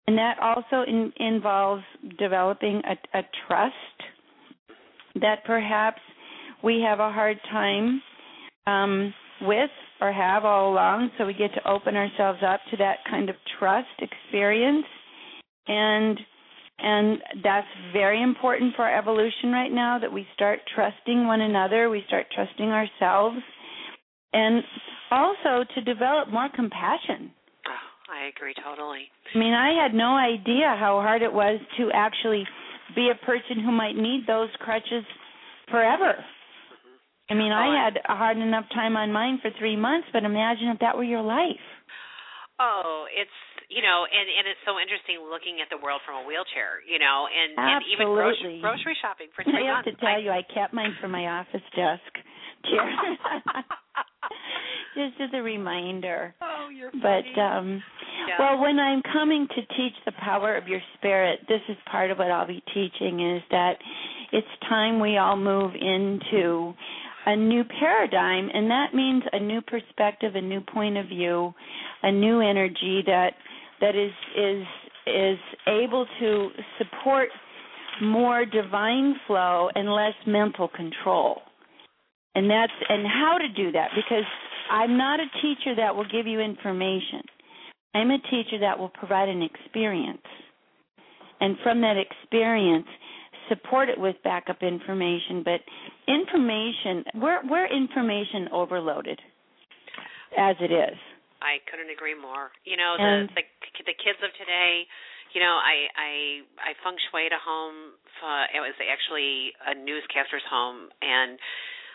And 0.06 0.18
that 0.18 0.38
also 0.40 0.88
in, 0.88 1.12
involves 1.18 1.84
developing 2.18 2.82
a, 2.84 3.18
a 3.18 3.22
trust 3.46 3.74
that 5.16 5.44
perhaps 5.44 6.00
we 6.64 6.84
have 6.86 7.00
a 7.00 7.12
hard 7.12 7.38
time 7.50 8.02
um, 8.66 9.14
with 9.42 9.70
or 10.00 10.12
have 10.12 10.44
all 10.44 10.72
along. 10.72 11.10
So 11.18 11.26
we 11.26 11.34
get 11.34 11.52
to 11.54 11.68
open 11.68 11.96
ourselves 11.96 12.40
up 12.46 12.60
to 12.70 12.76
that 12.78 12.98
kind 13.08 13.28
of 13.28 13.36
trust 13.58 13.88
experience. 13.98 14.86
And 15.68 16.18
and 16.82 17.18
that's 17.42 17.66
very 17.92 18.22
important 18.22 18.74
for 18.74 18.82
our 18.82 18.98
evolution 18.98 19.52
right 19.52 19.72
now 19.72 19.98
that 19.98 20.12
we 20.12 20.26
start 20.34 20.60
trusting 20.74 21.26
one 21.26 21.40
another, 21.40 21.90
we 21.90 22.02
start 22.06 22.26
trusting 22.34 22.68
ourselves, 22.68 23.38
and 24.32 24.62
also 25.10 25.64
to 25.74 25.80
develop 25.82 26.28
more 26.30 26.48
compassion. 26.54 27.30
Oh, 27.66 28.12
I 28.12 28.28
agree 28.28 28.54
totally. 28.64 29.08
I 29.34 29.38
mean, 29.38 29.54
I 29.54 29.82
had 29.82 29.94
no 29.94 30.16
idea 30.16 30.76
how 30.78 31.00
hard 31.00 31.22
it 31.22 31.32
was 31.32 31.60
to 31.78 31.90
actually 31.92 32.44
be 32.94 33.10
a 33.10 33.26
person 33.26 33.60
who 33.64 33.72
might 33.72 33.96
need 33.96 34.26
those 34.26 34.48
crutches 34.58 35.04
forever. 35.70 36.14
I 37.30 37.34
mean, 37.34 37.52
I 37.52 37.68
oh, 37.68 37.84
had 37.84 38.00
a 38.08 38.16
hard 38.16 38.38
enough 38.38 38.64
time 38.74 38.96
on 38.96 39.12
mine 39.12 39.38
for 39.40 39.52
three 39.58 39.76
months, 39.76 40.08
but 40.12 40.24
imagine 40.24 40.68
if 40.68 40.80
that 40.80 40.96
were 40.96 41.04
your 41.04 41.22
life. 41.22 41.62
Oh, 42.58 43.06
it's 43.16 43.30
you 43.70 43.80
know, 43.86 44.02
and 44.02 44.26
and 44.26 44.44
it's 44.50 44.60
so 44.66 44.82
interesting 44.82 45.22
looking 45.22 45.62
at 45.62 45.70
the 45.70 45.78
world 45.78 46.02
from 46.02 46.18
a 46.20 46.24
wheelchair, 46.26 46.82
you 46.82 46.98
know, 46.98 47.30
and 47.30 47.54
and 47.54 47.86
even 47.86 48.10
grocery, 48.10 48.58
grocery 48.58 48.98
shopping 48.98 49.30
for 49.32 49.44
three 49.46 49.62
I 49.62 49.78
months. 49.78 49.86
Have 49.86 49.94
to 49.94 50.00
tell 50.02 50.18
I, 50.18 50.18
you, 50.18 50.30
I 50.34 50.42
kept 50.42 50.74
mine 50.74 50.98
for 50.98 51.06
my 51.06 51.40
office 51.40 51.64
desk 51.78 52.12
chair. 52.66 52.90
Just 54.98 55.22
as 55.22 55.30
a 55.32 55.42
reminder. 55.42 56.34
Oh, 56.42 56.68
you're 56.68 56.90
funny. 56.90 57.30
But 57.32 57.40
um 57.40 57.82
yeah. 58.26 58.36
well, 58.42 58.60
when 58.60 58.78
I'm 58.78 59.02
coming 59.06 59.46
to 59.46 59.60
teach 59.78 59.94
the 60.04 60.12
power 60.18 60.56
of 60.56 60.66
your 60.66 60.82
spirit, 60.98 61.40
this 61.48 61.62
is 61.70 61.76
part 61.90 62.10
of 62.10 62.18
what 62.18 62.30
I'll 62.30 62.46
be 62.46 62.62
teaching 62.74 63.22
is 63.22 63.42
that 63.50 63.78
it's 64.32 64.50
time 64.68 65.00
we 65.00 65.16
all 65.16 65.36
move 65.36 65.72
into 65.74 66.74
a 67.26 67.36
new 67.36 67.64
paradigm, 67.78 68.48
and 68.52 68.70
that 68.70 68.94
means 68.94 69.22
a 69.32 69.40
new 69.40 69.60
perspective, 69.60 70.34
a 70.34 70.40
new 70.40 70.60
point 70.60 70.96
of 70.96 71.06
view, 71.06 71.52
a 72.02 72.10
new 72.10 72.40
energy 72.40 73.02
that 73.06 73.32
that 73.80 73.96
is 73.96 74.12
is 74.36 74.66
is 75.06 75.38
able 75.66 76.06
to 76.20 76.48
support 76.78 77.28
more 78.02 78.44
divine 78.44 79.14
flow 79.26 79.68
and 79.74 79.92
less 79.92 80.14
mental 80.26 80.68
control. 80.68 81.42
And 82.34 82.48
that's 82.48 82.72
and 82.88 83.06
how 83.06 83.38
to 83.38 83.48
do 83.48 83.72
that 83.72 83.90
because 83.96 84.24
I'm 84.70 84.96
not 84.96 85.20
a 85.20 85.26
teacher 85.42 85.74
that 85.76 85.94
will 85.94 86.06
give 86.08 86.26
you 86.26 86.40
information. 86.40 87.22
I'm 87.94 88.10
a 88.10 88.18
teacher 88.18 88.58
that 88.60 88.78
will 88.78 88.88
provide 88.88 89.28
an 89.28 89.42
experience. 89.42 90.22
And 91.40 91.56
from 91.62 91.80
that 91.80 91.96
experience, 91.96 92.86
support 93.48 93.88
it 93.88 93.98
with 93.98 94.14
backup 94.22 94.62
information, 94.62 95.42
but 95.44 95.60
information 96.06 97.04
we're 97.16 97.40
we're 97.48 97.66
information 97.66 98.48
overloaded 98.52 99.20
as 100.38 100.56
it 100.60 100.70
is. 100.70 100.96
I 101.40 101.60
couldn't 101.68 101.90
agree 101.90 102.14
more. 102.16 102.52
You 102.64 102.76
know, 102.76 102.96
the 102.96 103.28
the, 103.36 103.44
the 103.84 103.96
kids 103.96 104.20
of 104.20 104.30
today, 104.36 104.84
you 105.32 105.40
know, 105.40 105.56
I 105.56 105.88
I 105.96 106.10
I 106.60 106.70
feng 106.84 106.96
shuied 107.08 107.32
a 107.32 107.40
home. 107.40 107.96
Uh, 108.20 108.46
it 108.52 108.60
was 108.60 108.76
actually 108.84 109.56
a 109.64 109.72
newscaster's 109.72 110.44
home, 110.48 110.92
and 111.00 111.40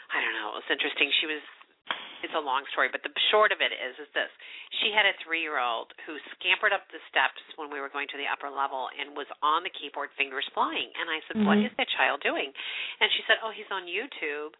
I 0.09 0.17
don't 0.21 0.35
know. 0.41 0.57
It 0.57 0.65
was 0.65 0.69
interesting. 0.73 1.13
She 1.21 1.29
was 1.29 1.43
it's 2.25 2.33
a 2.33 2.41
long 2.41 2.65
story, 2.73 2.89
but 2.89 3.05
the 3.05 3.13
short 3.29 3.53
of 3.53 3.61
it 3.61 3.69
is 3.69 3.93
is 4.01 4.09
this. 4.17 4.31
She 4.81 4.89
had 4.89 5.05
a 5.05 5.13
3-year-old 5.21 5.93
who 6.09 6.17
scampered 6.33 6.73
up 6.73 6.89
the 6.89 6.97
steps 7.05 7.37
when 7.53 7.69
we 7.69 7.77
were 7.77 7.93
going 7.93 8.09
to 8.09 8.17
the 8.17 8.25
upper 8.25 8.49
level 8.49 8.89
and 8.97 9.13
was 9.13 9.29
on 9.45 9.61
the 9.61 9.69
keyboard 9.69 10.09
fingers 10.17 10.47
flying. 10.57 10.89
And 10.97 11.05
I 11.05 11.21
said, 11.29 11.37
mm-hmm. 11.37 11.45
"What 11.45 11.61
is 11.61 11.73
that 11.77 11.85
child 11.93 12.25
doing?" 12.25 12.49
And 12.97 13.07
she 13.13 13.21
said, 13.29 13.37
"Oh, 13.45 13.53
he's 13.53 13.69
on 13.69 13.85
YouTube." 13.85 14.57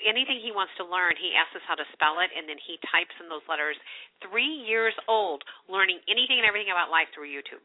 Anything 0.00 0.40
he 0.40 0.50
wants 0.50 0.72
to 0.80 0.84
learn, 0.88 1.14
he 1.20 1.36
asks 1.36 1.52
us 1.52 1.64
how 1.68 1.76
to 1.76 1.86
spell 1.92 2.18
it, 2.24 2.32
and 2.32 2.48
then 2.48 2.56
he 2.56 2.80
types 2.88 3.12
in 3.20 3.28
those 3.28 3.44
letters. 3.44 3.76
Three 4.24 4.64
years 4.64 4.96
old, 5.04 5.44
learning 5.68 6.00
anything 6.08 6.40
and 6.40 6.48
everything 6.48 6.72
about 6.72 6.88
life 6.88 7.12
through 7.12 7.28
YouTube. 7.28 7.62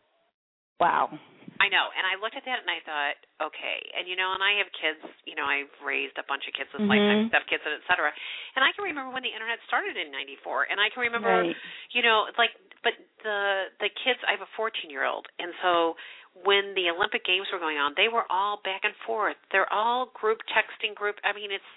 Wow. 0.77 1.09
I 1.57 1.73
know, 1.73 1.89
and 1.89 2.05
I 2.05 2.21
looked 2.21 2.37
at 2.37 2.45
that 2.45 2.61
and 2.61 2.69
I 2.69 2.79
thought, 2.85 3.17
okay, 3.49 3.77
and 3.97 4.05
you 4.05 4.13
know, 4.13 4.29
and 4.29 4.45
I 4.45 4.61
have 4.61 4.69
kids. 4.77 5.01
You 5.25 5.33
know, 5.33 5.49
I've 5.49 5.73
raised 5.81 6.13
a 6.21 6.25
bunch 6.29 6.45
of 6.45 6.53
kids 6.53 6.69
with 6.69 6.85
mm-hmm. 6.85 6.93
lifetime 6.93 7.33
stuff 7.33 7.49
kids, 7.49 7.65
and 7.65 7.73
et 7.73 7.85
cetera. 7.89 8.13
And 8.53 8.61
I 8.61 8.69
can 8.77 8.85
remember 8.85 9.09
when 9.09 9.25
the 9.25 9.33
internet 9.33 9.57
started 9.65 9.97
in 9.97 10.13
'94, 10.13 10.69
and 10.69 10.77
I 10.77 10.93
can 10.93 11.01
remember, 11.01 11.49
right. 11.49 11.57
you 11.97 12.05
know, 12.05 12.29
like, 12.37 12.53
but 12.85 12.93
the 13.25 13.73
the 13.81 13.89
kids. 13.89 14.21
I 14.29 14.37
have 14.37 14.45
a 14.45 14.51
14 14.53 14.93
year 14.93 15.09
old, 15.09 15.25
and 15.41 15.49
so 15.65 15.97
when 16.45 16.77
the 16.77 16.93
Olympic 16.93 17.25
Games 17.25 17.49
were 17.49 17.61
going 17.61 17.81
on, 17.81 17.97
they 17.97 18.11
were 18.11 18.29
all 18.29 18.61
back 18.61 18.85
and 18.85 18.93
forth. 19.09 19.39
They're 19.49 19.71
all 19.73 20.13
group 20.13 20.45
texting, 20.53 20.93
group. 20.93 21.17
I 21.25 21.33
mean, 21.33 21.49
it's 21.49 21.71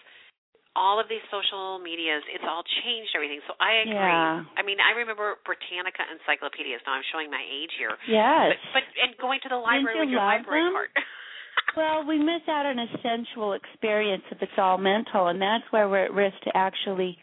all 0.78 1.02
of 1.02 1.10
these 1.10 1.22
social 1.34 1.82
medias, 1.82 2.22
it's 2.30 2.46
all 2.46 2.62
changed 2.86 3.10
everything. 3.14 3.42
So 3.46 3.58
I 3.58 3.82
agree. 3.82 3.98
Yeah. 3.98 4.46
I 4.54 4.62
mean, 4.62 4.78
I 4.78 4.94
remember 4.94 5.34
Britannica 5.42 6.06
encyclopedias. 6.06 6.80
Now 6.86 6.94
I'm 6.94 7.06
showing 7.10 7.30
my 7.30 7.42
age 7.42 7.74
here. 7.74 7.94
Yes. 8.06 8.54
But, 8.70 8.82
but 8.82 8.84
and 9.02 9.10
going 9.18 9.42
to 9.42 9.50
the 9.50 9.58
library 9.58 9.98
with 9.98 10.14
your 10.14 10.22
library 10.22 10.62
them? 10.62 10.74
card. 10.78 10.90
well, 11.78 12.06
we 12.06 12.18
miss 12.22 12.46
out 12.46 12.66
on 12.70 12.78
a 12.78 12.88
sensual 13.02 13.58
experience 13.58 14.22
if 14.30 14.38
it's 14.40 14.58
all 14.58 14.78
mental, 14.78 15.26
and 15.26 15.42
that's 15.42 15.66
where 15.74 15.88
we're 15.90 16.06
at 16.06 16.14
risk 16.14 16.38
to 16.46 16.52
actually 16.54 17.18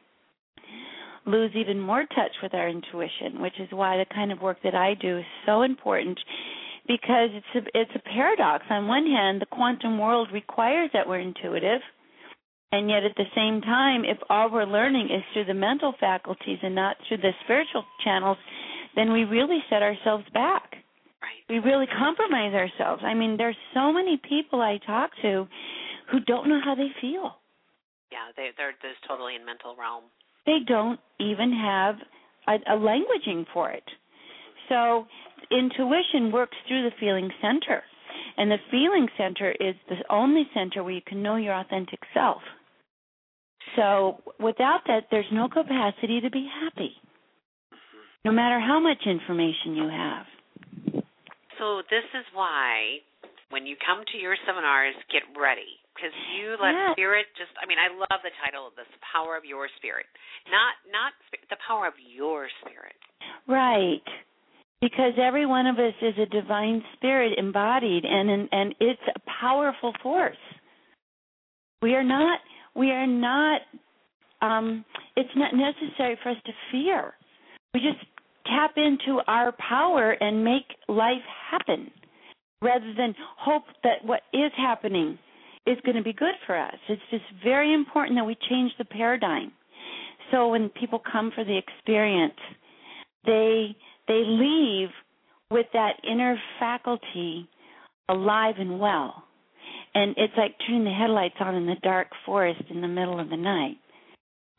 lose 1.25 1.51
even 1.55 1.79
more 1.79 2.03
touch 2.03 2.35
with 2.43 2.53
our 2.53 2.67
intuition, 2.67 3.39
which 3.39 3.59
is 3.59 3.67
why 3.71 3.97
the 3.97 4.05
kind 4.13 4.31
of 4.31 4.41
work 4.41 4.57
that 4.63 4.75
I 4.75 4.95
do 4.99 5.19
is 5.19 5.25
so 5.45 5.61
important 5.63 6.19
because 6.87 7.29
it's 7.35 7.53
a, 7.55 7.79
it's 7.79 7.91
a 7.95 8.09
paradox. 8.09 8.63
On 8.69 8.87
one 8.87 9.05
hand, 9.05 9.41
the 9.41 9.45
quantum 9.45 9.99
world 9.99 10.29
requires 10.31 10.89
that 10.93 11.07
we're 11.07 11.19
intuitive 11.19 11.81
and 12.71 12.89
yet, 12.89 13.05
at 13.05 13.15
the 13.15 13.31
same 13.33 13.61
time, 13.61 14.03
if 14.03 14.17
all 14.29 14.51
we're 14.51 14.65
learning 14.65 15.05
is 15.05 15.23
through 15.31 15.45
the 15.45 15.53
mental 15.53 15.93
faculties 15.99 16.59
and 16.61 16.75
not 16.75 16.97
through 17.07 17.17
the 17.17 17.31
spiritual 17.45 17.85
channels, 18.03 18.37
then 18.95 19.13
we 19.13 19.23
really 19.23 19.59
set 19.69 19.81
ourselves 19.81 20.25
back. 20.33 20.75
Right. 21.21 21.47
We 21.49 21.59
really 21.59 21.87
compromise 21.87 22.53
ourselves. 22.53 23.03
I 23.05 23.13
mean, 23.13 23.37
there's 23.37 23.55
so 23.73 23.93
many 23.93 24.19
people 24.27 24.61
I 24.61 24.79
talk 24.85 25.11
to 25.21 25.47
who 26.11 26.19
don't 26.21 26.49
know 26.49 26.59
how 26.63 26.75
they 26.75 26.89
feel. 26.99 27.35
Yeah, 28.11 28.31
they, 28.35 28.49
they're 28.57 28.71
just 28.71 28.99
totally 29.07 29.35
in 29.35 29.45
mental 29.45 29.75
realm. 29.79 30.03
They 30.45 30.59
don't 30.67 30.99
even 31.19 31.53
have 31.53 31.95
a, 32.47 32.73
a 32.73 32.77
languaging 32.77 33.45
for 33.53 33.71
it. 33.71 33.83
So, 34.67 35.05
intuition 35.51 36.33
works 36.33 36.57
through 36.67 36.83
the 36.83 36.95
feeling 36.99 37.29
center. 37.41 37.81
And 38.37 38.51
the 38.51 38.57
feeling 38.69 39.07
center 39.17 39.51
is 39.51 39.75
the 39.89 40.03
only 40.09 40.47
center 40.53 40.83
where 40.83 40.93
you 40.93 41.01
can 41.05 41.23
know 41.23 41.37
your 41.37 41.53
authentic 41.53 41.99
self. 42.13 42.41
So 43.75 44.21
without 44.39 44.81
that, 44.87 45.07
there's 45.11 45.29
no 45.31 45.47
capacity 45.47 46.21
to 46.21 46.29
be 46.29 46.47
happy, 46.63 46.93
no 48.25 48.31
matter 48.31 48.59
how 48.59 48.79
much 48.79 49.05
information 49.05 49.75
you 49.75 49.89
have. 49.89 50.25
So 51.59 51.81
this 51.89 52.05
is 52.13 52.25
why 52.33 53.01
when 53.49 53.65
you 53.65 53.75
come 53.85 54.03
to 54.11 54.17
your 54.17 54.35
seminars, 54.45 54.95
get 55.11 55.23
ready 55.39 55.79
because 55.97 56.13
you 56.37 56.53
let 56.61 56.77
yes. 56.77 56.93
spirit 56.93 57.25
just 57.33 57.49
i 57.57 57.65
mean 57.65 57.81
i 57.81 57.89
love 57.89 58.21
the 58.21 58.29
title 58.45 58.69
of 58.69 58.73
this 58.77 58.89
power 59.01 59.35
of 59.35 59.43
your 59.43 59.65
spirit 59.77 60.05
not 60.53 60.77
not 60.93 61.17
the 61.49 61.57
power 61.65 61.87
of 61.87 61.93
your 61.97 62.47
spirit 62.61 62.95
right 63.49 64.05
because 64.79 65.17
every 65.17 65.45
one 65.45 65.65
of 65.65 65.81
us 65.81 65.97
is 66.01 66.13
a 66.21 66.29
divine 66.29 66.83
spirit 66.95 67.33
embodied 67.37 68.05
and 68.05 68.29
and 68.29 68.75
it's 68.79 69.01
a 69.09 69.19
powerful 69.41 69.91
force 70.03 70.37
we 71.81 71.95
are 71.95 72.05
not 72.05 72.39
we 72.77 72.91
are 72.91 73.07
not 73.07 73.61
um 74.41 74.85
it's 75.15 75.29
not 75.35 75.53
necessary 75.53 76.17
for 76.21 76.29
us 76.29 76.37
to 76.45 76.51
fear. 76.71 77.13
We 77.73 77.81
just 77.81 78.05
tap 78.45 78.71
into 78.77 79.19
our 79.27 79.53
power 79.53 80.11
and 80.11 80.43
make 80.43 80.65
life 80.87 81.25
happen 81.51 81.91
rather 82.61 82.93
than 82.95 83.13
hope 83.37 83.63
that 83.83 84.03
what 84.03 84.21
is 84.33 84.51
happening 84.55 85.17
is 85.65 85.77
going 85.85 85.97
to 85.97 86.03
be 86.03 86.13
good 86.13 86.35
for 86.45 86.57
us. 86.57 86.75
It's 86.87 87.01
just 87.11 87.25
very 87.43 87.73
important 87.73 88.17
that 88.17 88.25
we 88.25 88.37
change 88.49 88.71
the 88.77 88.85
paradigm. 88.85 89.51
So 90.31 90.47
when 90.49 90.69
people 90.69 91.01
come 91.11 91.31
for 91.35 91.43
the 91.43 91.57
experience 91.57 92.39
they 93.27 93.75
they 94.07 94.23
leave 94.25 94.89
with 95.51 95.67
that 95.73 95.93
inner 96.09 96.37
faculty 96.59 97.47
alive 98.09 98.55
and 98.57 98.79
well. 98.79 99.23
And 99.97 100.13
it's 100.15 100.33
like 100.37 100.53
turning 100.67 100.83
the 100.83 100.91
headlights 100.91 101.37
on 101.39 101.55
in 101.55 101.65
the 101.65 101.75
dark 101.81 102.09
forest 102.23 102.61
in 102.69 102.81
the 102.81 102.87
middle 102.87 103.19
of 103.19 103.31
the 103.31 103.35
night. 103.35 103.77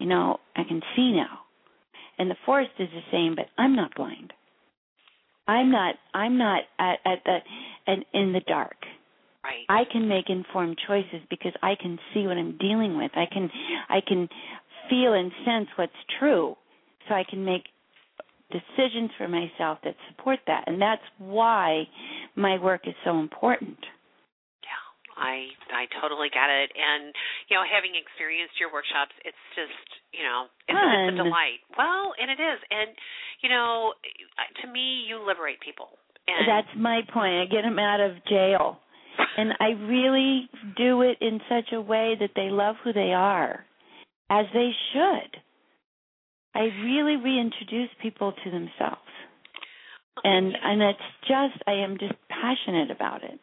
You 0.00 0.08
know, 0.08 0.38
I 0.56 0.64
can 0.64 0.82
see 0.96 1.12
now. 1.12 1.38
And 2.18 2.28
the 2.28 2.34
forest 2.44 2.72
is 2.80 2.88
the 2.92 3.02
same, 3.12 3.36
but 3.36 3.46
I'm 3.56 3.76
not 3.76 3.94
blind. 3.94 4.32
I'm 5.46 5.70
not 5.70 5.94
I'm 6.12 6.38
not 6.38 6.62
at, 6.80 6.98
at 7.06 7.18
the 7.24 7.38
at, 7.86 7.98
in 8.12 8.32
the 8.32 8.40
dark. 8.48 8.78
Right. 9.44 9.64
I 9.68 9.84
can 9.90 10.08
make 10.08 10.28
informed 10.28 10.76
choices 10.88 11.22
because 11.30 11.52
I 11.62 11.74
can 11.80 12.00
see 12.12 12.26
what 12.26 12.36
I'm 12.36 12.58
dealing 12.58 12.96
with. 12.96 13.12
I 13.14 13.26
can 13.32 13.48
I 13.88 14.00
can 14.06 14.28
feel 14.90 15.14
and 15.14 15.30
sense 15.44 15.68
what's 15.76 15.92
true. 16.18 16.56
So 17.08 17.14
I 17.14 17.22
can 17.22 17.44
make 17.44 17.62
decisions 18.50 19.12
for 19.16 19.28
myself 19.28 19.78
that 19.84 19.94
support 20.08 20.40
that. 20.48 20.64
And 20.66 20.82
that's 20.82 21.02
why 21.18 21.84
my 22.34 22.60
work 22.60 22.88
is 22.88 22.94
so 23.04 23.20
important. 23.20 23.78
I 25.18 25.50
I 25.74 25.90
totally 26.00 26.30
get 26.30 26.48
it. 26.48 26.70
And 26.72 27.12
you 27.50 27.58
know, 27.58 27.66
having 27.66 27.98
experienced 27.98 28.56
your 28.62 28.70
workshops, 28.70 29.12
it's 29.26 29.44
just 29.58 29.88
you 30.14 30.22
know, 30.22 30.46
it's, 30.70 30.78
it's 30.78 31.18
a 31.18 31.24
delight. 31.26 31.60
Well, 31.74 32.14
and 32.16 32.30
it 32.30 32.40
is. 32.40 32.58
And 32.70 32.94
you 33.42 33.50
know, 33.50 33.92
to 34.62 34.66
me, 34.70 35.04
you 35.04 35.18
liberate 35.20 35.60
people. 35.60 35.98
And 36.28 36.44
that's 36.46 36.72
my 36.76 37.00
point. 37.12 37.40
I 37.40 37.46
get 37.48 37.62
them 37.64 37.80
out 37.80 38.00
of 38.00 38.20
jail 38.28 38.78
and 39.36 39.52
I 39.60 39.70
really 39.86 40.48
do 40.76 41.02
it 41.02 41.18
in 41.20 41.40
such 41.48 41.72
a 41.72 41.80
way 41.80 42.16
that 42.18 42.30
they 42.34 42.48
love 42.50 42.76
who 42.82 42.92
they 42.92 43.12
are, 43.14 43.64
as 44.30 44.46
they 44.52 44.70
should. 44.92 45.40
I 46.54 46.68
really 46.82 47.16
reintroduce 47.16 47.90
people 48.02 48.32
to 48.32 48.50
themselves, 48.50 49.00
and 50.24 50.54
and 50.62 50.82
it's 50.82 50.98
just 51.22 51.62
I 51.66 51.72
am 51.84 51.98
just 51.98 52.14
passionate 52.28 52.90
about 52.90 53.22
it. 53.22 53.38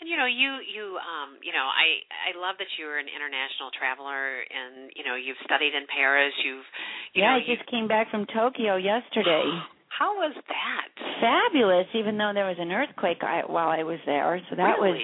And 0.00 0.08
you 0.08 0.16
know, 0.16 0.26
you 0.26 0.60
you 0.66 0.98
um 1.00 1.40
you 1.42 1.52
know, 1.52 1.66
I 1.66 2.04
I 2.28 2.36
love 2.38 2.56
that 2.58 2.70
you're 2.78 2.98
an 2.98 3.08
international 3.08 3.70
traveler, 3.72 4.44
and 4.44 4.90
you 4.94 5.04
know, 5.04 5.16
you've 5.16 5.40
studied 5.44 5.74
in 5.74 5.86
Paris. 5.88 6.32
You've 6.44 6.66
you 7.14 7.22
yeah, 7.22 7.36
know, 7.36 7.42
I 7.42 7.48
just 7.48 7.64
came 7.70 7.88
back 7.88 8.10
from 8.10 8.26
Tokyo 8.30 8.76
yesterday. 8.76 9.46
How 9.88 10.12
was 10.12 10.36
that? 10.36 10.88
Fabulous, 11.24 11.86
even 11.94 12.18
though 12.18 12.32
there 12.34 12.44
was 12.44 12.60
an 12.60 12.70
earthquake 12.70 13.22
while 13.22 13.68
I 13.68 13.82
was 13.82 13.98
there, 14.04 14.42
so 14.50 14.56
that 14.56 14.76
really? 14.76 14.92
was 14.92 15.00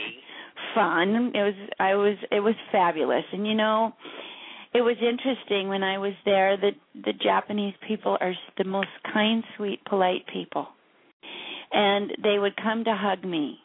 fun. 0.75 1.33
It 1.35 1.43
was 1.43 1.55
I 1.81 1.95
was 1.95 2.17
it 2.31 2.41
was 2.41 2.55
fabulous, 2.71 3.25
and 3.33 3.47
you 3.47 3.55
know, 3.55 3.93
it 4.75 4.81
was 4.81 4.97
interesting 5.01 5.69
when 5.69 5.83
I 5.83 5.99
was 5.99 6.13
there 6.25 6.57
that 6.57 6.75
the 6.95 7.13
Japanese 7.13 7.75
people 7.87 8.17
are 8.21 8.35
the 8.59 8.65
most 8.65 8.89
kind, 9.13 9.45
sweet, 9.57 9.85
polite 9.85 10.27
people, 10.33 10.69
and 11.73 12.11
they 12.23 12.39
would 12.39 12.57
come 12.57 12.85
to 12.85 12.95
hug 12.95 13.25
me, 13.25 13.59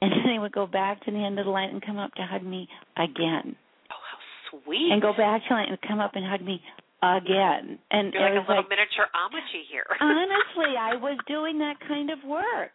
and 0.00 0.12
then 0.12 0.24
they 0.26 0.38
would 0.38 0.52
go 0.52 0.66
back 0.66 1.04
to 1.04 1.10
the 1.10 1.18
end 1.18 1.38
of 1.38 1.46
the 1.46 1.50
line 1.50 1.70
and 1.70 1.84
come 1.84 1.98
up 1.98 2.14
to 2.14 2.22
hug 2.22 2.42
me 2.42 2.68
again. 2.96 3.56
Oh, 3.90 4.02
how 4.10 4.60
sweet! 4.64 4.90
And 4.92 5.02
go 5.02 5.12
back 5.16 5.42
to 5.42 5.46
the 5.48 5.54
line 5.54 5.68
and 5.68 5.78
come 5.86 6.00
up 6.00 6.12
and 6.14 6.24
hug 6.24 6.42
me 6.42 6.62
again. 7.02 7.78
And 7.90 8.12
You're 8.12 8.22
like 8.22 8.32
a 8.32 8.48
little 8.48 8.56
like, 8.56 8.70
miniature 8.70 9.06
Ammachi 9.14 9.62
here. 9.70 9.86
honestly, 10.00 10.76
I 10.78 10.96
was 10.96 11.18
doing 11.26 11.58
that 11.58 11.76
kind 11.86 12.10
of 12.10 12.18
work. 12.26 12.74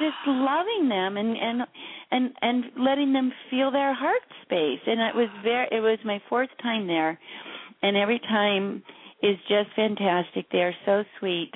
Just 0.00 0.16
loving 0.26 0.88
them 0.88 1.16
and 1.16 1.36
and 1.36 1.62
and 2.10 2.30
and 2.40 2.64
letting 2.78 3.12
them 3.12 3.32
feel 3.50 3.70
their 3.70 3.94
heart 3.94 4.22
space. 4.42 4.80
And 4.86 5.00
it 5.00 5.14
was 5.14 5.28
very 5.44 5.68
it 5.70 5.80
was 5.80 5.98
my 6.04 6.20
fourth 6.28 6.50
time 6.62 6.86
there 6.86 7.18
and 7.82 7.96
every 7.96 8.20
time 8.20 8.82
is 9.22 9.36
just 9.48 9.74
fantastic. 9.76 10.46
They 10.50 10.58
are 10.58 10.74
so 10.86 11.04
sweet. 11.18 11.52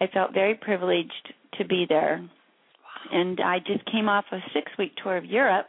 I 0.00 0.06
felt 0.12 0.34
very 0.34 0.54
privileged 0.54 1.34
to 1.58 1.64
be 1.64 1.86
there. 1.88 2.28
And 3.10 3.40
I 3.40 3.58
just 3.58 3.84
came 3.90 4.08
off 4.08 4.24
a 4.32 4.36
6-week 4.56 4.92
tour 5.02 5.16
of 5.16 5.24
Europe. 5.24 5.66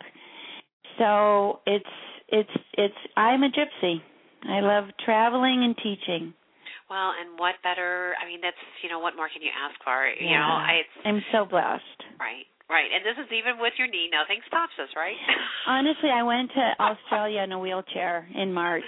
So 0.97 1.59
it's 1.65 1.85
it's 2.29 2.57
it's 2.73 3.01
I'm 3.17 3.43
a 3.43 3.49
gypsy. 3.49 3.97
I 4.43 4.59
love 4.59 4.85
traveling 5.05 5.63
and 5.63 5.75
teaching. 5.77 6.33
Well, 6.89 7.13
and 7.17 7.39
what 7.39 7.55
better? 7.63 8.13
I 8.21 8.27
mean, 8.27 8.41
that's 8.41 8.59
you 8.83 8.89
know, 8.89 8.99
what 8.99 9.15
more 9.15 9.29
can 9.31 9.41
you 9.41 9.49
ask 9.49 9.73
for? 9.83 10.05
Yeah. 10.05 10.21
You 10.21 10.37
know, 10.37 10.53
I, 10.53 10.71
it's 10.83 10.95
I'm 11.05 11.21
so 11.31 11.45
blessed. 11.45 11.99
right, 12.19 12.45
right, 12.69 12.89
and 12.93 13.01
this 13.01 13.17
is 13.17 13.31
even 13.31 13.57
with 13.59 13.73
your 13.79 13.87
knee. 13.87 14.09
Nothing 14.11 14.41
stops 14.47 14.73
us, 14.81 14.89
right? 14.95 15.17
Honestly, 15.67 16.09
I 16.13 16.23
went 16.23 16.51
to 16.53 16.83
Australia 16.83 17.41
in 17.41 17.51
a 17.51 17.59
wheelchair 17.59 18.27
in 18.35 18.53
March. 18.53 18.85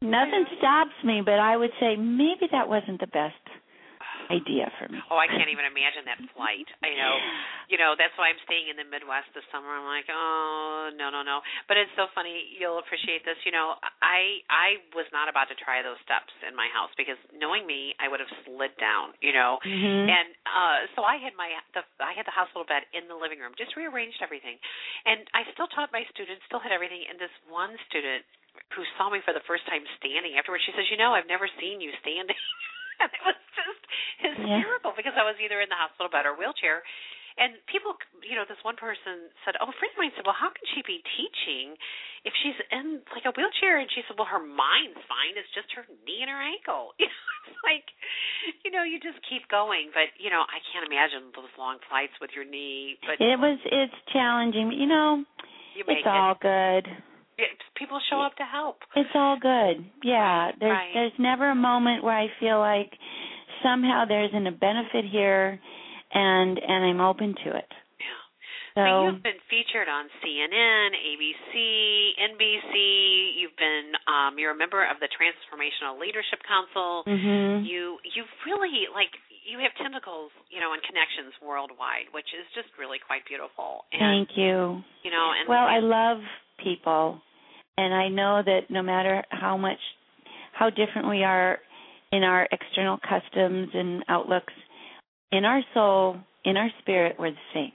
Nothing 0.00 0.46
stops 0.58 0.94
me, 1.02 1.22
but 1.24 1.40
I 1.40 1.56
would 1.56 1.74
say 1.80 1.96
maybe 1.96 2.46
that 2.52 2.68
wasn't 2.68 3.00
the 3.00 3.08
best 3.10 3.42
idea 4.28 4.68
for 4.76 4.86
me. 4.92 5.00
Oh, 5.08 5.16
I 5.16 5.26
can't 5.26 5.48
even 5.48 5.64
imagine 5.64 6.04
that 6.08 6.20
flight. 6.36 6.68
I 6.84 6.92
know, 6.96 7.14
you 7.72 7.76
know, 7.80 7.96
that's 7.96 8.12
why 8.20 8.28
I'm 8.28 8.40
staying 8.44 8.68
in 8.68 8.76
the 8.76 8.84
Midwest 8.84 9.32
this 9.32 9.44
summer. 9.52 9.68
I'm 9.72 9.88
like, 9.88 10.08
oh 10.12 10.92
no, 10.96 11.08
no, 11.08 11.24
no. 11.24 11.40
But 11.66 11.80
it's 11.80 11.92
so 11.96 12.06
funny. 12.12 12.56
You'll 12.60 12.78
appreciate 12.80 13.24
this. 13.24 13.36
You 13.48 13.52
know, 13.52 13.76
I 14.04 14.44
I 14.52 14.68
was 14.92 15.08
not 15.12 15.26
about 15.32 15.48
to 15.52 15.56
try 15.58 15.80
those 15.80 15.98
steps 16.04 16.30
in 16.44 16.52
my 16.56 16.68
house 16.72 16.92
because 17.00 17.18
knowing 17.32 17.64
me, 17.64 17.96
I 17.98 18.06
would 18.08 18.20
have 18.20 18.30
slid 18.44 18.72
down. 18.76 19.16
You 19.24 19.32
know, 19.32 19.60
Mm-hmm. 19.64 20.06
and 20.08 20.28
uh 20.46 20.78
so 20.94 21.02
I 21.02 21.18
had 21.18 21.34
my 21.34 21.50
the 21.74 21.82
I 21.98 22.12
had 22.14 22.24
the 22.28 22.32
hospital 22.36 22.64
bed 22.68 22.84
in 22.94 23.08
the 23.10 23.16
living 23.18 23.40
room, 23.42 23.52
just 23.58 23.74
rearranged 23.76 24.20
everything, 24.22 24.56
and 25.08 25.24
I 25.34 25.44
still 25.56 25.66
taught 25.72 25.90
my 25.90 26.04
students, 26.14 26.44
still 26.46 26.62
had 26.62 26.70
everything. 26.70 27.02
And 27.08 27.18
this 27.18 27.32
one 27.48 27.74
student 27.90 28.22
who 28.76 28.82
saw 28.98 29.08
me 29.10 29.18
for 29.24 29.32
the 29.34 29.42
first 29.50 29.66
time 29.66 29.82
standing 29.98 30.36
afterwards, 30.38 30.62
she 30.66 30.72
says, 30.76 30.86
"You 30.90 30.98
know, 31.00 31.12
I've 31.16 31.26
never 31.30 31.48
seen 31.58 31.80
you 31.80 31.90
standing." 32.04 32.36
and 33.00 33.10
it 33.16 33.22
was 33.24 33.38
just 33.54 33.82
hysterical 34.18 34.92
because 34.94 35.14
I 35.14 35.24
was 35.24 35.38
either 35.42 35.62
in 35.62 35.70
the 35.70 35.78
hospital 35.78 36.10
bed 36.10 36.26
or 36.26 36.34
wheelchair. 36.34 36.82
And 37.38 37.54
people, 37.70 37.94
you 38.26 38.34
know, 38.34 38.42
this 38.50 38.58
one 38.66 38.74
person 38.74 39.30
said, 39.46 39.54
"Oh, 39.62 39.70
a 39.70 39.76
friend 39.78 39.94
of 39.94 39.98
mine 40.02 40.10
said, 40.18 40.26
well, 40.26 40.34
how 40.34 40.50
can 40.50 40.66
she 40.74 40.82
be 40.82 40.98
teaching 41.14 41.78
if 42.26 42.34
she's 42.42 42.58
in 42.74 42.98
like 43.14 43.30
a 43.30 43.32
wheelchair?" 43.38 43.78
And 43.78 43.86
she 43.94 44.02
said, 44.10 44.18
"Well, 44.18 44.26
her 44.26 44.42
mind's 44.42 44.98
fine. 45.06 45.38
It's 45.38 45.46
just 45.54 45.70
her 45.78 45.86
knee 46.02 46.26
and 46.26 46.30
her 46.30 46.42
ankle." 46.42 46.98
You 46.98 47.06
know, 47.06 47.54
it's 47.54 47.62
like, 47.64 47.86
you 48.66 48.70
know, 48.74 48.82
you 48.82 48.98
just 48.98 49.22
keep 49.30 49.46
going. 49.48 49.94
But 49.94 50.10
you 50.18 50.34
know, 50.34 50.42
I 50.42 50.58
can't 50.74 50.82
imagine 50.84 51.30
those 51.30 51.48
long 51.54 51.78
flights 51.86 52.12
with 52.18 52.34
your 52.34 52.44
knee. 52.44 52.98
But 53.06 53.22
It 53.22 53.38
was 53.38 53.56
it's 53.70 53.94
challenging. 54.10 54.74
You 54.74 54.90
know, 54.90 55.22
you 55.78 55.86
make 55.86 56.02
it's 56.02 56.10
all 56.10 56.34
good. 56.34 56.90
It. 57.38 57.58
People 57.78 58.00
show 58.10 58.20
up 58.20 58.34
to 58.36 58.44
help. 58.44 58.78
It's 58.96 59.10
all 59.14 59.38
good. 59.40 59.86
Yeah, 60.02 60.50
there's 60.58 60.70
right. 60.70 60.90
there's 60.94 61.16
never 61.18 61.50
a 61.50 61.54
moment 61.54 62.02
where 62.04 62.16
I 62.18 62.26
feel 62.40 62.58
like 62.58 62.92
somehow 63.62 64.04
there 64.06 64.24
isn't 64.24 64.46
a 64.46 64.52
benefit 64.52 65.04
here, 65.10 65.58
and 66.12 66.58
and 66.58 66.84
I'm 66.84 67.00
open 67.00 67.34
to 67.44 67.50
it. 67.56 67.70
Yeah. 67.98 68.20
So 68.74 68.82
So 68.82 68.90
you've 69.10 69.22
been 69.22 69.42
featured 69.50 69.88
on 69.88 70.06
CNN, 70.22 70.88
ABC, 70.94 71.52
NBC. 72.34 72.74
You've 73.40 73.56
been 73.56 73.92
um, 74.06 74.38
you're 74.38 74.52
a 74.52 74.58
member 74.58 74.82
of 74.82 74.98
the 75.00 75.08
Transformational 75.08 75.98
Leadership 75.98 76.40
Council. 76.46 77.04
mhm. 77.06 77.66
You 77.66 77.98
you 78.14 78.24
really 78.46 78.86
like 78.94 79.10
you 79.48 79.56
have 79.64 79.72
tentacles, 79.80 80.30
you 80.52 80.60
know, 80.60 80.74
and 80.76 80.82
connections 80.84 81.32
worldwide, 81.40 82.12
which 82.12 82.28
is 82.36 82.44
just 82.54 82.68
really 82.78 82.98
quite 83.00 83.24
beautiful. 83.24 83.88
And 83.96 84.28
Thank 84.28 84.36
you. 84.36 84.84
you 85.02 85.10
know, 85.10 85.32
and 85.32 85.48
Well, 85.48 85.64
I 85.64 85.80
love 85.80 86.20
people, 86.62 87.22
and 87.78 87.94
I 87.94 88.08
know 88.08 88.42
that 88.44 88.62
no 88.70 88.82
matter 88.82 89.22
how 89.30 89.56
much, 89.56 89.78
how 90.52 90.68
different 90.68 91.08
we 91.08 91.22
are 91.22 91.58
in 92.10 92.24
our 92.24 92.48
external 92.50 92.98
customs 92.98 93.68
and 93.72 94.04
outlooks, 94.08 94.52
in 95.30 95.44
our 95.44 95.62
soul, 95.74 96.16
in 96.44 96.56
our 96.56 96.70
spirit, 96.80 97.14
we're 97.20 97.30
the 97.30 97.36
same. 97.54 97.70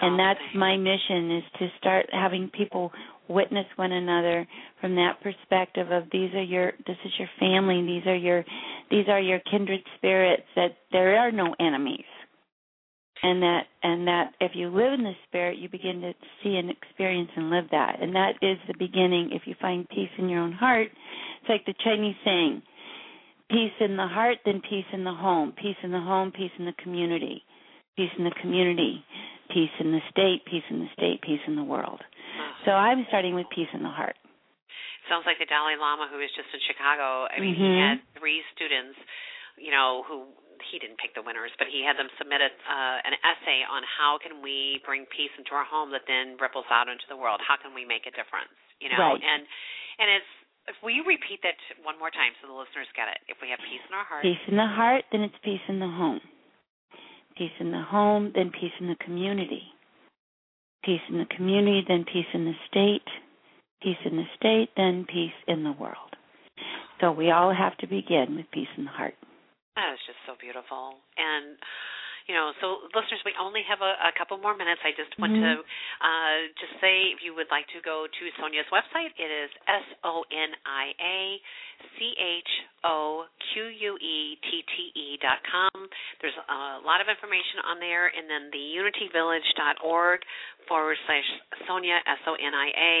all 0.00 0.08
And 0.08 0.20
that's 0.20 0.38
my 0.54 0.76
mission 0.76 1.36
is 1.36 1.42
to 1.58 1.68
start 1.78 2.06
having 2.12 2.48
people 2.56 2.92
witness 3.28 3.66
one 3.74 3.90
another 3.90 4.46
from 4.80 4.94
that 4.96 5.14
perspective 5.20 5.90
of 5.90 6.04
these 6.12 6.32
are 6.34 6.42
your 6.42 6.72
this 6.86 6.96
is 7.04 7.12
your 7.18 7.28
family. 7.40 7.82
These 7.84 8.06
are 8.06 8.16
your 8.16 8.44
these 8.88 9.08
are 9.08 9.20
your 9.20 9.40
kindred 9.50 9.80
spirits 9.96 10.44
that 10.54 10.76
there 10.92 11.18
are 11.18 11.32
no 11.32 11.56
enemies 11.58 12.04
and 13.24 13.42
that 13.42 13.62
and 13.82 14.06
that 14.06 14.32
if 14.40 14.52
you 14.54 14.68
live 14.68 14.92
in 14.92 15.02
the 15.02 15.14
spirit 15.26 15.56
you 15.58 15.68
begin 15.68 16.00
to 16.02 16.12
see 16.42 16.56
and 16.56 16.70
experience 16.70 17.30
and 17.36 17.48
live 17.50 17.64
that 17.70 17.96
and 18.00 18.14
that 18.14 18.34
is 18.42 18.58
the 18.68 18.74
beginning 18.78 19.30
if 19.32 19.42
you 19.46 19.54
find 19.60 19.88
peace 19.88 20.12
in 20.18 20.28
your 20.28 20.40
own 20.40 20.52
heart 20.52 20.88
it's 21.40 21.48
like 21.48 21.64
the 21.64 21.74
chinese 21.82 22.14
saying 22.24 22.62
peace 23.50 23.72
in 23.80 23.96
the 23.96 24.06
heart 24.06 24.36
then 24.44 24.60
peace 24.68 24.84
in 24.92 25.04
the 25.04 25.12
home 25.12 25.52
peace 25.56 25.76
in 25.82 25.90
the 25.90 26.00
home 26.00 26.30
peace 26.30 26.52
in 26.58 26.66
the 26.66 26.76
community 26.82 27.42
peace 27.96 28.12
in 28.18 28.24
the 28.24 28.36
community 28.42 29.02
peace 29.48 29.72
in 29.80 29.90
the 29.90 30.00
state 30.10 30.44
peace 30.44 30.64
in 30.70 30.80
the 30.80 30.88
state 30.92 31.20
peace 31.22 31.40
in 31.46 31.56
the 31.56 31.64
world 31.64 32.00
so 32.64 32.72
i'm 32.72 33.04
starting 33.08 33.34
with 33.34 33.46
peace 33.54 33.68
in 33.72 33.82
the 33.82 33.88
heart 33.88 34.16
Sounds 35.08 35.28
like 35.28 35.36
the 35.36 35.44
Dalai 35.44 35.76
Lama 35.76 36.08
who 36.08 36.16
was 36.16 36.32
just 36.32 36.48
in 36.48 36.60
Chicago. 36.64 37.28
I 37.28 37.36
mean, 37.36 37.52
he 37.54 37.60
Mhm. 37.60 37.76
had 37.76 38.00
three 38.16 38.40
students, 38.56 38.96
you 39.58 39.70
know, 39.70 40.00
who 40.08 40.32
he 40.70 40.78
didn't 40.78 40.98
pick 40.98 41.14
the 41.14 41.24
winners, 41.24 41.50
but 41.58 41.68
he 41.70 41.82
had 41.82 41.98
them 41.98 42.10
submit 42.18 42.40
a, 42.40 42.50
uh, 42.50 42.98
an 43.06 43.14
essay 43.22 43.62
on 43.66 43.82
how 43.84 44.18
can 44.18 44.42
we 44.42 44.82
bring 44.84 45.06
peace 45.10 45.32
into 45.38 45.52
our 45.54 45.66
home 45.66 45.90
that 45.92 46.06
then 46.06 46.36
ripples 46.38 46.68
out 46.70 46.88
into 46.88 47.04
the 47.08 47.18
world. 47.18 47.40
How 47.42 47.56
can 47.56 47.74
we 47.74 47.84
make 47.84 48.06
a 48.06 48.14
difference? 48.14 48.52
You 48.78 48.90
know, 48.90 48.98
Right. 48.98 49.22
and 49.22 49.42
and 49.98 50.08
it's 50.10 50.32
if 50.66 50.76
we 50.82 51.04
repeat 51.04 51.44
that 51.44 51.54
one 51.84 51.98
more 51.98 52.10
time 52.10 52.32
so 52.40 52.48
the 52.48 52.56
listeners 52.56 52.88
get 52.96 53.06
it. 53.08 53.20
If 53.28 53.38
we 53.40 53.50
have 53.50 53.60
peace 53.62 53.84
in 53.86 53.94
our 53.94 54.04
heart, 54.04 54.22
peace 54.24 54.44
in 54.48 54.56
the 54.56 54.66
heart 54.66 55.04
then 55.12 55.22
it's 55.22 55.38
peace 55.44 55.62
in 55.68 55.78
the 55.78 55.88
home 55.88 56.20
peace 57.36 57.52
in 57.60 57.70
the 57.70 57.82
home, 57.82 58.32
then 58.34 58.50
peace 58.50 58.72
in 58.80 58.88
the 58.88 58.96
community. 59.04 59.62
Peace 60.84 61.00
in 61.08 61.18
the 61.18 61.26
community, 61.36 61.82
then 61.86 62.04
peace 62.04 62.26
in 62.32 62.44
the 62.44 62.52
state. 62.68 63.06
Peace 63.82 63.96
in 64.04 64.16
the 64.16 64.24
state, 64.36 64.70
then 64.76 65.06
peace 65.08 65.34
in 65.46 65.64
the 65.64 65.72
world. 65.72 66.16
So 67.00 67.12
we 67.12 67.30
all 67.30 67.52
have 67.54 67.76
to 67.78 67.86
begin 67.86 68.36
with 68.36 68.46
peace 68.52 68.68
in 68.76 68.84
the 68.84 68.90
heart. 68.90 69.14
That 69.76 69.90
is 69.94 70.00
just 70.06 70.18
so 70.26 70.38
beautiful. 70.38 71.02
And 71.18 71.58
you 72.24 72.32
know, 72.32 72.56
so 72.56 72.88
listeners, 72.96 73.20
we 73.28 73.36
only 73.36 73.60
have 73.68 73.84
a, 73.84 74.00
a 74.08 74.12
couple 74.16 74.40
more 74.40 74.56
minutes. 74.56 74.80
I 74.80 74.96
just 74.96 75.12
want 75.20 75.36
mm-hmm. 75.36 75.60
to 75.60 75.66
uh, 76.00 76.36
just 76.56 76.80
say 76.80 77.12
if 77.12 77.20
you 77.20 77.36
would 77.36 77.52
like 77.52 77.68
to 77.76 77.84
go 77.84 78.08
to 78.08 78.22
Sonia's 78.40 78.68
website, 78.72 79.12
it 79.20 79.28
is 79.28 79.52
S 79.68 79.84
O 80.08 80.24
N 80.32 80.56
I 80.64 80.96
A 80.96 81.18
C 82.00 82.16
H 82.16 82.52
O 82.88 83.28
Q 83.52 83.68
U 83.68 83.90
E 84.00 84.40
T 84.40 84.48
T 84.64 84.74
E 84.96 85.06
dot 85.20 85.44
com. 85.44 85.84
There's 86.24 86.36
a 86.40 86.80
lot 86.80 87.04
of 87.04 87.12
information 87.12 87.60
on 87.68 87.76
there, 87.76 88.08
and 88.08 88.24
then 88.24 88.48
the 88.56 88.64
unityvillage.org 88.72 90.24
forward 90.68 90.96
slash 91.06 91.28
Sonia 91.66 92.00
S 92.06 92.22
O 92.26 92.34
N 92.34 92.54
I 92.54 92.68
A. 92.74 92.94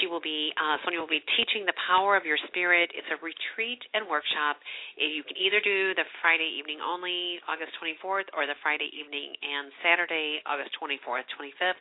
She 0.00 0.06
will 0.06 0.22
be 0.22 0.52
uh, 0.56 0.80
Sonia 0.84 1.00
will 1.00 1.10
be 1.10 1.22
teaching 1.36 1.66
the 1.66 1.76
power 1.86 2.16
of 2.16 2.24
your 2.24 2.38
spirit. 2.48 2.90
It's 2.94 3.08
a 3.12 3.18
retreat 3.20 3.82
and 3.92 4.08
workshop. 4.08 4.56
You 4.96 5.22
can 5.24 5.36
either 5.36 5.60
do 5.60 5.92
the 5.94 6.06
Friday 6.24 6.48
evening 6.58 6.80
only, 6.80 7.42
August 7.48 7.76
24th, 7.76 8.32
or 8.32 8.48
the 8.48 8.56
Friday 8.64 8.88
evening 8.94 9.36
and 9.42 9.68
Saturday, 9.84 10.40
August 10.48 10.72
24th, 10.80 11.28
25th. 11.36 11.80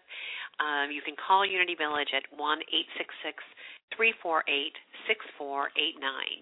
Um, 0.60 0.92
you 0.92 1.02
can 1.02 1.16
call 1.16 1.48
Unity 1.48 1.76
Village 1.80 2.12
at 2.12 2.28
one 2.36 2.60
eight 2.70 2.90
six 2.98 3.10
six 3.24 3.40
three 3.96 4.14
four 4.22 4.44
eight 4.48 4.76
six 5.08 5.24
four 5.38 5.72
eight 5.80 5.98
nine. 6.00 6.40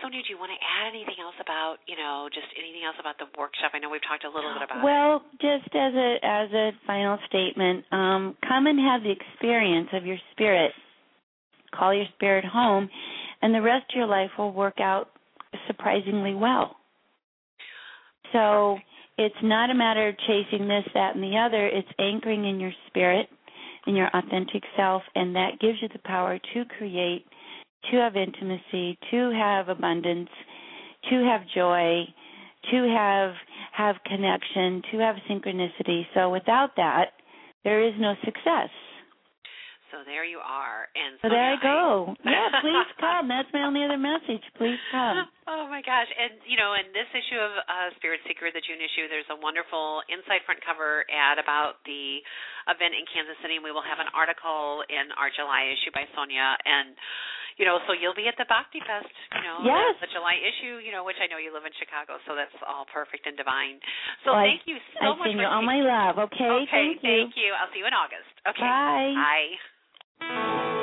Sonia, 0.00 0.22
do 0.22 0.30
you 0.32 0.38
want 0.38 0.50
to 0.54 0.60
add 0.62 0.88
anything 0.88 1.20
else 1.20 1.36
about, 1.40 1.76
you 1.86 1.96
know, 1.96 2.28
just 2.32 2.46
anything 2.56 2.82
else 2.86 2.96
about 2.98 3.18
the 3.18 3.26
workshop? 3.36 3.72
I 3.74 3.78
know 3.78 3.90
we've 3.90 4.04
talked 4.06 4.24
a 4.24 4.30
little 4.32 4.54
bit 4.54 4.62
about 4.64 4.82
well, 4.82 5.20
it. 5.20 5.42
Just 5.42 5.74
as 5.74 5.92
a 5.94 6.10
as 6.22 6.48
a 6.52 6.70
final 6.86 7.18
statement, 7.28 7.84
um, 7.92 8.36
come 8.46 8.66
and 8.66 8.78
have 8.78 9.02
the 9.02 9.12
experience 9.12 9.88
of 9.92 10.06
your 10.06 10.18
spirit. 10.32 10.72
Call 11.74 11.94
your 11.94 12.06
spirit 12.14 12.44
home, 12.44 12.88
and 13.40 13.54
the 13.54 13.62
rest 13.62 13.86
of 13.90 13.96
your 13.96 14.06
life 14.06 14.30
will 14.38 14.52
work 14.52 14.80
out 14.80 15.08
surprisingly 15.66 16.34
well. 16.34 16.76
So 18.32 18.78
it's 19.18 19.34
not 19.42 19.70
a 19.70 19.74
matter 19.74 20.08
of 20.08 20.16
chasing 20.26 20.68
this, 20.68 20.84
that, 20.94 21.14
and 21.14 21.22
the 21.22 21.36
other. 21.36 21.66
It's 21.66 21.88
anchoring 21.98 22.48
in 22.48 22.60
your 22.60 22.72
spirit, 22.88 23.28
in 23.86 23.94
your 23.94 24.08
authentic 24.14 24.62
self, 24.76 25.02
and 25.14 25.34
that 25.36 25.60
gives 25.60 25.78
you 25.82 25.88
the 25.88 26.00
power 26.04 26.38
to 26.38 26.64
create, 26.78 27.24
to 27.90 27.96
have 27.96 28.16
intimacy, 28.16 28.98
to 29.10 29.30
have 29.30 29.68
abundance, 29.68 30.30
to 31.10 31.24
have 31.24 31.42
joy, 31.54 32.04
to 32.70 32.94
have 32.96 33.34
have 33.72 33.96
connection, 34.04 34.82
to 34.92 34.98
have 34.98 35.16
synchronicity. 35.28 36.02
So 36.14 36.30
without 36.30 36.76
that, 36.76 37.12
there 37.64 37.86
is 37.86 37.94
no 37.98 38.14
success. 38.24 38.70
So 39.90 39.98
there 40.06 40.24
you 40.24 40.38
are. 40.38 40.88
And 40.96 41.18
so 41.20 41.28
there 41.28 41.52
I 41.52 41.56
go. 41.62 42.14
yeah, 42.24 42.48
please 42.60 42.86
come. 42.98 43.28
That's 43.28 43.48
my 43.52 43.62
only 43.64 43.84
other 43.84 43.98
message. 43.98 44.42
Please 44.56 44.78
come. 44.90 45.26
Oh 45.50 45.66
my 45.66 45.82
gosh! 45.82 46.06
And 46.06 46.38
you 46.46 46.54
know, 46.54 46.78
in 46.78 46.94
this 46.94 47.10
issue 47.10 47.34
of 47.34 47.50
uh, 47.66 47.90
Spirit 47.98 48.22
Seeker, 48.22 48.54
the 48.54 48.62
June 48.62 48.78
issue, 48.78 49.10
there's 49.10 49.26
a 49.26 49.38
wonderful 49.38 50.06
inside 50.06 50.46
front 50.46 50.62
cover 50.62 51.02
ad 51.10 51.42
about 51.42 51.82
the 51.82 52.22
event 52.70 52.94
in 52.94 53.02
Kansas 53.10 53.34
City, 53.42 53.58
and 53.58 53.64
we 53.66 53.74
will 53.74 53.82
have 53.82 53.98
an 53.98 54.06
article 54.14 54.86
in 54.86 55.10
our 55.18 55.34
July 55.34 55.66
issue 55.74 55.90
by 55.90 56.06
Sonia. 56.14 56.54
And 56.62 56.94
you 57.58 57.66
know, 57.66 57.82
so 57.84 57.92
you'll 57.92 58.16
be 58.16 58.30
at 58.30 58.38
the 58.38 58.46
Bhakti 58.46 58.80
Fest, 58.86 59.12
you 59.36 59.42
know, 59.44 59.66
yes. 59.66 59.98
the, 60.00 60.08
July 60.08 60.38
issue, 60.40 60.80
you 60.80 60.94
know, 60.94 61.04
which 61.04 61.18
I 61.20 61.28
know 61.28 61.36
you 61.36 61.52
live 61.52 61.66
in 61.68 61.74
Chicago, 61.76 62.16
so 62.24 62.32
that's 62.38 62.54
all 62.64 62.88
perfect 62.88 63.26
and 63.26 63.36
divine. 63.36 63.82
So 64.24 64.32
well, 64.32 64.46
thank 64.46 64.64
you 64.64 64.78
so 64.96 65.12
I 65.12 65.18
much. 65.18 65.26
I 65.26 65.34
send 65.34 65.42
you 65.42 65.50
all 65.50 65.66
my 65.66 65.80
love. 65.82 66.22
Okay. 66.30 66.70
Okay. 66.70 66.70
Thank 66.70 67.02
you. 67.02 67.18
Thank 67.28 67.34
you. 67.36 67.50
I'll 67.52 67.70
see 67.74 67.82
you 67.82 67.88
in 67.90 67.96
August. 67.98 68.30
Okay. 68.46 68.62
Bye. 68.62 69.10
Bye. 69.18 69.50
You. 70.22 70.81